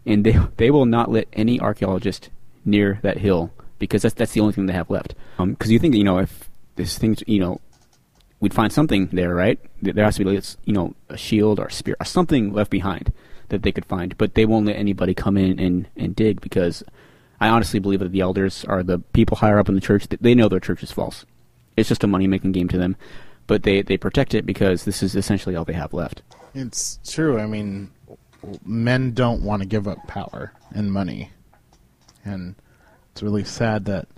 and 0.04 0.24
they 0.24 0.38
they 0.56 0.70
will 0.70 0.86
not 0.86 1.10
let 1.10 1.26
any 1.32 1.60
archaeologist 1.60 2.30
near 2.64 3.00
that 3.02 3.18
hill 3.18 3.52
because 3.78 4.02
that's 4.02 4.14
that's 4.14 4.32
the 4.32 4.40
only 4.40 4.52
thing 4.52 4.66
they 4.66 4.72
have 4.72 4.90
left. 4.90 5.14
Because 5.36 5.68
um, 5.68 5.72
you 5.72 5.78
think 5.78 5.94
you 5.94 6.04
know 6.04 6.18
if 6.18 6.48
this 6.76 6.96
thing 6.96 7.16
you 7.26 7.40
know 7.40 7.60
we'd 8.40 8.54
find 8.54 8.72
something 8.72 9.08
there, 9.12 9.34
right? 9.34 9.58
There 9.82 10.04
has 10.04 10.16
to 10.16 10.24
be 10.24 10.40
you 10.64 10.72
know 10.72 10.94
a 11.08 11.16
shield 11.16 11.58
or 11.58 11.66
a 11.66 11.72
spear 11.72 11.96
or 12.00 12.06
something 12.06 12.52
left 12.52 12.70
behind 12.70 13.12
that 13.48 13.62
they 13.62 13.72
could 13.72 13.84
find, 13.84 14.16
but 14.18 14.34
they 14.34 14.44
won't 14.44 14.66
let 14.66 14.76
anybody 14.76 15.14
come 15.14 15.36
in 15.36 15.58
and, 15.58 15.88
and 15.96 16.16
dig 16.16 16.40
because 16.40 16.82
I 17.40 17.48
honestly 17.48 17.78
believe 17.78 18.00
that 18.00 18.12
the 18.12 18.20
elders 18.20 18.64
are 18.64 18.82
the 18.82 18.98
people 18.98 19.36
higher 19.38 19.58
up 19.58 19.68
in 19.68 19.74
the 19.74 19.80
church. 19.80 20.08
They 20.08 20.34
know 20.34 20.48
their 20.48 20.60
church 20.60 20.82
is 20.82 20.90
false. 20.92 21.24
It's 21.76 21.88
just 21.88 22.04
a 22.04 22.08
money 22.08 22.26
making 22.26 22.52
game 22.52 22.68
to 22.68 22.78
them, 22.78 22.96
but 23.46 23.62
they 23.62 23.82
they 23.82 23.96
protect 23.96 24.34
it 24.34 24.46
because 24.46 24.84
this 24.84 25.02
is 25.02 25.14
essentially 25.14 25.54
all 25.54 25.64
they 25.64 25.74
have 25.74 25.92
left. 25.92 26.22
It's 26.54 26.98
true. 27.06 27.38
I 27.38 27.46
mean, 27.46 27.90
men 28.64 29.12
don't 29.12 29.42
want 29.42 29.62
to 29.62 29.68
give 29.68 29.86
up 29.86 29.98
power 30.06 30.52
and 30.74 30.92
money, 30.92 31.30
and 32.24 32.54
it's 33.12 33.22
really 33.22 33.44
sad 33.44 33.84
that 33.84 34.08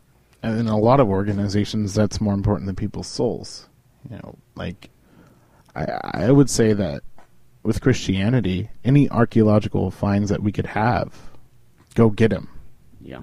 in 0.42 0.68
a 0.68 0.78
lot 0.78 1.00
of 1.00 1.08
organizations 1.08 1.94
that's 1.94 2.20
more 2.20 2.34
important 2.34 2.66
than 2.66 2.76
people's 2.76 3.08
souls. 3.08 3.67
You 4.10 4.16
know, 4.16 4.38
like 4.54 4.90
I 5.74 5.86
I 6.02 6.30
would 6.30 6.50
say 6.50 6.72
that 6.72 7.02
with 7.62 7.80
Christianity, 7.80 8.70
any 8.84 9.08
archaeological 9.10 9.90
finds 9.90 10.30
that 10.30 10.42
we 10.42 10.52
could 10.52 10.66
have, 10.66 11.14
go 11.94 12.10
get 12.10 12.30
them 12.30 12.48
yeah. 13.00 13.22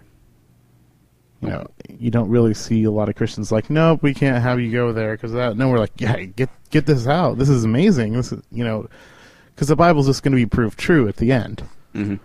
You 1.41 1.49
know, 1.49 1.67
you 1.99 2.09
don't 2.09 2.29
really 2.29 2.53
see 2.55 2.85
a 2.85 2.91
lot 2.91 3.07
of 3.07 3.15
Christians 3.15 3.51
like, 3.51 3.69
nope, 3.69 4.01
we 4.01 4.13
can't 4.15 4.41
have 4.41 4.59
you 4.59 4.71
go 4.71 4.91
there 4.93 5.15
because 5.15 5.31
that. 5.33 5.57
No, 5.57 5.69
we're 5.69 5.79
like, 5.79 5.91
yeah, 5.97 6.23
get 6.23 6.49
get 6.71 6.87
this 6.87 7.05
out. 7.05 7.37
This 7.37 7.49
is 7.49 7.63
amazing. 7.63 8.13
This 8.13 8.31
is, 8.31 8.41
you 8.51 8.63
know, 8.63 8.87
because 9.53 9.67
the 9.67 9.75
Bible's 9.75 10.07
just 10.07 10.23
going 10.23 10.31
to 10.31 10.37
be 10.37 10.47
proved 10.47 10.79
true 10.79 11.07
at 11.07 11.17
the 11.17 11.31
end. 11.31 11.63
Mm-hmm. 11.93 12.15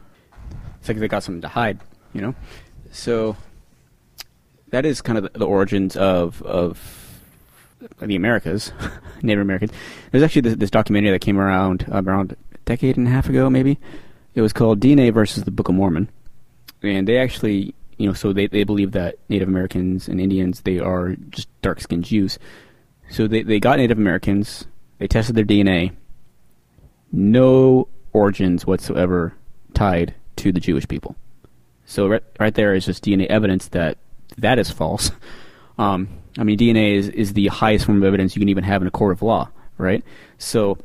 It's 0.78 0.88
like 0.88 0.98
they 0.98 1.08
got 1.08 1.22
something 1.22 1.42
to 1.42 1.48
hide, 1.48 1.80
you 2.14 2.22
know. 2.22 2.34
So 2.92 3.36
that 4.70 4.86
is 4.86 5.02
kind 5.02 5.18
of 5.18 5.24
the, 5.24 5.38
the 5.40 5.46
origins 5.46 5.96
of 5.96 6.40
of 6.42 6.78
the 8.00 8.16
Americas, 8.16 8.72
Native 9.22 9.42
Americans. 9.42 9.72
There's 10.10 10.22
actually 10.22 10.42
this, 10.42 10.56
this 10.56 10.70
documentary 10.70 11.12
that 11.12 11.20
came 11.20 11.38
around 11.38 11.86
uh, 11.90 12.02
around 12.02 12.32
a 12.32 12.58
decade 12.64 12.96
and 12.96 13.06
a 13.06 13.10
half 13.10 13.28
ago, 13.28 13.48
maybe. 13.50 13.78
It 14.34 14.42
was 14.42 14.52
called 14.52 14.80
DNA 14.80 15.12
versus 15.12 15.44
the 15.44 15.50
Book 15.50 15.68
of 15.68 15.74
Mormon 15.74 16.08
and 16.82 17.06
they 17.06 17.18
actually, 17.18 17.74
you 17.98 18.06
know, 18.06 18.14
so 18.14 18.32
they, 18.32 18.46
they 18.46 18.64
believe 18.64 18.92
that 18.92 19.16
Native 19.28 19.48
Americans 19.48 20.08
and 20.08 20.20
Indians 20.20 20.62
they 20.62 20.78
are 20.78 21.16
just 21.30 21.48
dark 21.62 21.80
skinned 21.80 22.04
Jews. 22.04 22.38
So 23.10 23.26
they 23.26 23.42
they 23.42 23.60
got 23.60 23.78
Native 23.78 23.98
Americans, 23.98 24.66
they 24.98 25.08
tested 25.08 25.34
their 25.34 25.44
DNA, 25.44 25.92
no 27.12 27.88
origins 28.12 28.66
whatsoever 28.66 29.34
tied 29.74 30.14
to 30.36 30.52
the 30.52 30.60
Jewish 30.60 30.86
people. 30.88 31.16
So 31.84 32.08
right 32.08 32.22
right 32.38 32.54
there 32.54 32.74
is 32.74 32.86
just 32.86 33.04
DNA 33.04 33.26
evidence 33.26 33.68
that 33.68 33.98
that 34.38 34.58
is 34.58 34.70
false. 34.70 35.10
Um, 35.78 36.10
I 36.38 36.44
mean, 36.44 36.58
DNA 36.58 36.94
is, 36.94 37.08
is 37.08 37.32
the 37.32 37.48
highest 37.48 37.86
form 37.86 37.98
of 37.98 38.04
evidence 38.04 38.36
you 38.36 38.40
can 38.40 38.48
even 38.48 38.64
have 38.64 38.82
in 38.82 38.88
a 38.88 38.90
court 38.90 39.12
of 39.12 39.22
law, 39.22 39.50
right? 39.78 40.04
So 40.38 40.78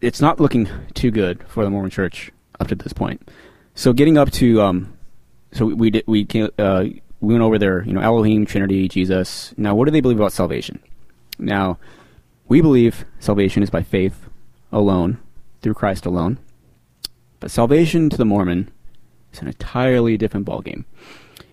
it's 0.00 0.20
not 0.20 0.40
looking 0.40 0.68
too 0.94 1.10
good 1.10 1.44
for 1.48 1.64
the 1.64 1.70
Mormon 1.70 1.90
Church 1.90 2.30
up 2.60 2.68
to 2.68 2.74
this 2.74 2.92
point. 2.92 3.28
So 3.74 3.92
getting 3.92 4.18
up 4.18 4.30
to 4.32 4.62
um, 4.62 4.98
so 5.52 5.66
we 5.66 5.74
we 5.74 5.90
did, 5.90 6.04
we 6.06 6.24
came, 6.24 6.48
uh, 6.58 6.84
we 7.20 7.34
went 7.34 7.42
over 7.42 7.58
there. 7.58 7.84
You 7.84 7.92
know, 7.92 8.00
Elohim, 8.00 8.46
Trinity, 8.46 8.88
Jesus. 8.88 9.54
Now, 9.56 9.74
what 9.74 9.86
do 9.86 9.90
they 9.90 10.00
believe 10.00 10.18
about 10.18 10.32
salvation? 10.32 10.80
Now, 11.38 11.78
we 12.48 12.60
believe 12.60 13.04
salvation 13.18 13.62
is 13.62 13.70
by 13.70 13.82
faith 13.82 14.28
alone, 14.72 15.18
through 15.62 15.74
Christ 15.74 16.06
alone. 16.06 16.38
But 17.40 17.50
salvation 17.50 18.10
to 18.10 18.16
the 18.16 18.24
Mormon 18.24 18.70
is 19.32 19.40
an 19.40 19.48
entirely 19.48 20.16
different 20.16 20.46
ballgame, 20.46 20.84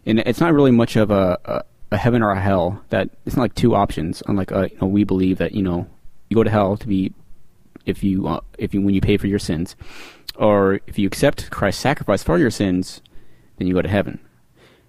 and 0.06 0.20
it's 0.20 0.40
not 0.40 0.54
really 0.54 0.72
much 0.72 0.96
of 0.96 1.12
a, 1.12 1.38
a, 1.46 1.64
a 1.96 1.98
heaven 1.98 2.22
or 2.22 2.32
a 2.32 2.39
hell. 2.39 2.84
That 2.89 3.10
it's 3.26 3.36
not 3.36 3.43
like 3.43 3.56
two 3.56 3.74
options. 3.76 4.22
Unlike 4.28 4.52
uh, 4.52 4.68
you 4.72 4.78
know, 4.82 4.88
we 4.88 5.04
believe 5.04 5.39
that 5.39 5.54
you 5.54 5.64
know 5.64 5.88
you 6.30 6.36
go 6.36 6.43
to 6.43 6.50
hell 6.50 6.78
to 6.78 6.88
be 6.88 7.14
if 7.86 8.04
you 8.04 8.28
uh, 8.28 8.41
if 8.58 8.74
you 8.74 8.82
when 8.82 8.93
you 8.93 9.02
pay 9.02 9.18
for 9.18 9.28
your 9.28 9.39
sins, 9.39 9.76
or 10.36 10.80
if 10.88 11.00
you 11.00 11.08
accept 11.08 11.50
Christ's 11.50 11.82
sacrifice 11.82 12.24
for 12.24 12.38
your 12.38 12.52
sins, 12.52 13.02
then 13.58 13.68
you 13.68 13.74
go 13.74 13.82
to 13.82 13.89
heaven. 13.89 14.20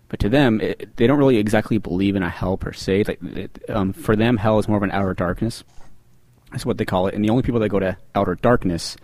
But 0.08 0.20
to 0.20 0.28
them, 0.28 0.60
it, 0.60 0.96
they 0.96 1.06
don't 1.06 1.18
really 1.18 1.38
exactly 1.38 1.78
believe 1.78 2.14
in 2.14 2.22
a 2.22 2.28
hell 2.28 2.56
per 2.56 2.72
se. 2.72 3.04
Like, 3.08 3.22
it, 3.22 3.58
um, 3.68 3.92
for 3.92 4.14
them, 4.14 4.36
hell 4.36 4.58
is 4.58 4.68
more 4.68 4.76
of 4.76 4.84
an 4.84 4.92
outer 4.92 5.14
darkness. 5.14 5.64
That's 6.52 6.64
what 6.64 6.78
they 6.78 6.84
call 6.84 7.08
it. 7.08 7.14
And 7.14 7.24
the 7.24 7.30
only 7.30 7.42
people 7.42 7.58
that 7.60 7.70
go 7.70 7.80
to 7.80 7.96
outer 8.14 8.36
darkness 8.36 8.96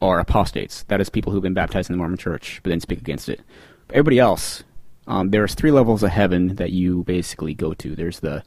are 0.00 0.18
apostates. 0.18 0.84
That 0.84 1.00
is 1.00 1.10
people 1.10 1.30
who've 1.30 1.42
been 1.42 1.52
baptized 1.52 1.90
in 1.90 1.94
the 1.94 1.98
Mormon 1.98 2.16
Church, 2.16 2.60
but 2.62 2.70
then 2.70 2.80
speak 2.80 3.00
against 3.00 3.28
it. 3.28 3.40
But 3.86 3.96
everybody 3.96 4.18
else, 4.18 4.64
um, 5.06 5.30
there's 5.30 5.54
three 5.54 5.70
levels 5.70 6.02
of 6.02 6.10
heaven 6.10 6.56
that 6.56 6.70
you 6.70 7.02
basically 7.04 7.54
go 7.54 7.74
to. 7.74 7.96
There's 7.96 8.20
the 8.20 8.42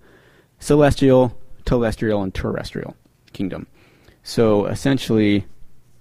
celestial, 0.60 1.38
telestial, 1.66 2.24
and 2.24 2.34
terrestrial 2.34 2.96
kingdom. 3.34 3.68
So 4.24 4.66
essentially, 4.66 5.46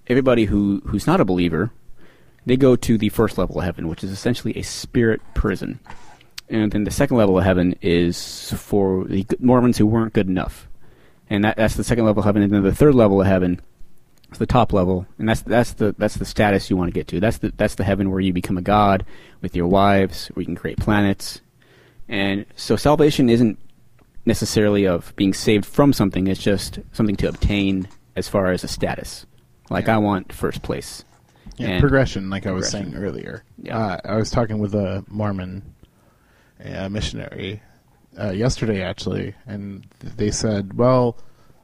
everybody 0.06 0.44
who 0.44 0.82
who's 0.86 1.06
not 1.06 1.20
a 1.20 1.24
believer 1.24 1.72
they 2.46 2.56
go 2.56 2.76
to 2.76 2.98
the 2.98 3.08
first 3.08 3.38
level 3.38 3.58
of 3.58 3.64
heaven, 3.64 3.88
which 3.88 4.02
is 4.02 4.10
essentially 4.10 4.56
a 4.56 4.62
spirit 4.62 5.20
prison. 5.34 5.78
And 6.48 6.72
then 6.72 6.84
the 6.84 6.90
second 6.90 7.16
level 7.16 7.38
of 7.38 7.44
heaven 7.44 7.76
is 7.80 8.52
for 8.52 9.04
the 9.04 9.24
Mormons 9.38 9.78
who 9.78 9.86
weren't 9.86 10.12
good 10.12 10.28
enough. 10.28 10.68
And 11.30 11.44
that, 11.44 11.56
that's 11.56 11.76
the 11.76 11.84
second 11.84 12.04
level 12.04 12.20
of 12.20 12.24
heaven. 12.24 12.42
And 12.42 12.52
then 12.52 12.62
the 12.62 12.74
third 12.74 12.94
level 12.94 13.20
of 13.20 13.26
heaven 13.26 13.60
is 14.32 14.38
the 14.38 14.46
top 14.46 14.72
level. 14.72 15.06
And 15.18 15.28
that's, 15.28 15.42
that's, 15.42 15.74
the, 15.74 15.94
that's 15.98 16.16
the 16.16 16.24
status 16.24 16.70
you 16.70 16.76
want 16.76 16.88
to 16.88 16.92
get 16.92 17.08
to. 17.08 17.20
That's 17.20 17.38
the, 17.38 17.52
that's 17.56 17.76
the 17.76 17.84
heaven 17.84 18.10
where 18.10 18.20
you 18.20 18.32
become 18.32 18.58
a 18.58 18.62
god 18.62 19.04
with 19.40 19.54
your 19.54 19.66
wives, 19.66 20.28
where 20.28 20.42
you 20.42 20.46
can 20.46 20.56
create 20.56 20.78
planets. 20.78 21.40
And 22.08 22.46
so 22.56 22.76
salvation 22.76 23.30
isn't 23.30 23.58
necessarily 24.24 24.86
of 24.86 25.14
being 25.16 25.34
saved 25.34 25.66
from 25.66 25.92
something, 25.92 26.26
it's 26.26 26.40
just 26.40 26.78
something 26.92 27.16
to 27.16 27.28
obtain 27.28 27.88
as 28.14 28.28
far 28.28 28.52
as 28.52 28.62
a 28.62 28.68
status. 28.68 29.26
Like, 29.70 29.86
yeah. 29.86 29.96
I 29.96 29.98
want 29.98 30.32
first 30.32 30.62
place 30.62 31.04
yeah, 31.56 31.80
progression, 31.80 32.30
like 32.30 32.46
I 32.46 32.52
was 32.52 32.70
saying 32.70 32.94
earlier. 32.94 33.44
Yeah. 33.58 33.78
Uh, 33.78 34.00
I 34.04 34.16
was 34.16 34.30
talking 34.30 34.58
with 34.58 34.74
a 34.74 35.04
Mormon 35.08 35.74
uh, 36.64 36.88
missionary 36.88 37.62
uh, 38.18 38.30
yesterday, 38.30 38.82
actually, 38.82 39.34
and 39.46 39.86
they 40.00 40.30
said, 40.30 40.74
well, 40.74 41.16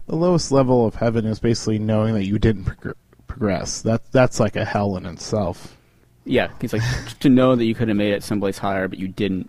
the 0.09 0.17
lowest 0.17 0.51
level 0.51 0.87
of 0.87 0.95
heaven 0.95 1.27
is 1.27 1.39
basically 1.39 1.79
knowing 1.79 2.15
that 2.15 2.25
you 2.25 2.39
didn't 2.39 2.65
prog- 2.65 2.97
progress. 3.27 3.83
That 3.83 4.11
that's 4.11 4.41
like 4.41 4.57
a 4.57 4.65
hell 4.65 4.97
in 4.97 5.07
itself. 5.07 5.77
Yeah, 6.25 6.49
it's 6.61 6.73
like 6.73 6.83
to 7.21 7.29
know 7.29 7.55
that 7.55 7.65
you 7.65 7.75
could 7.75 7.89
have 7.89 7.97
made 7.97 8.13
it 8.13 8.25
someplace 8.25 8.59
higher, 8.59 8.89
but 8.89 8.99
you 8.99 9.09
didn't. 9.09 9.49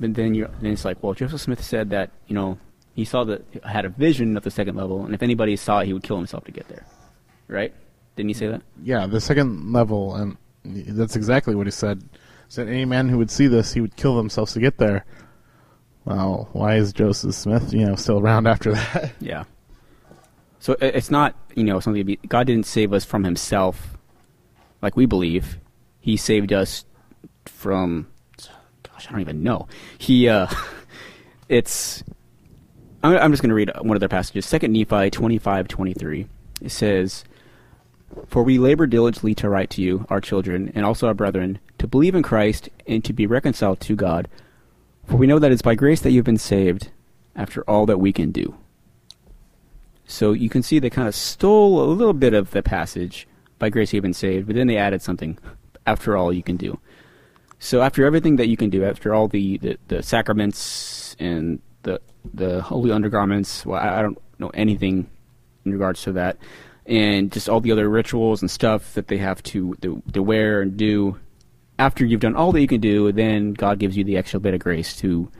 But 0.00 0.14
then 0.14 0.34
you 0.34 0.48
then 0.60 0.72
it's 0.72 0.84
like, 0.84 1.02
well, 1.02 1.14
Joseph 1.14 1.40
Smith 1.40 1.62
said 1.62 1.90
that 1.90 2.10
you 2.26 2.34
know 2.34 2.58
he 2.94 3.04
saw 3.04 3.24
that 3.24 3.44
had 3.64 3.84
a 3.84 3.90
vision 3.90 4.36
of 4.36 4.42
the 4.42 4.50
second 4.50 4.74
level, 4.76 5.04
and 5.04 5.14
if 5.14 5.22
anybody 5.22 5.54
saw 5.54 5.80
it, 5.80 5.86
he 5.86 5.92
would 5.92 6.02
kill 6.02 6.16
himself 6.16 6.44
to 6.44 6.52
get 6.52 6.66
there, 6.68 6.84
right? 7.46 7.72
Didn't 8.16 8.30
he 8.30 8.34
say 8.34 8.48
that? 8.48 8.62
Yeah, 8.82 9.06
the 9.06 9.20
second 9.20 9.72
level, 9.72 10.16
and 10.16 10.36
that's 10.64 11.14
exactly 11.14 11.54
what 11.54 11.66
he 11.66 11.70
said. 11.70 12.02
He 12.02 12.18
said 12.48 12.68
any 12.68 12.84
man 12.84 13.08
who 13.08 13.18
would 13.18 13.30
see 13.30 13.46
this, 13.46 13.72
he 13.72 13.80
would 13.80 13.96
kill 13.96 14.16
themselves 14.16 14.54
to 14.54 14.60
get 14.60 14.78
there. 14.78 15.04
Well, 16.04 16.48
why 16.52 16.76
is 16.76 16.94
Joseph 16.94 17.34
Smith, 17.34 17.72
you 17.74 17.84
know, 17.84 17.94
still 17.94 18.18
around 18.18 18.46
after 18.46 18.72
that? 18.72 19.12
Yeah. 19.20 19.44
So 20.60 20.76
it's 20.80 21.10
not, 21.10 21.34
you 21.54 21.64
know, 21.64 21.80
something. 21.80 22.04
Be, 22.04 22.16
God 22.28 22.46
didn't 22.46 22.66
save 22.66 22.92
us 22.92 23.04
from 23.04 23.24
Himself, 23.24 23.96
like 24.82 24.96
we 24.96 25.06
believe. 25.06 25.58
He 26.00 26.16
saved 26.16 26.52
us 26.52 26.84
from. 27.46 28.08
Gosh, 28.82 29.08
I 29.08 29.12
don't 29.12 29.20
even 29.20 29.42
know. 29.42 29.68
He. 29.98 30.28
uh 30.28 30.48
It's. 31.48 32.04
I'm, 33.02 33.16
I'm 33.16 33.32
just 33.32 33.42
going 33.42 33.48
to 33.48 33.54
read 33.54 33.70
one 33.80 33.96
of 33.96 34.00
their 34.00 34.08
passages. 34.08 34.44
Second 34.44 34.72
Nephi 34.72 35.10
twenty 35.10 35.38
five 35.38 35.66
twenty 35.66 35.94
three. 35.94 36.26
It 36.60 36.70
says, 36.70 37.24
for 38.26 38.42
we 38.42 38.58
labor 38.58 38.86
diligently 38.86 39.34
to 39.36 39.48
write 39.48 39.70
to 39.70 39.82
you, 39.82 40.06
our 40.10 40.20
children, 40.20 40.72
and 40.74 40.84
also 40.84 41.06
our 41.06 41.14
brethren, 41.14 41.58
to 41.78 41.86
believe 41.86 42.14
in 42.14 42.22
Christ 42.22 42.68
and 42.86 43.04
to 43.04 43.12
be 43.12 43.26
reconciled 43.26 43.80
to 43.80 43.94
God. 43.94 44.28
For 45.06 45.16
we 45.16 45.26
know 45.26 45.38
that 45.38 45.52
it's 45.52 45.62
by 45.62 45.74
grace 45.74 46.00
that 46.00 46.10
you've 46.10 46.24
been 46.24 46.36
saved, 46.36 46.90
after 47.36 47.62
all 47.70 47.86
that 47.86 47.98
we 47.98 48.12
can 48.12 48.32
do. 48.32 48.56
So 50.08 50.32
you 50.32 50.48
can 50.48 50.62
see 50.62 50.78
they 50.78 50.88
kind 50.88 51.06
of 51.06 51.14
stole 51.14 51.82
a 51.82 51.86
little 51.92 52.14
bit 52.14 52.32
of 52.32 52.50
the 52.52 52.62
passage 52.62 53.28
by 53.58 53.68
grace 53.68 53.92
you've 53.92 54.02
been 54.02 54.14
saved, 54.14 54.46
but 54.46 54.56
then 54.56 54.66
they 54.66 54.78
added 54.78 55.02
something. 55.02 55.38
After 55.86 56.16
all, 56.16 56.32
you 56.32 56.42
can 56.42 56.56
do. 56.56 56.78
So 57.58 57.82
after 57.82 58.06
everything 58.06 58.36
that 58.36 58.48
you 58.48 58.56
can 58.56 58.70
do, 58.70 58.84
after 58.84 59.14
all 59.14 59.28
the, 59.28 59.58
the, 59.58 59.78
the 59.88 60.02
sacraments 60.02 61.14
and 61.18 61.60
the 61.82 62.00
the 62.32 62.62
holy 62.62 62.90
undergarments, 62.90 63.66
well, 63.66 63.80
I, 63.80 63.98
I 63.98 64.02
don't 64.02 64.18
know 64.38 64.50
anything 64.54 65.10
in 65.64 65.72
regards 65.72 66.02
to 66.02 66.12
that, 66.12 66.38
and 66.86 67.30
just 67.30 67.48
all 67.48 67.60
the 67.60 67.72
other 67.72 67.88
rituals 67.88 68.40
and 68.40 68.50
stuff 68.50 68.94
that 68.94 69.08
they 69.08 69.18
have 69.18 69.42
to 69.44 69.74
to, 69.82 70.02
to 70.12 70.22
wear 70.22 70.62
and 70.62 70.76
do. 70.76 71.18
After 71.78 72.04
you've 72.04 72.20
done 72.20 72.34
all 72.34 72.50
that 72.52 72.60
you 72.60 72.66
can 72.66 72.80
do, 72.80 73.12
then 73.12 73.52
God 73.52 73.78
gives 73.78 73.96
you 73.96 74.04
the 74.04 74.16
extra 74.16 74.40
bit 74.40 74.54
of 74.54 74.60
grace 74.60 74.96
to. 74.96 75.30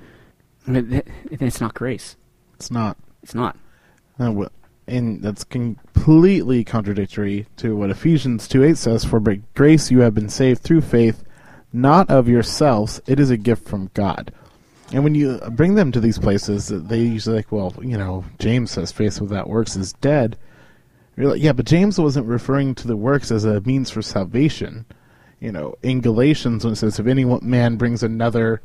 It's 1.30 1.60
not 1.60 1.72
grace. 1.74 2.16
It's 2.56 2.70
not. 2.70 2.98
It's 3.22 3.34
not. 3.34 3.56
Uh, 4.18 4.32
wh- 4.32 4.57
and 4.88 5.22
that's 5.22 5.44
completely 5.44 6.64
contradictory 6.64 7.46
to 7.58 7.76
what 7.76 7.90
Ephesians 7.90 8.48
2 8.48 8.64
8 8.64 8.76
says 8.76 9.04
For 9.04 9.20
by 9.20 9.40
grace 9.54 9.90
you 9.90 10.00
have 10.00 10.14
been 10.14 10.28
saved 10.28 10.62
through 10.62 10.80
faith, 10.80 11.22
not 11.72 12.10
of 12.10 12.28
yourselves, 12.28 13.00
it 13.06 13.20
is 13.20 13.30
a 13.30 13.36
gift 13.36 13.68
from 13.68 13.90
God. 13.94 14.32
And 14.92 15.04
when 15.04 15.14
you 15.14 15.38
bring 15.50 15.74
them 15.74 15.92
to 15.92 16.00
these 16.00 16.18
places, 16.18 16.68
they 16.68 17.00
usually 17.00 17.36
like, 17.36 17.52
well, 17.52 17.74
you 17.82 17.98
know, 17.98 18.24
James 18.38 18.70
says 18.70 18.90
faith 18.90 19.20
without 19.20 19.48
works 19.48 19.76
is 19.76 19.92
dead. 19.94 20.38
You're 21.16 21.30
like, 21.32 21.42
yeah, 21.42 21.52
but 21.52 21.66
James 21.66 21.98
wasn't 21.98 22.26
referring 22.26 22.74
to 22.76 22.86
the 22.86 22.96
works 22.96 23.30
as 23.30 23.44
a 23.44 23.60
means 23.62 23.90
for 23.90 24.00
salvation. 24.00 24.86
You 25.40 25.52
know, 25.52 25.74
in 25.82 26.00
Galatians, 26.00 26.64
when 26.64 26.72
it 26.72 26.76
says, 26.76 26.98
if 26.98 27.06
any 27.06 27.24
man 27.24 27.76
brings 27.76 28.02
another 28.02 28.62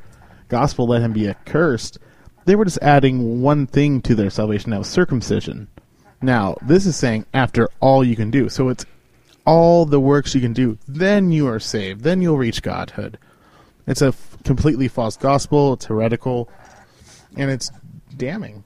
gospel, 0.48 0.88
let 0.88 1.02
him 1.02 1.14
be 1.14 1.28
accursed, 1.28 2.00
they 2.46 2.56
were 2.56 2.66
just 2.66 2.82
adding 2.82 3.42
one 3.42 3.68
thing 3.68 4.02
to 4.04 4.16
their 4.16 4.30
salvation, 4.30 4.72
that 4.72 4.80
was 4.80 4.88
circumcision. 4.88 5.68
Now, 6.24 6.56
this 6.62 6.86
is 6.86 6.96
saying 6.96 7.26
after 7.34 7.68
all 7.82 8.02
you 8.02 8.16
can 8.16 8.32
do. 8.32 8.48
So 8.48 8.70
it's 8.70 8.86
all 9.46 9.86
the 9.86 10.00
works 10.00 10.34
you 10.34 10.40
can 10.40 10.54
do. 10.54 10.78
Then 10.88 11.34
you 11.34 11.50
are 11.50 11.60
saved. 11.60 12.02
Then 12.02 12.22
you'll 12.22 12.38
reach 12.38 12.62
Godhood. 12.62 13.20
It's 13.86 14.02
a 14.02 14.08
f- 14.08 14.38
completely 14.46 14.88
false 14.88 15.18
gospel. 15.18 15.74
It's 15.74 15.86
heretical, 15.86 16.50
and 17.36 17.52
it's 17.52 17.70
damning. 18.16 18.64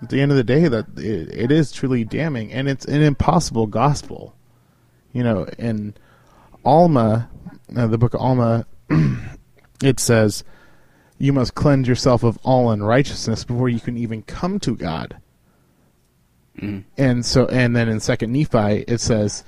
At 0.00 0.10
the 0.10 0.20
end 0.20 0.30
of 0.30 0.36
the 0.36 0.44
day, 0.44 0.68
that 0.68 0.96
it, 0.96 1.28
it 1.36 1.50
is 1.50 1.72
truly 1.72 2.04
damning, 2.04 2.52
and 2.52 2.68
it's 2.68 2.84
an 2.84 3.02
impossible 3.02 3.66
gospel. 3.66 4.36
You 5.12 5.24
know, 5.24 5.46
in 5.58 5.94
Alma, 6.64 7.28
uh, 7.76 7.88
the 7.88 7.98
book 7.98 8.14
of 8.14 8.20
Alma, 8.20 8.64
it 9.82 9.98
says, 9.98 10.44
"You 11.18 11.32
must 11.32 11.56
cleanse 11.56 11.88
yourself 11.88 12.22
of 12.22 12.38
all 12.44 12.70
unrighteousness 12.70 13.42
before 13.42 13.68
you 13.68 13.80
can 13.80 13.96
even 13.96 14.22
come 14.22 14.60
to 14.60 14.76
God." 14.76 15.16
And 16.96 17.24
so, 17.26 17.46
and 17.46 17.74
then 17.74 17.88
in 17.88 18.00
Second 18.00 18.32
Nephi, 18.32 18.84
it 18.86 19.00
says, 19.00 19.44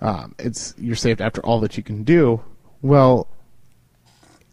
um, 0.00 0.34
"It's 0.38 0.74
you're 0.78 0.96
saved 0.96 1.20
after 1.20 1.40
all 1.42 1.60
that 1.60 1.76
you 1.76 1.82
can 1.82 2.02
do." 2.02 2.42
Well, 2.82 3.28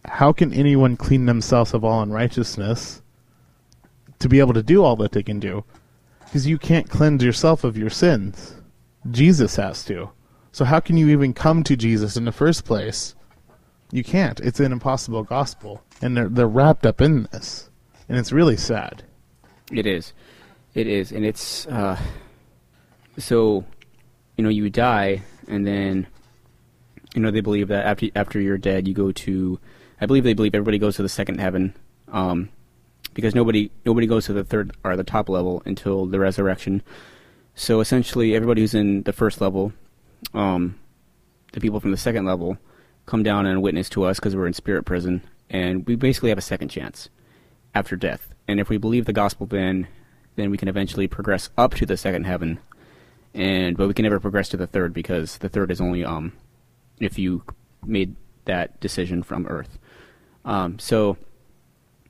how 0.05 0.31
can 0.31 0.53
anyone 0.53 0.97
clean 0.97 1.25
themselves 1.25 1.73
of 1.73 1.83
all 1.83 2.01
unrighteousness 2.01 3.01
to 4.19 4.29
be 4.29 4.39
able 4.39 4.53
to 4.53 4.63
do 4.63 4.83
all 4.83 4.95
that 4.97 5.11
they 5.11 5.23
can 5.23 5.39
do? 5.39 5.63
Because 6.25 6.47
you 6.47 6.57
can't 6.57 6.89
cleanse 6.89 7.23
yourself 7.23 7.63
of 7.63 7.77
your 7.77 7.89
sins. 7.89 8.55
Jesus 9.09 9.55
has 9.55 9.85
to. 9.85 10.11
So 10.51 10.65
how 10.65 10.79
can 10.79 10.97
you 10.97 11.09
even 11.09 11.33
come 11.33 11.63
to 11.63 11.77
Jesus 11.77 12.17
in 12.17 12.25
the 12.25 12.31
first 12.31 12.65
place? 12.65 13.15
You 13.91 14.03
can't. 14.03 14.39
It's 14.41 14.59
an 14.59 14.71
impossible 14.71 15.23
gospel, 15.23 15.83
and 16.01 16.15
they're 16.15 16.29
they're 16.29 16.47
wrapped 16.47 16.85
up 16.85 17.01
in 17.01 17.23
this, 17.31 17.69
and 18.09 18.17
it's 18.17 18.33
really 18.33 18.57
sad. 18.57 19.03
It 19.71 19.85
is. 19.85 20.13
It 20.77 20.85
is, 20.85 21.11
and 21.11 21.25
it's 21.25 21.65
uh, 21.65 21.99
so 23.17 23.65
you 24.35 24.43
know 24.43 24.49
you 24.51 24.69
die, 24.69 25.23
and 25.47 25.65
then 25.65 26.05
you 27.15 27.21
know 27.21 27.31
they 27.31 27.41
believe 27.41 27.69
that 27.69 27.87
after 27.87 28.09
after 28.15 28.39
you're 28.39 28.59
dead, 28.59 28.87
you 28.87 28.93
go 28.93 29.11
to. 29.11 29.59
I 29.99 30.05
believe 30.05 30.23
they 30.23 30.35
believe 30.35 30.53
everybody 30.53 30.77
goes 30.77 30.95
to 30.97 31.01
the 31.01 31.09
second 31.09 31.39
heaven, 31.39 31.73
um, 32.09 32.49
because 33.15 33.33
nobody 33.33 33.71
nobody 33.87 34.05
goes 34.05 34.27
to 34.27 34.33
the 34.33 34.43
third 34.43 34.77
or 34.83 34.95
the 34.95 35.03
top 35.03 35.29
level 35.29 35.63
until 35.65 36.05
the 36.05 36.19
resurrection. 36.19 36.83
So 37.55 37.79
essentially, 37.79 38.35
everybody 38.35 38.61
who's 38.61 38.75
in 38.75 39.01
the 39.01 39.13
first 39.13 39.41
level, 39.41 39.73
um, 40.35 40.77
the 41.53 41.59
people 41.59 41.79
from 41.79 41.89
the 41.89 41.97
second 41.97 42.25
level, 42.25 42.55
come 43.07 43.23
down 43.23 43.47
and 43.47 43.63
witness 43.63 43.89
to 43.89 44.03
us 44.03 44.19
because 44.19 44.35
we're 44.35 44.45
in 44.45 44.53
spirit 44.53 44.85
prison, 44.85 45.23
and 45.49 45.87
we 45.87 45.95
basically 45.95 46.29
have 46.29 46.37
a 46.37 46.41
second 46.41 46.69
chance 46.69 47.09
after 47.73 47.95
death. 47.95 48.31
And 48.47 48.59
if 48.59 48.69
we 48.69 48.77
believe 48.77 49.05
the 49.05 49.11
gospel, 49.11 49.47
then 49.47 49.87
then 50.37 50.51
we 50.51 50.57
can 50.57 50.69
eventually 50.69 51.07
progress 51.07 51.49
up 51.57 51.73
to 51.75 51.85
the 51.85 51.97
second 51.97 52.23
heaven, 52.23 52.59
and 53.33 53.75
but 53.75 53.87
we 53.87 53.93
can 53.93 54.03
never 54.03 54.19
progress 54.19 54.47
to 54.49 54.57
the 54.57 54.67
third 54.67 54.93
because 54.93 55.39
the 55.39 55.49
third 55.49 55.69
is 55.69 55.81
only 55.81 56.05
um 56.05 56.31
if 56.99 57.19
you 57.19 57.43
made 57.85 58.15
that 58.45 58.79
decision 58.79 59.23
from 59.23 59.45
Earth. 59.47 59.77
Um, 60.45 60.79
so 60.79 61.17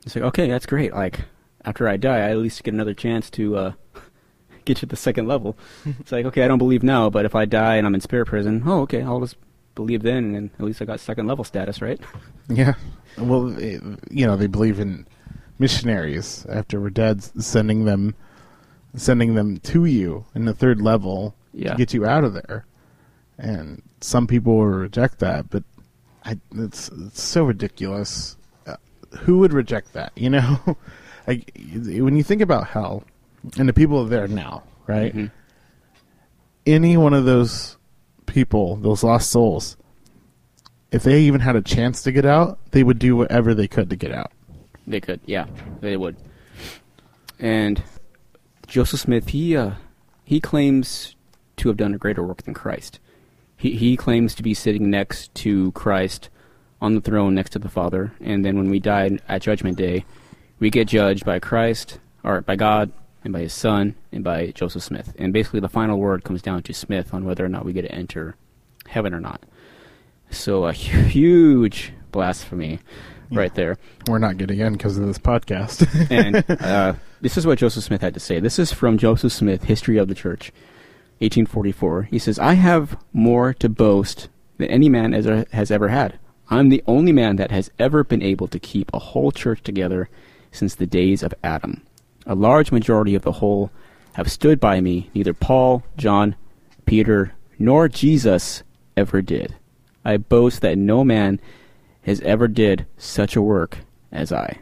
it's 0.05 0.15
like 0.15 0.25
okay, 0.25 0.47
that's 0.47 0.67
great. 0.67 0.93
Like 0.93 1.21
after 1.65 1.87
I 1.87 1.97
die, 1.97 2.17
I 2.17 2.31
at 2.31 2.37
least 2.37 2.63
get 2.63 2.73
another 2.73 2.93
chance 2.93 3.29
to 3.31 3.55
uh, 3.57 3.71
get 4.65 4.77
to 4.77 4.85
the 4.85 4.95
second 4.95 5.27
level. 5.27 5.57
it's 5.99 6.11
like 6.11 6.25
okay, 6.27 6.43
I 6.43 6.47
don't 6.47 6.59
believe 6.59 6.83
now, 6.83 7.09
but 7.09 7.25
if 7.25 7.33
I 7.33 7.45
die 7.45 7.77
and 7.77 7.87
I'm 7.87 7.95
in 7.95 8.01
spirit 8.01 8.27
prison, 8.27 8.63
oh 8.65 8.81
okay, 8.81 9.01
I'll 9.01 9.21
just 9.21 9.37
believe 9.73 10.03
then, 10.03 10.35
and 10.35 10.49
at 10.59 10.65
least 10.65 10.81
I 10.81 10.85
got 10.85 10.99
second 10.99 11.27
level 11.27 11.43
status, 11.43 11.81
right? 11.81 11.99
Yeah. 12.49 12.73
Well, 13.19 13.57
it, 13.57 13.81
you 14.11 14.27
know, 14.27 14.37
they 14.37 14.45
believe 14.45 14.79
in 14.79 15.07
missionaries 15.59 16.45
after 16.49 16.79
we're 16.79 16.89
dead, 16.89 17.23
sending 17.23 17.85
them, 17.85 18.15
sending 18.95 19.35
them 19.35 19.57
to 19.59 19.85
you 19.85 20.25
in 20.35 20.45
the 20.45 20.53
third 20.53 20.81
level 20.81 21.35
Yeah. 21.53 21.71
to 21.71 21.77
get 21.77 21.93
you 21.93 22.05
out 22.05 22.23
of 22.23 22.33
there. 22.33 22.65
And 23.37 23.81
some 24.01 24.27
people 24.27 24.55
will 24.57 24.65
reject 24.65 25.19
that, 25.19 25.49
but 25.49 25.63
I, 26.25 26.37
it's, 26.55 26.89
it's 26.89 27.21
so 27.21 27.43
ridiculous. 27.45 28.35
Uh, 28.65 28.75
who 29.19 29.39
would 29.39 29.53
reject 29.53 29.93
that? 29.93 30.11
You 30.15 30.29
know, 30.31 30.77
like 31.27 31.51
when 31.85 32.15
you 32.17 32.23
think 32.23 32.41
about 32.41 32.67
hell 32.67 33.03
and 33.57 33.69
the 33.69 33.73
people 33.73 34.03
there 34.05 34.27
now, 34.27 34.63
right? 34.87 35.15
Mhm. 35.15 35.31
Any 36.65 36.97
one 36.97 37.13
of 37.13 37.23
those 37.25 37.77
people, 38.25 38.75
those 38.77 39.03
lost 39.03 39.29
souls, 39.31 39.77
if 40.91 41.03
they 41.03 41.21
even 41.21 41.41
had 41.41 41.55
a 41.55 41.61
chance 41.61 42.01
to 42.03 42.11
get 42.11 42.25
out, 42.25 42.59
they 42.71 42.83
would 42.83 42.99
do 42.99 43.15
whatever 43.15 43.53
they 43.53 43.67
could 43.67 43.89
to 43.89 43.95
get 43.95 44.11
out. 44.11 44.31
They 44.87 45.01
could, 45.01 45.19
yeah, 45.25 45.45
they 45.81 45.97
would. 45.97 46.15
And 47.39 47.83
Joseph 48.67 49.01
Smith, 49.01 49.29
he 49.29 49.55
uh, 49.55 49.71
he 50.23 50.39
claims 50.39 51.15
to 51.57 51.67
have 51.67 51.77
done 51.77 51.93
a 51.93 51.97
greater 51.97 52.23
work 52.23 52.43
than 52.43 52.53
Christ. 52.53 52.99
He 53.57 53.75
he 53.75 53.97
claims 53.97 54.33
to 54.35 54.43
be 54.43 54.53
sitting 54.53 54.89
next 54.89 55.35
to 55.35 55.71
Christ 55.73 56.29
on 56.81 56.95
the 56.95 57.01
throne 57.01 57.35
next 57.35 57.51
to 57.51 57.59
the 57.59 57.69
Father, 57.69 58.13
and 58.21 58.45
then 58.45 58.57
when 58.57 58.69
we 58.69 58.79
die 58.79 59.17
at 59.27 59.41
Judgment 59.41 59.77
Day, 59.77 60.05
we 60.59 60.69
get 60.69 60.87
judged 60.87 61.25
by 61.25 61.39
Christ 61.39 61.99
or 62.23 62.41
by 62.41 62.55
God 62.55 62.91
and 63.23 63.33
by 63.33 63.41
His 63.41 63.53
Son 63.53 63.95
and 64.11 64.23
by 64.23 64.51
Joseph 64.51 64.83
Smith. 64.83 65.13
And 65.17 65.33
basically, 65.33 65.59
the 65.59 65.69
final 65.69 65.99
word 65.99 66.23
comes 66.23 66.41
down 66.41 66.63
to 66.63 66.73
Smith 66.73 67.13
on 67.13 67.25
whether 67.25 67.43
or 67.43 67.49
not 67.49 67.65
we 67.65 67.73
get 67.73 67.81
to 67.81 67.91
enter 67.91 68.35
heaven 68.87 69.13
or 69.13 69.19
not. 69.19 69.43
So 70.29 70.65
a 70.65 70.73
huge 70.73 71.93
blasphemy 72.11 72.79
right 73.31 73.53
there. 73.55 73.77
We're 74.07 74.19
not 74.19 74.37
getting 74.37 74.59
in 74.59 74.73
because 74.73 74.97
of 74.97 75.05
this 75.05 75.17
podcast. 75.17 75.87
and 76.11 76.43
uh, 76.61 76.93
this 77.21 77.37
is 77.37 77.45
what 77.45 77.59
Joseph 77.59 77.83
Smith 77.83 78.01
had 78.01 78.13
to 78.13 78.19
say. 78.19 78.39
This 78.39 78.59
is 78.59 78.71
from 78.71 78.97
Joseph 78.97 79.31
Smith, 79.31 79.65
History 79.65 79.97
of 79.97 80.07
the 80.07 80.15
Church, 80.15 80.51
1844. 81.19 82.03
He 82.03 82.19
says, 82.19 82.39
I 82.39 82.53
have 82.53 82.97
more 83.13 83.53
to 83.55 83.69
boast 83.69 84.29
than 84.57 84.69
any 84.69 84.89
man 84.89 85.13
has, 85.13 85.45
has 85.51 85.71
ever 85.71 85.89
had. 85.89 86.19
I'm 86.49 86.69
the 86.69 86.83
only 86.87 87.11
man 87.11 87.35
that 87.35 87.51
has 87.51 87.69
ever 87.77 88.03
been 88.03 88.21
able 88.21 88.47
to 88.47 88.59
keep 88.59 88.89
a 88.93 88.99
whole 88.99 89.31
church 89.31 89.61
together 89.63 90.09
since 90.51 90.75
the 90.75 90.87
days 90.87 91.21
of 91.21 91.33
Adam. 91.43 91.83
A 92.25 92.35
large 92.35 92.71
majority 92.71 93.15
of 93.15 93.23
the 93.23 93.33
whole 93.33 93.71
have 94.13 94.31
stood 94.31 94.59
by 94.59 94.81
me, 94.81 95.09
neither 95.13 95.33
Paul, 95.33 95.83
John, 95.97 96.35
Peter, 96.85 97.33
nor 97.59 97.87
Jesus 97.87 98.63
ever 98.95 99.21
did. 99.21 99.55
I 100.03 100.17
boast 100.17 100.61
that 100.61 100.77
no 100.77 101.03
man 101.03 101.39
has 102.07 102.21
ever 102.21 102.47
did 102.47 102.87
such 102.97 103.35
a 103.35 103.41
work 103.41 103.79
as 104.11 104.31
I. 104.31 104.59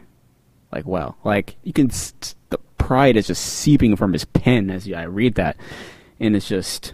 Like 0.72 0.84
wow, 0.84 1.14
like 1.24 1.56
you 1.62 1.72
can 1.72 1.90
st- 1.90 2.34
the 2.50 2.58
pride 2.76 3.16
is 3.16 3.28
just 3.28 3.42
seeping 3.42 3.96
from 3.96 4.12
his 4.12 4.24
pen 4.24 4.68
as 4.68 4.90
I 4.92 5.04
read 5.04 5.36
that, 5.36 5.56
and 6.20 6.36
it's 6.36 6.48
just 6.48 6.92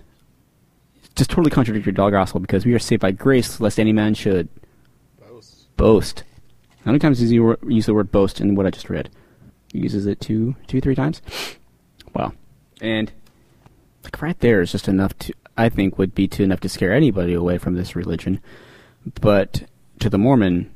just 1.17 1.31
totally 1.31 1.51
contradictory 1.51 1.93
to 1.93 2.03
the 2.03 2.11
gospel 2.11 2.39
because 2.39 2.65
we 2.65 2.75
are 2.75 2.79
saved 2.79 3.01
by 3.01 3.11
grace, 3.11 3.61
lest 3.61 3.81
any 3.81 3.93
man 3.93 4.15
should 4.15 4.49
boast. 5.77 6.23
How 6.85 6.91
many 6.91 6.99
times 6.99 7.19
does 7.19 7.31
he 7.31 7.37
use 7.37 7.87
the 7.87 7.95
word 7.95 8.13
boast 8.13 8.41
in 8.41 8.55
what 8.55 8.67
I 8.67 8.71
just 8.71 8.91
read? 8.91 9.09
He 9.73 9.79
uses 9.79 10.07
it 10.07 10.21
two, 10.21 10.55
two, 10.67 10.81
three 10.81 10.95
times. 10.95 11.23
Wow, 12.15 12.35
and 12.81 13.11
like 14.05 14.21
right 14.21 14.39
there 14.41 14.61
is 14.61 14.71
just 14.71 14.87
enough 14.87 15.19
to 15.21 15.33
I 15.57 15.71
think 15.71 15.99
would 15.99 16.15
be 16.15 16.29
to 16.29 16.43
enough 16.43 16.61
to 16.61 16.69
scare 16.69 16.93
anybody 16.93 17.33
away 17.33 17.57
from 17.57 17.75
this 17.75 17.97
religion. 17.97 18.41
But 19.21 19.65
to 20.03 20.11
the 20.11 20.19
Mormon, 20.19 20.71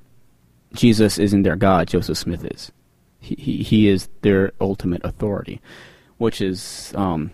Jesus 0.73 1.19
isn't 1.19 1.43
their 1.43 1.57
God. 1.57 1.89
Joseph 1.89 2.19
Smith 2.19 2.45
is. 2.45 2.73
He 3.19 3.35
he, 3.35 3.63
he 3.63 3.89
is 3.89 4.09
their 4.23 4.53
ultimate 4.61 5.05
authority, 5.05 5.61
which 6.19 6.41
is 6.41 6.93
um, 6.97 7.31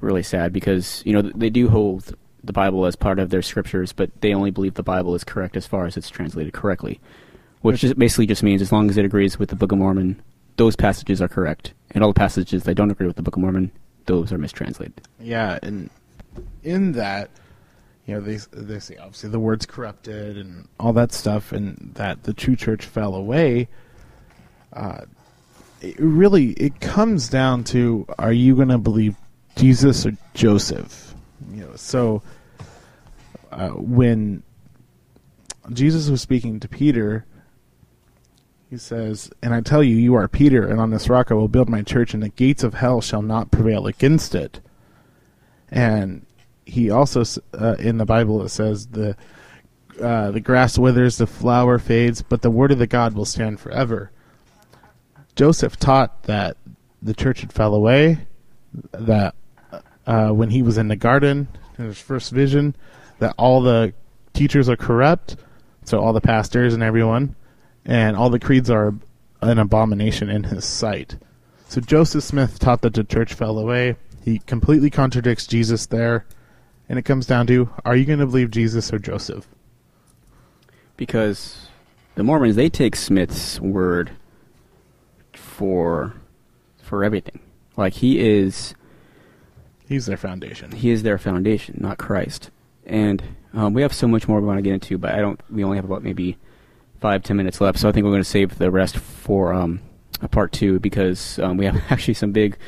really 0.00 0.22
sad 0.22 0.52
because 0.52 1.02
you 1.04 1.12
know 1.12 1.22
they 1.22 1.50
do 1.50 1.68
hold 1.68 2.14
the 2.42 2.52
Bible 2.52 2.86
as 2.86 2.96
part 2.96 3.18
of 3.18 3.28
their 3.30 3.42
scriptures, 3.42 3.92
but 3.92 4.10
they 4.22 4.32
only 4.32 4.50
believe 4.50 4.74
the 4.74 4.82
Bible 4.82 5.14
is 5.14 5.24
correct 5.24 5.56
as 5.56 5.66
far 5.66 5.84
as 5.84 5.96
it's 5.96 6.08
translated 6.08 6.54
correctly, 6.54 6.98
which 7.60 7.80
just 7.80 7.98
basically 7.98 8.26
just 8.26 8.42
means 8.42 8.62
as 8.62 8.72
long 8.72 8.88
as 8.88 8.96
it 8.96 9.04
agrees 9.04 9.38
with 9.38 9.50
the 9.50 9.56
Book 9.56 9.72
of 9.72 9.78
Mormon, 9.78 10.20
those 10.56 10.76
passages 10.76 11.20
are 11.20 11.28
correct, 11.28 11.74
and 11.90 12.02
all 12.02 12.10
the 12.10 12.18
passages 12.18 12.62
that 12.64 12.74
don't 12.74 12.90
agree 12.90 13.06
with 13.06 13.16
the 13.16 13.22
Book 13.22 13.36
of 13.36 13.42
Mormon, 13.42 13.70
those 14.06 14.32
are 14.32 14.38
mistranslated. 14.38 15.02
Yeah, 15.20 15.58
and 15.62 15.90
in 16.62 16.92
that, 16.92 17.30
you 18.10 18.16
know, 18.16 18.22
they 18.22 18.38
they 18.50 18.80
say 18.80 18.96
obviously 18.96 19.30
the 19.30 19.38
word's 19.38 19.66
corrupted 19.66 20.36
and 20.36 20.66
all 20.80 20.92
that 20.94 21.12
stuff, 21.12 21.52
and 21.52 21.92
that 21.94 22.24
the 22.24 22.34
true 22.34 22.56
church 22.56 22.84
fell 22.84 23.14
away. 23.14 23.68
Uh, 24.72 25.02
it 25.80 25.94
really, 25.98 26.50
it 26.54 26.80
comes 26.80 27.28
down 27.28 27.62
to: 27.64 28.06
Are 28.18 28.32
you 28.32 28.56
going 28.56 28.68
to 28.68 28.78
believe 28.78 29.14
Jesus 29.54 30.04
or 30.04 30.16
Joseph? 30.34 31.14
You 31.52 31.60
know, 31.60 31.76
so 31.76 32.20
uh, 33.52 33.68
when 33.68 34.42
Jesus 35.72 36.08
was 36.08 36.20
speaking 36.20 36.58
to 36.58 36.68
Peter, 36.68 37.24
he 38.68 38.76
says, 38.76 39.30
And 39.40 39.54
I 39.54 39.60
tell 39.60 39.84
you, 39.84 39.94
you 39.94 40.14
are 40.14 40.26
Peter, 40.26 40.66
and 40.66 40.80
on 40.80 40.90
this 40.90 41.08
rock 41.08 41.30
I 41.30 41.34
will 41.34 41.46
build 41.46 41.68
my 41.68 41.82
church, 41.82 42.12
and 42.12 42.24
the 42.24 42.28
gates 42.28 42.64
of 42.64 42.74
hell 42.74 43.00
shall 43.00 43.22
not 43.22 43.52
prevail 43.52 43.86
against 43.86 44.34
it. 44.34 44.60
And 45.70 46.26
he 46.70 46.90
also, 46.90 47.24
uh, 47.52 47.74
in 47.78 47.98
the 47.98 48.06
Bible, 48.06 48.42
it 48.42 48.48
says, 48.48 48.86
the, 48.86 49.16
uh, 50.00 50.30
the 50.30 50.40
grass 50.40 50.78
withers, 50.78 51.18
the 51.18 51.26
flower 51.26 51.78
fades, 51.78 52.22
but 52.22 52.42
the 52.42 52.50
word 52.50 52.72
of 52.72 52.78
the 52.78 52.86
God 52.86 53.14
will 53.14 53.24
stand 53.24 53.60
forever. 53.60 54.10
Joseph 55.34 55.76
taught 55.76 56.22
that 56.24 56.56
the 57.02 57.14
church 57.14 57.40
had 57.40 57.52
fell 57.52 57.74
away, 57.74 58.26
that 58.92 59.34
uh, 60.06 60.30
when 60.30 60.50
he 60.50 60.62
was 60.62 60.78
in 60.78 60.88
the 60.88 60.96
garden, 60.96 61.48
in 61.78 61.86
his 61.86 62.00
first 62.00 62.30
vision, 62.30 62.74
that 63.18 63.34
all 63.36 63.60
the 63.60 63.92
teachers 64.32 64.68
are 64.68 64.76
corrupt, 64.76 65.36
so 65.84 66.00
all 66.00 66.12
the 66.12 66.20
pastors 66.20 66.74
and 66.74 66.82
everyone, 66.82 67.34
and 67.84 68.16
all 68.16 68.30
the 68.30 68.38
creeds 68.38 68.70
are 68.70 68.94
an 69.42 69.58
abomination 69.58 70.28
in 70.28 70.44
his 70.44 70.64
sight. 70.64 71.16
So 71.68 71.80
Joseph 71.80 72.24
Smith 72.24 72.58
taught 72.58 72.82
that 72.82 72.94
the 72.94 73.04
church 73.04 73.34
fell 73.34 73.58
away. 73.58 73.96
He 74.24 74.38
completely 74.40 74.90
contradicts 74.90 75.46
Jesus 75.46 75.86
there, 75.86 76.26
and 76.90 76.98
it 76.98 77.06
comes 77.06 77.24
down 77.24 77.46
to: 77.46 77.70
Are 77.86 77.96
you 77.96 78.04
going 78.04 78.18
to 78.18 78.26
believe 78.26 78.50
Jesus 78.50 78.92
or 78.92 78.98
Joseph? 78.98 79.46
because 81.00 81.70
the 82.14 82.22
Mormons 82.22 82.56
they 82.56 82.68
take 82.68 82.94
Smith's 82.94 83.58
word 83.58 84.10
for 85.32 86.12
for 86.82 87.02
everything. 87.02 87.40
Like 87.74 87.94
he 87.94 88.20
is 88.20 88.74
He's 89.88 90.04
their 90.04 90.18
foundation. 90.18 90.72
he 90.72 90.90
is 90.90 91.02
their 91.02 91.16
foundation, 91.16 91.78
not 91.80 91.96
Christ. 91.96 92.50
And 92.84 93.22
um, 93.54 93.72
we 93.72 93.80
have 93.80 93.94
so 93.94 94.06
much 94.06 94.28
more 94.28 94.40
we 94.42 94.46
want 94.46 94.58
to 94.58 94.62
get 94.62 94.74
into, 94.74 94.98
but 94.98 95.14
I 95.14 95.20
don't. 95.22 95.40
We 95.50 95.64
only 95.64 95.78
have 95.78 95.86
about 95.86 96.02
maybe 96.02 96.36
five 97.00 97.22
ten 97.22 97.38
minutes 97.38 97.62
left, 97.62 97.78
so 97.78 97.88
I 97.88 97.92
think 97.92 98.04
we're 98.04 98.10
going 98.12 98.22
to 98.22 98.28
save 98.28 98.58
the 98.58 98.70
rest 98.70 98.98
for 98.98 99.54
um, 99.54 99.80
a 100.20 100.28
part 100.28 100.52
two 100.52 100.80
because 100.80 101.38
um, 101.38 101.56
we 101.56 101.64
have 101.64 101.80
actually 101.90 102.14
some 102.14 102.32
big 102.32 102.58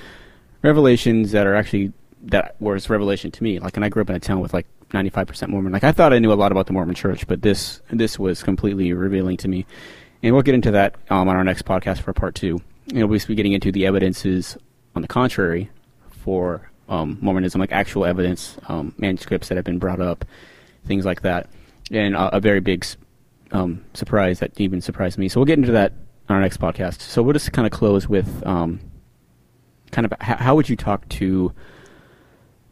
revelations 0.62 1.32
that 1.32 1.46
are 1.46 1.54
actually 1.54 1.92
that 2.22 2.56
was 2.60 2.88
revelation 2.88 3.30
to 3.30 3.42
me. 3.42 3.58
Like, 3.58 3.76
and 3.76 3.84
I 3.84 3.88
grew 3.88 4.02
up 4.02 4.10
in 4.10 4.16
a 4.16 4.20
town 4.20 4.40
with 4.40 4.54
like 4.54 4.66
95% 4.90 5.48
Mormon. 5.48 5.72
Like, 5.72 5.84
I 5.84 5.92
thought 5.92 6.12
I 6.12 6.18
knew 6.18 6.32
a 6.32 6.34
lot 6.34 6.52
about 6.52 6.66
the 6.66 6.72
Mormon 6.72 6.94
Church, 6.94 7.26
but 7.26 7.42
this 7.42 7.80
this 7.90 8.18
was 8.18 8.42
completely 8.42 8.92
revealing 8.92 9.36
to 9.38 9.48
me. 9.48 9.66
And 10.22 10.34
we'll 10.34 10.42
get 10.42 10.54
into 10.54 10.70
that 10.70 10.94
um, 11.10 11.28
on 11.28 11.36
our 11.36 11.44
next 11.44 11.64
podcast 11.64 12.00
for 12.00 12.12
part 12.12 12.34
two. 12.34 12.60
And 12.94 13.08
we'll 13.08 13.20
be 13.26 13.34
getting 13.34 13.52
into 13.52 13.72
the 13.72 13.86
evidences 13.86 14.56
on 14.94 15.02
the 15.02 15.08
contrary 15.08 15.70
for 16.10 16.70
um, 16.88 17.18
Mormonism, 17.20 17.60
like 17.60 17.72
actual 17.72 18.04
evidence, 18.04 18.56
um, 18.68 18.94
manuscripts 18.98 19.48
that 19.48 19.56
have 19.56 19.64
been 19.64 19.78
brought 19.78 20.00
up, 20.00 20.24
things 20.86 21.04
like 21.04 21.22
that, 21.22 21.48
and 21.90 22.14
uh, 22.14 22.30
a 22.32 22.40
very 22.40 22.60
big 22.60 22.84
um, 23.50 23.84
surprise 23.94 24.40
that 24.40 24.58
even 24.60 24.80
surprised 24.80 25.18
me. 25.18 25.28
So 25.28 25.40
we'll 25.40 25.46
get 25.46 25.58
into 25.58 25.72
that 25.72 25.92
on 26.28 26.36
our 26.36 26.42
next 26.42 26.60
podcast. 26.60 27.00
So 27.00 27.22
we'll 27.22 27.32
just 27.32 27.52
kind 27.52 27.66
of 27.66 27.72
close 27.72 28.08
with 28.08 28.44
um, 28.46 28.80
kind 29.90 30.06
of 30.06 30.12
how 30.20 30.54
would 30.54 30.68
you 30.68 30.76
talk 30.76 31.08
to 31.10 31.52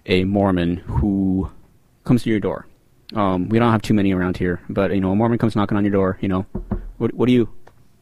a 0.06 0.24
Mormon 0.24 0.76
who 0.76 1.50
comes 2.04 2.22
to 2.24 2.30
your 2.30 2.40
door? 2.40 2.66
Um, 3.14 3.48
we 3.48 3.58
don't 3.58 3.72
have 3.72 3.82
too 3.82 3.94
many 3.94 4.12
around 4.12 4.36
here, 4.36 4.60
but 4.68 4.94
you 4.94 5.00
know, 5.00 5.10
a 5.10 5.16
Mormon 5.16 5.38
comes 5.38 5.56
knocking 5.56 5.76
on 5.76 5.84
your 5.84 5.92
door. 5.92 6.18
You 6.20 6.28
know, 6.28 6.46
what, 6.98 7.12
what 7.14 7.26
do 7.26 7.32
you, 7.32 7.48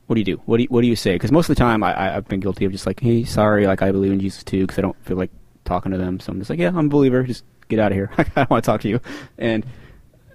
what 0.07 0.15
do 0.15 0.21
you 0.21 0.25
do? 0.25 0.43
What 0.45 0.59
do 0.59 0.65
you, 0.65 0.69
what 0.69 0.83
do 0.83 0.87
you 0.87 0.97
say? 0.97 1.15
Because 1.15 1.33
most 1.33 1.49
of 1.49 1.57
the 1.57 1.61
time, 1.61 1.83
I, 1.83 1.95
I, 1.95 2.17
I've 2.17 2.29
been 2.29 2.41
guilty 2.41 2.65
of 2.65 2.73
just 2.73 2.87
like, 2.87 3.01
hey, 3.01 3.25
sorry, 3.25 3.67
like 3.67 3.83
I 3.83 3.91
believe 3.93 4.13
in 4.13 4.21
Jesus 4.21 4.45
too, 4.45 4.63
because 4.63 4.79
I 4.79 4.83
don't 4.83 4.97
feel 5.05 5.17
like 5.17 5.31
talking 5.65 5.93
to 5.93 5.99
them. 5.99 6.21
So 6.21 6.33
I'm 6.33 6.39
just 6.39 6.51
like, 6.51 6.59
yeah, 6.59 6.69
I'm 6.69 6.87
a 6.87 6.89
believer. 6.89 7.23
Just 7.23 7.45
get 7.69 7.79
out 7.79 7.93
of 7.93 7.97
here. 7.97 8.11
I 8.19 8.25
don't 8.25 8.51
want 8.51 8.65
to 8.65 8.71
talk 8.71 8.81
to 8.83 8.89
you. 8.89 9.01
And 9.39 9.65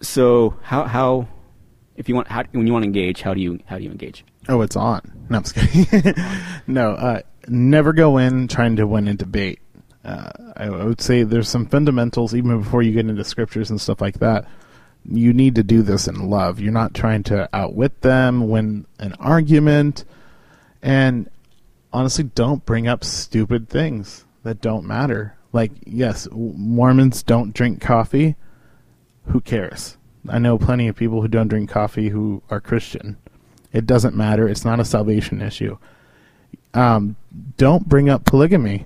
so, 0.02 0.58
how, 0.62 0.84
how, 0.84 1.28
if 1.96 2.10
you 2.10 2.16
want, 2.16 2.28
how, 2.28 2.44
when 2.52 2.68
you 2.68 2.74
want 2.74 2.84
to 2.84 2.88
engage, 2.88 3.22
how 3.22 3.34
do 3.34 3.42
you, 3.42 3.60
how 3.66 3.78
do 3.78 3.84
you 3.84 3.92
engage? 3.92 4.26
Oh, 4.50 4.62
it's 4.62 4.76
on. 4.76 5.02
No, 5.30 5.38
I'm 5.38 5.44
just 5.44 5.56
kidding. 5.56 6.16
no, 6.68 6.92
uh, 6.92 7.22
never 7.48 7.94
go 7.94 8.18
in 8.18 8.48
trying 8.48 8.76
to 8.78 8.88
win 8.88 9.08
a 9.08 9.14
debate. 9.14 9.60
Uh, 10.04 10.32
I, 10.58 10.70
would 10.70 11.00
say 11.00 11.24
there's 11.24 11.48
some 11.48 11.66
fundamentals 11.66 12.36
even 12.36 12.60
before 12.60 12.82
you 12.82 12.92
get 12.92 13.08
into 13.08 13.24
scriptures 13.24 13.70
and 13.70 13.80
stuff 13.80 14.02
like 14.02 14.20
that. 14.20 14.46
You 15.06 15.34
need 15.34 15.56
to 15.56 15.64
do 15.64 15.82
this 15.82 16.08
in 16.08 16.30
love. 16.30 16.60
You're 16.60 16.74
not 16.74 16.94
trying 16.94 17.24
to 17.24 17.50
outwit 17.54 18.02
them, 18.02 18.50
win 18.50 18.86
an 19.00 19.14
argument, 19.14 20.06
and 20.82 21.30
honestly, 21.94 22.26
don't 22.26 22.66
bring 22.66 22.88
up 22.88 23.04
stupid 23.04 23.70
things 23.70 24.26
that 24.44 24.62
don't 24.62 24.86
matter. 24.86 25.36
Like, 25.54 25.72
yes, 25.86 26.28
Mormons 26.32 27.24
don't 27.24 27.54
drink 27.54 27.80
coffee. 27.80 28.36
Who 29.28 29.40
cares? 29.40 29.98
I 30.28 30.40
know 30.40 30.58
plenty 30.58 30.88
of 30.88 30.96
people 30.96 31.22
who 31.22 31.28
don't 31.28 31.48
drink 31.48 31.70
coffee 31.70 32.10
who 32.10 32.42
are 32.50 32.60
Christian. 32.60 33.18
It 33.72 33.86
doesn't 33.86 34.16
matter. 34.16 34.48
It's 34.48 34.66
not 34.66 34.80
a 34.80 34.86
salvation 34.86 35.42
issue. 35.42 35.78
Um, 36.74 37.16
don't 37.58 37.88
bring 37.88 38.10
up 38.10 38.26
polygamy. 38.26 38.86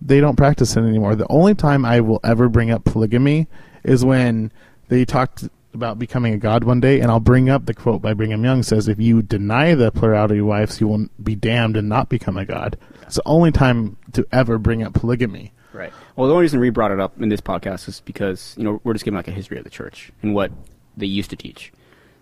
They 0.00 0.20
don't 0.20 0.36
practice 0.36 0.76
it 0.76 0.80
anymore. 0.80 1.16
The 1.16 1.26
only 1.28 1.54
time 1.54 1.84
I 1.84 2.00
will 2.00 2.20
ever 2.22 2.48
bring 2.48 2.70
up 2.70 2.84
polygamy 2.84 3.48
is 3.82 4.04
when 4.04 4.52
they 4.88 5.04
talked 5.04 5.48
about 5.74 5.98
becoming 5.98 6.32
a 6.32 6.38
god 6.38 6.64
one 6.64 6.80
day, 6.80 7.00
and 7.00 7.10
I'll 7.10 7.20
bring 7.20 7.48
up 7.48 7.66
the 7.66 7.74
quote 7.74 8.00
by 8.00 8.14
Brigham 8.14 8.44
Young 8.44 8.62
says, 8.62 8.88
"If 8.88 8.98
you 9.00 9.22
deny 9.22 9.74
the 9.74 9.90
plurality 9.90 10.38
of 10.38 10.46
wives, 10.46 10.80
you 10.80 10.88
will 10.88 11.06
be 11.22 11.34
damned 11.34 11.76
and 11.76 11.88
not 11.88 12.08
become 12.08 12.36
a 12.36 12.44
god." 12.44 12.76
It's 13.02 13.16
the 13.16 13.22
only 13.26 13.52
time 13.52 13.96
to 14.12 14.26
ever 14.32 14.58
bring 14.58 14.82
up 14.82 14.94
polygamy. 14.94 15.52
Right. 15.72 15.92
Well, 16.16 16.26
the 16.26 16.34
only 16.34 16.42
reason 16.42 16.60
we 16.60 16.70
brought 16.70 16.90
it 16.90 17.00
up 17.00 17.20
in 17.20 17.28
this 17.28 17.40
podcast 17.40 17.88
is 17.88 18.00
because 18.00 18.54
you 18.58 18.64
know 18.64 18.80
we're 18.84 18.94
just 18.94 19.04
giving 19.04 19.16
like 19.16 19.28
a 19.28 19.32
history 19.32 19.58
of 19.58 19.64
the 19.64 19.70
church 19.70 20.10
and 20.22 20.34
what 20.34 20.50
they 20.96 21.06
used 21.06 21.30
to 21.30 21.36
teach. 21.36 21.72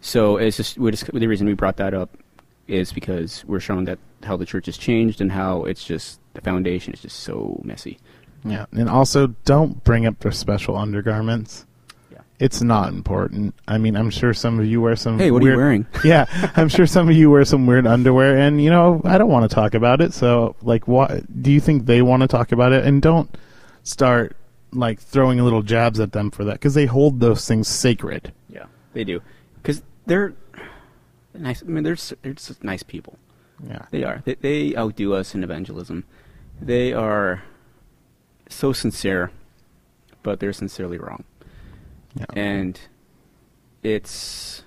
So 0.00 0.36
it's 0.36 0.56
just 0.56 0.76
just 0.76 1.12
the 1.12 1.26
reason 1.26 1.46
we 1.46 1.54
brought 1.54 1.76
that 1.78 1.94
up 1.94 2.16
is 2.68 2.92
because 2.92 3.44
we're 3.46 3.60
showing 3.60 3.84
that 3.84 3.98
how 4.26 4.36
the 4.36 4.46
church 4.46 4.66
has 4.66 4.76
changed 4.76 5.20
and 5.20 5.32
how 5.32 5.64
it's 5.64 5.84
just 5.84 6.20
the 6.34 6.40
foundation 6.40 6.92
is 6.92 7.00
just 7.00 7.20
so 7.20 7.60
messy. 7.64 7.98
Yeah, 8.44 8.66
and 8.72 8.88
also 8.88 9.28
don't 9.44 9.82
bring 9.82 10.06
up 10.06 10.20
their 10.20 10.32
special 10.32 10.76
undergarments. 10.76 11.66
Yeah. 12.12 12.18
It's 12.38 12.62
not 12.62 12.90
important. 12.92 13.54
I 13.66 13.78
mean, 13.78 13.96
I'm 13.96 14.10
sure 14.10 14.32
some 14.34 14.60
of 14.60 14.66
you 14.66 14.80
wear 14.80 14.94
some. 14.94 15.18
Hey, 15.18 15.30
what 15.30 15.42
are 15.42 15.46
you 15.46 15.56
weird- 15.56 15.58
wearing? 15.58 15.86
yeah, 16.04 16.52
I'm 16.54 16.68
sure 16.68 16.86
some 16.86 17.08
of 17.08 17.16
you 17.16 17.30
wear 17.30 17.44
some 17.44 17.66
weird 17.66 17.86
underwear, 17.86 18.36
and 18.36 18.62
you 18.62 18.70
know, 18.70 19.00
I 19.04 19.18
don't 19.18 19.30
want 19.30 19.48
to 19.50 19.54
talk 19.54 19.74
about 19.74 20.00
it. 20.00 20.12
So, 20.12 20.54
like, 20.62 20.86
what 20.86 21.42
do 21.42 21.50
you 21.50 21.60
think 21.60 21.86
they 21.86 22.02
want 22.02 22.22
to 22.22 22.28
talk 22.28 22.52
about 22.52 22.72
it? 22.72 22.84
And 22.84 23.00
don't 23.02 23.34
start 23.82 24.36
like 24.72 25.00
throwing 25.00 25.38
little 25.38 25.62
jabs 25.62 25.98
at 25.98 26.12
them 26.12 26.30
for 26.30 26.44
that 26.44 26.54
because 26.54 26.74
they 26.74 26.86
hold 26.86 27.20
those 27.20 27.46
things 27.48 27.66
sacred. 27.66 28.32
Yeah, 28.48 28.66
they 28.92 29.02
do 29.04 29.22
because 29.56 29.82
they're 30.06 30.34
nice. 31.34 31.62
I 31.62 31.66
mean, 31.66 31.82
they're 31.82 31.96
they're 32.22 32.34
just 32.34 32.62
nice 32.62 32.82
people. 32.84 33.18
Yeah, 33.66 33.86
They 33.90 34.04
are. 34.04 34.22
They, 34.24 34.34
they 34.34 34.76
outdo 34.76 35.14
us 35.14 35.34
in 35.34 35.42
evangelism. 35.44 36.04
They 36.61 36.92
are 36.92 37.42
so 38.48 38.72
sincere, 38.72 39.30
but 40.22 40.40
they're 40.40 40.52
sincerely 40.52 40.98
wrong. 40.98 41.24
yeah. 42.14 42.26
and 42.34 42.80
it's 43.82 44.62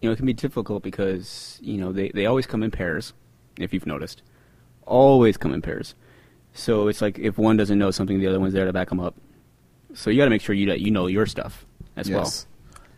you 0.00 0.08
know 0.08 0.12
it 0.12 0.16
can 0.16 0.26
be 0.26 0.32
difficult 0.32 0.82
because 0.82 1.58
you 1.62 1.76
know 1.78 1.92
they, 1.92 2.08
they 2.10 2.26
always 2.26 2.46
come 2.46 2.62
in 2.62 2.70
pairs 2.70 3.12
if 3.58 3.72
you've 3.72 3.86
noticed 3.86 4.22
always 4.86 5.36
come 5.36 5.52
in 5.54 5.62
pairs 5.62 5.94
so 6.54 6.88
it's 6.88 7.00
like 7.00 7.18
if 7.18 7.38
one 7.38 7.56
doesn't 7.56 7.78
know 7.78 7.90
something 7.92 8.18
the 8.18 8.26
other 8.26 8.40
one's 8.40 8.52
there 8.54 8.64
to 8.64 8.72
back 8.72 8.88
them 8.88 8.98
up 8.98 9.14
so 9.94 10.10
you 10.10 10.16
got 10.18 10.24
to 10.24 10.30
make 10.30 10.42
sure 10.42 10.54
you 10.54 10.66
that 10.66 10.80
you 10.80 10.90
know 10.90 11.06
your 11.06 11.26
stuff 11.26 11.66
as 11.96 12.10
well. 12.10 12.20
Yes. 12.22 12.46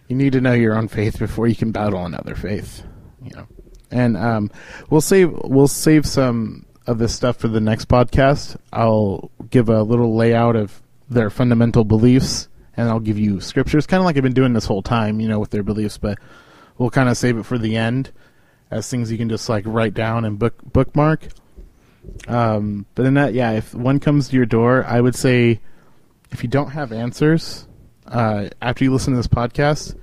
You 0.09 0.17
need 0.17 0.33
to 0.35 0.41
know 0.41 0.53
your 0.53 0.77
own 0.77 0.87
faith 0.89 1.19
before 1.19 1.47
you 1.49 1.57
can 1.57 1.73
battle 1.73 2.05
another 2.07 2.35
faith. 2.37 2.85
You 3.23 3.31
know, 3.35 3.47
and 3.95 4.17
um, 4.17 4.51
we'll 4.91 5.01
save 5.01 5.33
we'll 5.45 5.69
save 5.69 6.05
some 6.05 6.67
of 6.87 6.99
this 6.99 7.15
stuff 7.15 7.37
for 7.37 7.49
the 7.49 7.61
next 7.61 7.89
podcast. 7.89 8.57
I'll 8.73 9.31
give 9.49 9.69
a 9.69 9.83
little 9.83 10.17
layout 10.17 10.57
of 10.57 10.83
their 11.09 11.31
fundamental 11.31 11.85
beliefs, 11.85 12.49
and 12.77 12.89
I'll 12.89 13.01
give 13.01 13.19
you 13.19 13.41
scriptures, 13.41 13.87
kind 13.87 14.01
of 14.01 14.05
like 14.05 14.17
I've 14.17 14.23
been 14.23 14.35
doing 14.35 14.53
this 14.53 14.67
whole 14.67 14.83
time. 14.83 15.21
You 15.21 15.29
know, 15.29 15.39
with 15.39 15.51
their 15.51 15.63
beliefs, 15.63 15.97
but 15.97 16.19
we'll 16.77 16.91
kind 16.91 17.09
of 17.09 17.17
save 17.17 17.39
it 17.39 17.47
for 17.47 17.57
the 17.57 17.77
end 17.77 18.11
as 18.71 18.91
things 18.91 19.13
you 19.13 19.17
can 19.17 19.29
just 19.29 19.49
like 19.49 19.65
write 19.65 19.95
down 19.95 20.25
and 20.25 20.39
book 20.39 20.57
bookmark. 20.73 21.29
Um, 22.27 22.85
but 22.97 23.07
in 23.07 23.15
that, 23.15 23.33
yeah, 23.33 23.53
if 23.53 23.75
one 23.75 24.01
comes 24.01 24.29
to 24.29 24.37
your 24.37 24.45
door, 24.45 24.85
I 24.85 25.01
would 25.01 25.15
say 25.15 25.61
if 26.33 26.43
you 26.43 26.49
don't 26.49 26.71
have 26.71 26.93
answers 26.93 27.69
uh, 28.07 28.49
after 28.61 28.83
you 28.83 28.93
listen 28.93 29.13
to 29.13 29.17
this 29.17 29.29
podcast, 29.29 29.97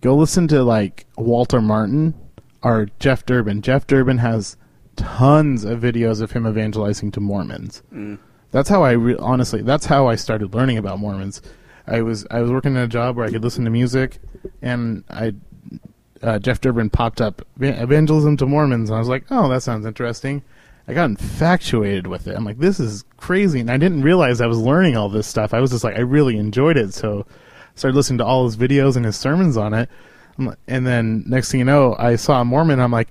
go 0.00 0.16
listen 0.16 0.48
to 0.48 0.64
like 0.64 1.06
Walter 1.16 1.60
Martin 1.60 2.14
or 2.62 2.88
Jeff 2.98 3.24
Durbin. 3.26 3.62
Jeff 3.62 3.86
Durbin 3.86 4.18
has 4.18 4.56
tons 4.96 5.64
of 5.64 5.80
videos 5.80 6.20
of 6.20 6.32
him 6.32 6.46
evangelizing 6.46 7.10
to 7.12 7.20
Mormons. 7.20 7.82
That's 8.50 8.68
how 8.68 8.82
I 8.82 8.92
re- 8.92 9.16
honestly. 9.18 9.62
That's 9.62 9.86
how 9.86 10.06
I 10.08 10.14
started 10.16 10.54
learning 10.54 10.78
about 10.78 10.98
Mormons. 10.98 11.40
I 11.86 12.02
was 12.02 12.26
I 12.30 12.40
was 12.40 12.50
working 12.50 12.72
in 12.72 12.82
a 12.82 12.86
job 12.88 13.16
where 13.16 13.26
I 13.26 13.30
could 13.30 13.42
listen 13.42 13.64
to 13.64 13.70
music, 13.70 14.18
and 14.60 15.04
I 15.10 15.34
uh, 16.22 16.38
Jeff 16.38 16.60
Durbin 16.60 16.90
popped 16.90 17.20
up 17.20 17.42
evangelism 17.60 18.36
to 18.36 18.46
Mormons, 18.46 18.90
and 18.90 18.96
I 18.96 18.98
was 18.98 19.08
like, 19.08 19.24
oh, 19.30 19.48
that 19.48 19.62
sounds 19.62 19.86
interesting. 19.86 20.42
I 20.86 20.94
got 20.94 21.10
infatuated 21.10 22.06
with 22.06 22.26
it. 22.26 22.36
I'm 22.36 22.44
like, 22.44 22.58
this 22.58 22.78
is 22.78 23.04
crazy, 23.16 23.60
and 23.60 23.70
I 23.70 23.76
didn't 23.76 24.02
realize 24.02 24.40
I 24.40 24.46
was 24.46 24.58
learning 24.58 24.96
all 24.96 25.08
this 25.08 25.26
stuff. 25.26 25.54
I 25.54 25.60
was 25.60 25.70
just 25.70 25.84
like, 25.84 25.96
I 25.96 26.00
really 26.00 26.36
enjoyed 26.36 26.76
it, 26.76 26.92
so 26.92 27.26
I 27.28 27.76
started 27.76 27.96
listening 27.96 28.18
to 28.18 28.24
all 28.24 28.44
his 28.44 28.56
videos 28.56 28.96
and 28.96 29.04
his 29.04 29.16
sermons 29.16 29.56
on 29.56 29.74
it. 29.74 29.88
And 30.38 30.86
then 30.86 31.24
next 31.26 31.50
thing 31.50 31.60
you 31.60 31.64
know, 31.64 31.94
I 31.98 32.16
saw 32.16 32.40
a 32.40 32.44
Mormon. 32.44 32.80
I'm 32.80 32.90
like, 32.92 33.08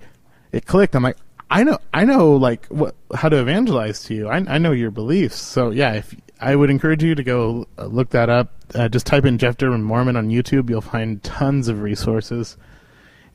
it 0.52 0.66
clicked. 0.66 0.96
I'm 0.96 1.04
like, 1.04 1.18
I 1.50 1.64
know, 1.64 1.78
I 1.94 2.06
know, 2.06 2.34
like 2.34 2.66
what 2.68 2.96
how 3.14 3.30
to 3.30 3.38
evangelize 3.38 4.04
to 4.04 4.14
you. 4.14 4.30
I, 4.30 4.38
I 4.48 4.58
know 4.58 4.72
your 4.72 4.92
beliefs. 4.92 5.40
So 5.40 5.72
yeah, 5.72 5.94
if 5.94 6.16
I 6.40 6.56
would 6.56 6.70
encourage 6.70 7.04
you 7.04 7.14
to 7.14 7.24
go 7.24 7.68
uh, 7.78 7.86
look 7.86 8.10
that 8.10 8.30
up. 8.30 8.54
Uh, 8.74 8.90
just 8.90 9.06
type 9.06 9.26
in 9.26 9.38
Jeff 9.38 9.58
Durbin 9.58 9.84
Mormon 9.84 10.16
on 10.16 10.30
YouTube. 10.30 10.70
You'll 10.70 10.82
find 10.82 11.22
tons 11.24 11.68
of 11.68 11.82
resources. 11.82 12.58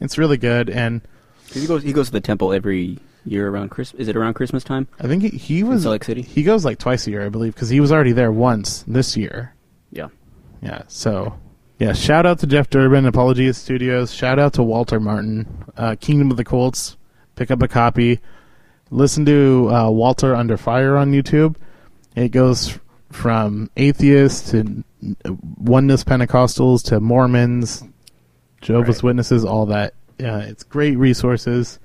It's 0.01 0.18
really 0.18 0.39
good, 0.39 0.68
and 0.70 1.03
He 1.53 1.66
goes. 1.66 1.82
He 1.82 1.93
goes 1.93 2.07
to 2.07 2.12
the 2.12 2.20
temple 2.20 2.53
every 2.53 2.99
year 3.24 3.49
around 3.49 3.70
Christmas. 3.70 4.01
Is 4.01 4.09
it 4.09 4.16
around 4.16 4.34
Christmas 4.34 4.64
time? 4.64 4.89
I 4.99 5.07
think 5.07 5.22
he, 5.22 5.28
he 5.30 5.62
was 5.62 5.82
Salt 5.82 5.93
Lake 5.93 6.05
City? 6.05 6.22
He 6.22 6.43
goes 6.43 6.64
like 6.64 6.78
twice 6.78 7.07
a 7.07 7.11
year, 7.11 7.24
I 7.24 7.28
believe, 7.28 7.55
because 7.55 7.68
he 7.68 7.80
was 7.80 7.93
already 7.93 8.12
there 8.12 8.32
once 8.32 8.84
this 8.87 9.16
year. 9.16 9.55
Yeah. 9.91 10.09
Yeah. 10.62 10.82
So, 10.89 11.39
yeah. 11.79 11.93
Shout 11.93 12.27
out 12.27 12.39
to 12.41 12.47
Jeff 12.47 12.70
Durbin, 12.70 13.07
Apologia 13.07 13.53
Studios. 13.55 14.12
Shout 14.12 14.39
out 14.39 14.55
to 14.55 14.62
Walter 14.62 15.01
Martin, 15.01 15.47
uh, 15.77 15.97
Kingdom 16.01 16.31
of 16.31 16.37
the 16.37 16.45
Cults. 16.45 16.97
Pick 17.35 17.51
up 17.51 17.62
a 17.62 17.68
copy. 17.68 18.20
Listen 18.91 19.24
to 19.27 19.68
uh, 19.70 19.91
Walter 19.91 20.35
Under 20.35 20.57
Fire 20.57 20.97
on 20.97 21.12
YouTube. 21.12 21.57
It 22.14 22.29
goes 22.29 22.79
from 23.11 23.70
atheists 23.77 24.51
to 24.53 24.85
oneness 25.59 26.05
Pentecostals 26.05 26.83
to 26.85 27.01
Mormons, 27.01 27.85
Jehovah's 28.61 28.97
Right. 28.97 29.05
Witnesses, 29.05 29.45
all 29.45 29.66
that. 29.66 29.95
Yeah, 30.18 30.39
it's 30.39 30.62
great 30.64 30.97
resources. 30.97 31.79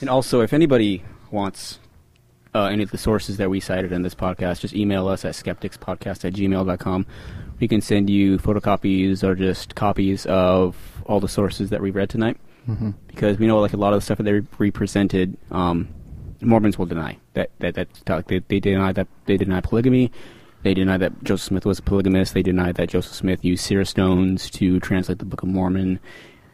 And 0.00 0.10
also, 0.10 0.40
if 0.42 0.52
anybody 0.52 1.02
wants 1.30 1.78
uh, 2.54 2.64
any 2.64 2.82
of 2.82 2.90
the 2.90 2.98
sources 2.98 3.38
that 3.38 3.48
we 3.48 3.60
cited 3.60 3.90
in 3.92 4.02
this 4.02 4.14
podcast, 4.14 4.60
just 4.60 4.74
email 4.74 5.08
us 5.08 5.24
at 5.24 5.34
skepticspodcast 5.34 6.24
at 6.24 6.32
gmail.com. 6.34 7.06
We 7.60 7.68
can 7.68 7.80
send 7.80 8.10
you 8.10 8.38
photocopies 8.38 9.22
or 9.22 9.34
just 9.34 9.74
copies 9.74 10.26
of 10.26 10.76
all 11.06 11.20
the 11.20 11.28
sources 11.28 11.70
that 11.70 11.80
we 11.80 11.90
read 11.90 12.10
tonight. 12.10 12.36
Mm-hmm. 12.68 12.90
Because 13.06 13.38
we 13.38 13.46
know, 13.46 13.60
like, 13.60 13.74
a 13.74 13.76
lot 13.76 13.92
of 13.92 13.98
the 13.98 14.04
stuff 14.04 14.18
that 14.18 14.24
they 14.24 14.40
re- 14.58 14.70
presented, 14.70 15.36
um, 15.50 15.88
Mormons 16.40 16.78
will 16.78 16.86
deny. 16.86 17.18
That, 17.34 17.50
that, 17.60 17.74
that, 17.74 18.26
they, 18.28 18.38
they 18.38 18.60
deny 18.60 18.92
that 18.92 19.06
they 19.26 19.36
deny 19.36 19.60
polygamy. 19.60 20.10
They 20.62 20.74
deny 20.74 20.96
that 20.96 21.22
Joseph 21.22 21.48
Smith 21.48 21.66
was 21.66 21.78
a 21.78 21.82
polygamist. 21.82 22.32
They 22.32 22.42
deny 22.42 22.72
that 22.72 22.88
Joseph 22.88 23.14
Smith 23.14 23.44
used 23.44 23.64
seer 23.64 23.84
stones 23.84 24.48
to 24.50 24.80
translate 24.80 25.18
the 25.18 25.26
Book 25.26 25.42
of 25.42 25.48
Mormon. 25.50 26.00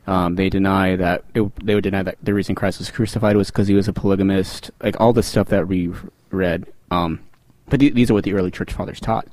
Um, 0.07 0.35
they 0.35 0.49
deny 0.49 0.97
that 0.97 1.25
it, 1.35 1.49
they 1.65 1.77
would 1.77 1.85
deny 1.85 2.03
that 2.03 2.17
the 2.21 2.35
reason 2.35 2.57
Christ 2.57 2.81
was 2.81 2.91
crucified 2.91 3.37
was 3.37 3.51
because 3.51 3.69
he 3.69 3.75
was 3.75 3.87
a 3.87 3.93
polygamist. 3.93 4.73
Like 4.83 5.01
all 5.01 5.13
the 5.13 5.23
stuff 5.23 5.49
that 5.49 5.69
we 5.69 5.93
read. 6.31 6.67
Um, 6.91 7.21
but 7.69 7.79
th- 7.79 7.95
these 7.95 8.11
are 8.11 8.15
what 8.15 8.25
the 8.25 8.35
early 8.35 8.51
church 8.51 8.73
fathers 8.73 8.99
taught. 8.99 9.29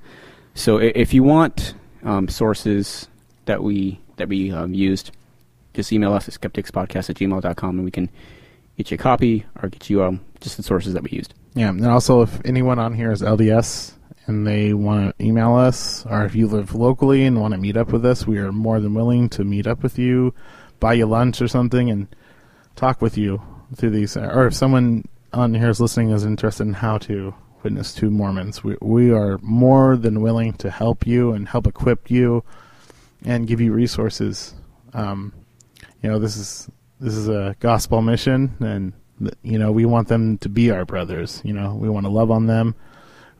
So 0.58 0.80
if 0.80 1.14
you 1.14 1.22
want 1.22 1.76
um, 2.04 2.28
sources 2.28 3.08
that 3.46 3.62
we 3.62 4.02
that 4.16 4.28
we 4.28 4.52
um, 4.52 4.74
used, 4.74 5.12
just 5.76 5.94
email 5.94 6.14
us 6.14 6.28
at 6.28 6.34
skepticspodcast 6.34 7.12
at 7.12 7.16
gmail.com 7.16 7.70
and 7.70 7.86
we 7.86 7.92
can 7.92 8.10
get 8.76 8.90
you 8.90 8.96
a 8.96 8.98
copy 8.98 9.46
or 9.62 9.70
get 9.70 9.88
you 9.88 10.04
um, 10.04 10.26
just 10.42 10.58
the 10.58 10.64
sources 10.64 10.94
that 10.94 11.04
we 11.04 11.12
used. 11.12 11.36
Yeah, 11.54 11.70
and 11.70 11.86
also 11.86 12.24
if 12.24 12.44
anyone 12.44 12.80
on 12.80 12.96
here 12.96 13.12
is 13.12 13.22
LDS 13.22 13.94
and 14.26 14.48
they 14.48 14.74
want 14.74 15.16
to 15.16 15.24
email 15.24 15.54
us, 15.56 16.04
or 16.08 16.26
if 16.26 16.34
you 16.34 16.48
live 16.48 16.74
locally 16.74 17.24
and 17.24 17.40
want 17.40 17.54
to 17.54 17.60
meet 17.60 17.78
up 17.78 17.92
with 17.92 18.04
us, 18.04 18.26
we 18.26 18.40
are 18.40 18.52
more 18.52 18.80
than 18.80 18.96
willing 18.96 19.30
to 19.30 19.44
meet 19.44 19.68
up 19.68 19.84
with 19.84 20.00
you, 20.00 20.34
buy 20.80 20.94
you 20.94 21.06
lunch 21.06 21.40
or 21.40 21.48
something, 21.48 21.92
and 21.92 22.08
talk 22.76 23.00
with 23.00 23.16
you 23.16 23.40
through 23.76 23.92
these. 23.92 24.18
Or 24.18 24.48
if 24.48 24.56
someone 24.56 25.08
on 25.34 25.54
here 25.54 25.70
is 25.70 25.80
listening 25.80 26.10
is 26.10 26.26
interested 26.26 26.64
in 26.64 26.74
how 26.74 26.98
to 26.98 27.36
witness 27.64 27.94
to 27.96 28.10
Mormons, 28.10 28.64
we 28.64 28.78
we 28.82 29.12
are 29.12 29.38
more 29.42 29.96
than 29.96 30.22
willing 30.22 30.54
to 30.54 30.70
help 30.70 31.06
you 31.06 31.32
and 31.32 31.48
help 31.48 31.68
equip 31.68 32.10
you 32.10 32.44
and 33.26 33.48
give 33.48 33.62
you 33.62 33.74
resources. 33.74 34.54
Um, 34.94 35.34
you 36.02 36.10
know, 36.10 36.20
this 36.20 36.38
is 36.38 36.70
this 37.00 37.14
is 37.14 37.28
a 37.28 37.56
gospel 37.60 38.02
mission, 38.02 38.56
and 38.60 38.94
you 39.44 39.58
know 39.58 39.72
we 39.72 39.86
want 39.86 40.08
them 40.08 40.38
to 40.40 40.50
be 40.50 40.72
our 40.72 40.86
brothers. 40.86 41.42
You 41.44 41.54
know, 41.54 41.76
we 41.76 41.90
want 41.90 42.06
to 42.06 42.12
love 42.12 42.32
on 42.32 42.48
them. 42.48 42.76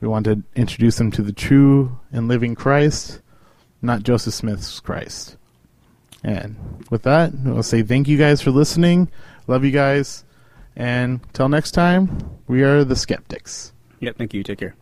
We 0.00 0.08
want 0.08 0.26
to 0.26 0.42
introduce 0.54 0.96
them 0.96 1.10
to 1.12 1.22
the 1.22 1.32
true 1.32 1.98
and 2.12 2.28
living 2.28 2.54
Christ, 2.54 3.20
not 3.82 4.04
Joseph 4.04 4.34
Smith's 4.34 4.78
Christ. 4.80 5.36
And 6.22 6.56
with 6.90 7.02
that, 7.02 7.32
we'll 7.34 7.62
say 7.62 7.82
thank 7.82 8.08
you 8.08 8.16
guys 8.16 8.40
for 8.40 8.50
listening. 8.50 9.10
Love 9.46 9.64
you 9.64 9.70
guys. 9.70 10.24
And 10.76 11.20
till 11.32 11.48
next 11.48 11.72
time, 11.72 12.38
we 12.46 12.62
are 12.62 12.84
the 12.84 12.96
skeptics. 12.96 13.72
Yeah, 14.00 14.12
thank 14.16 14.34
you. 14.34 14.42
Take 14.42 14.58
care. 14.58 14.74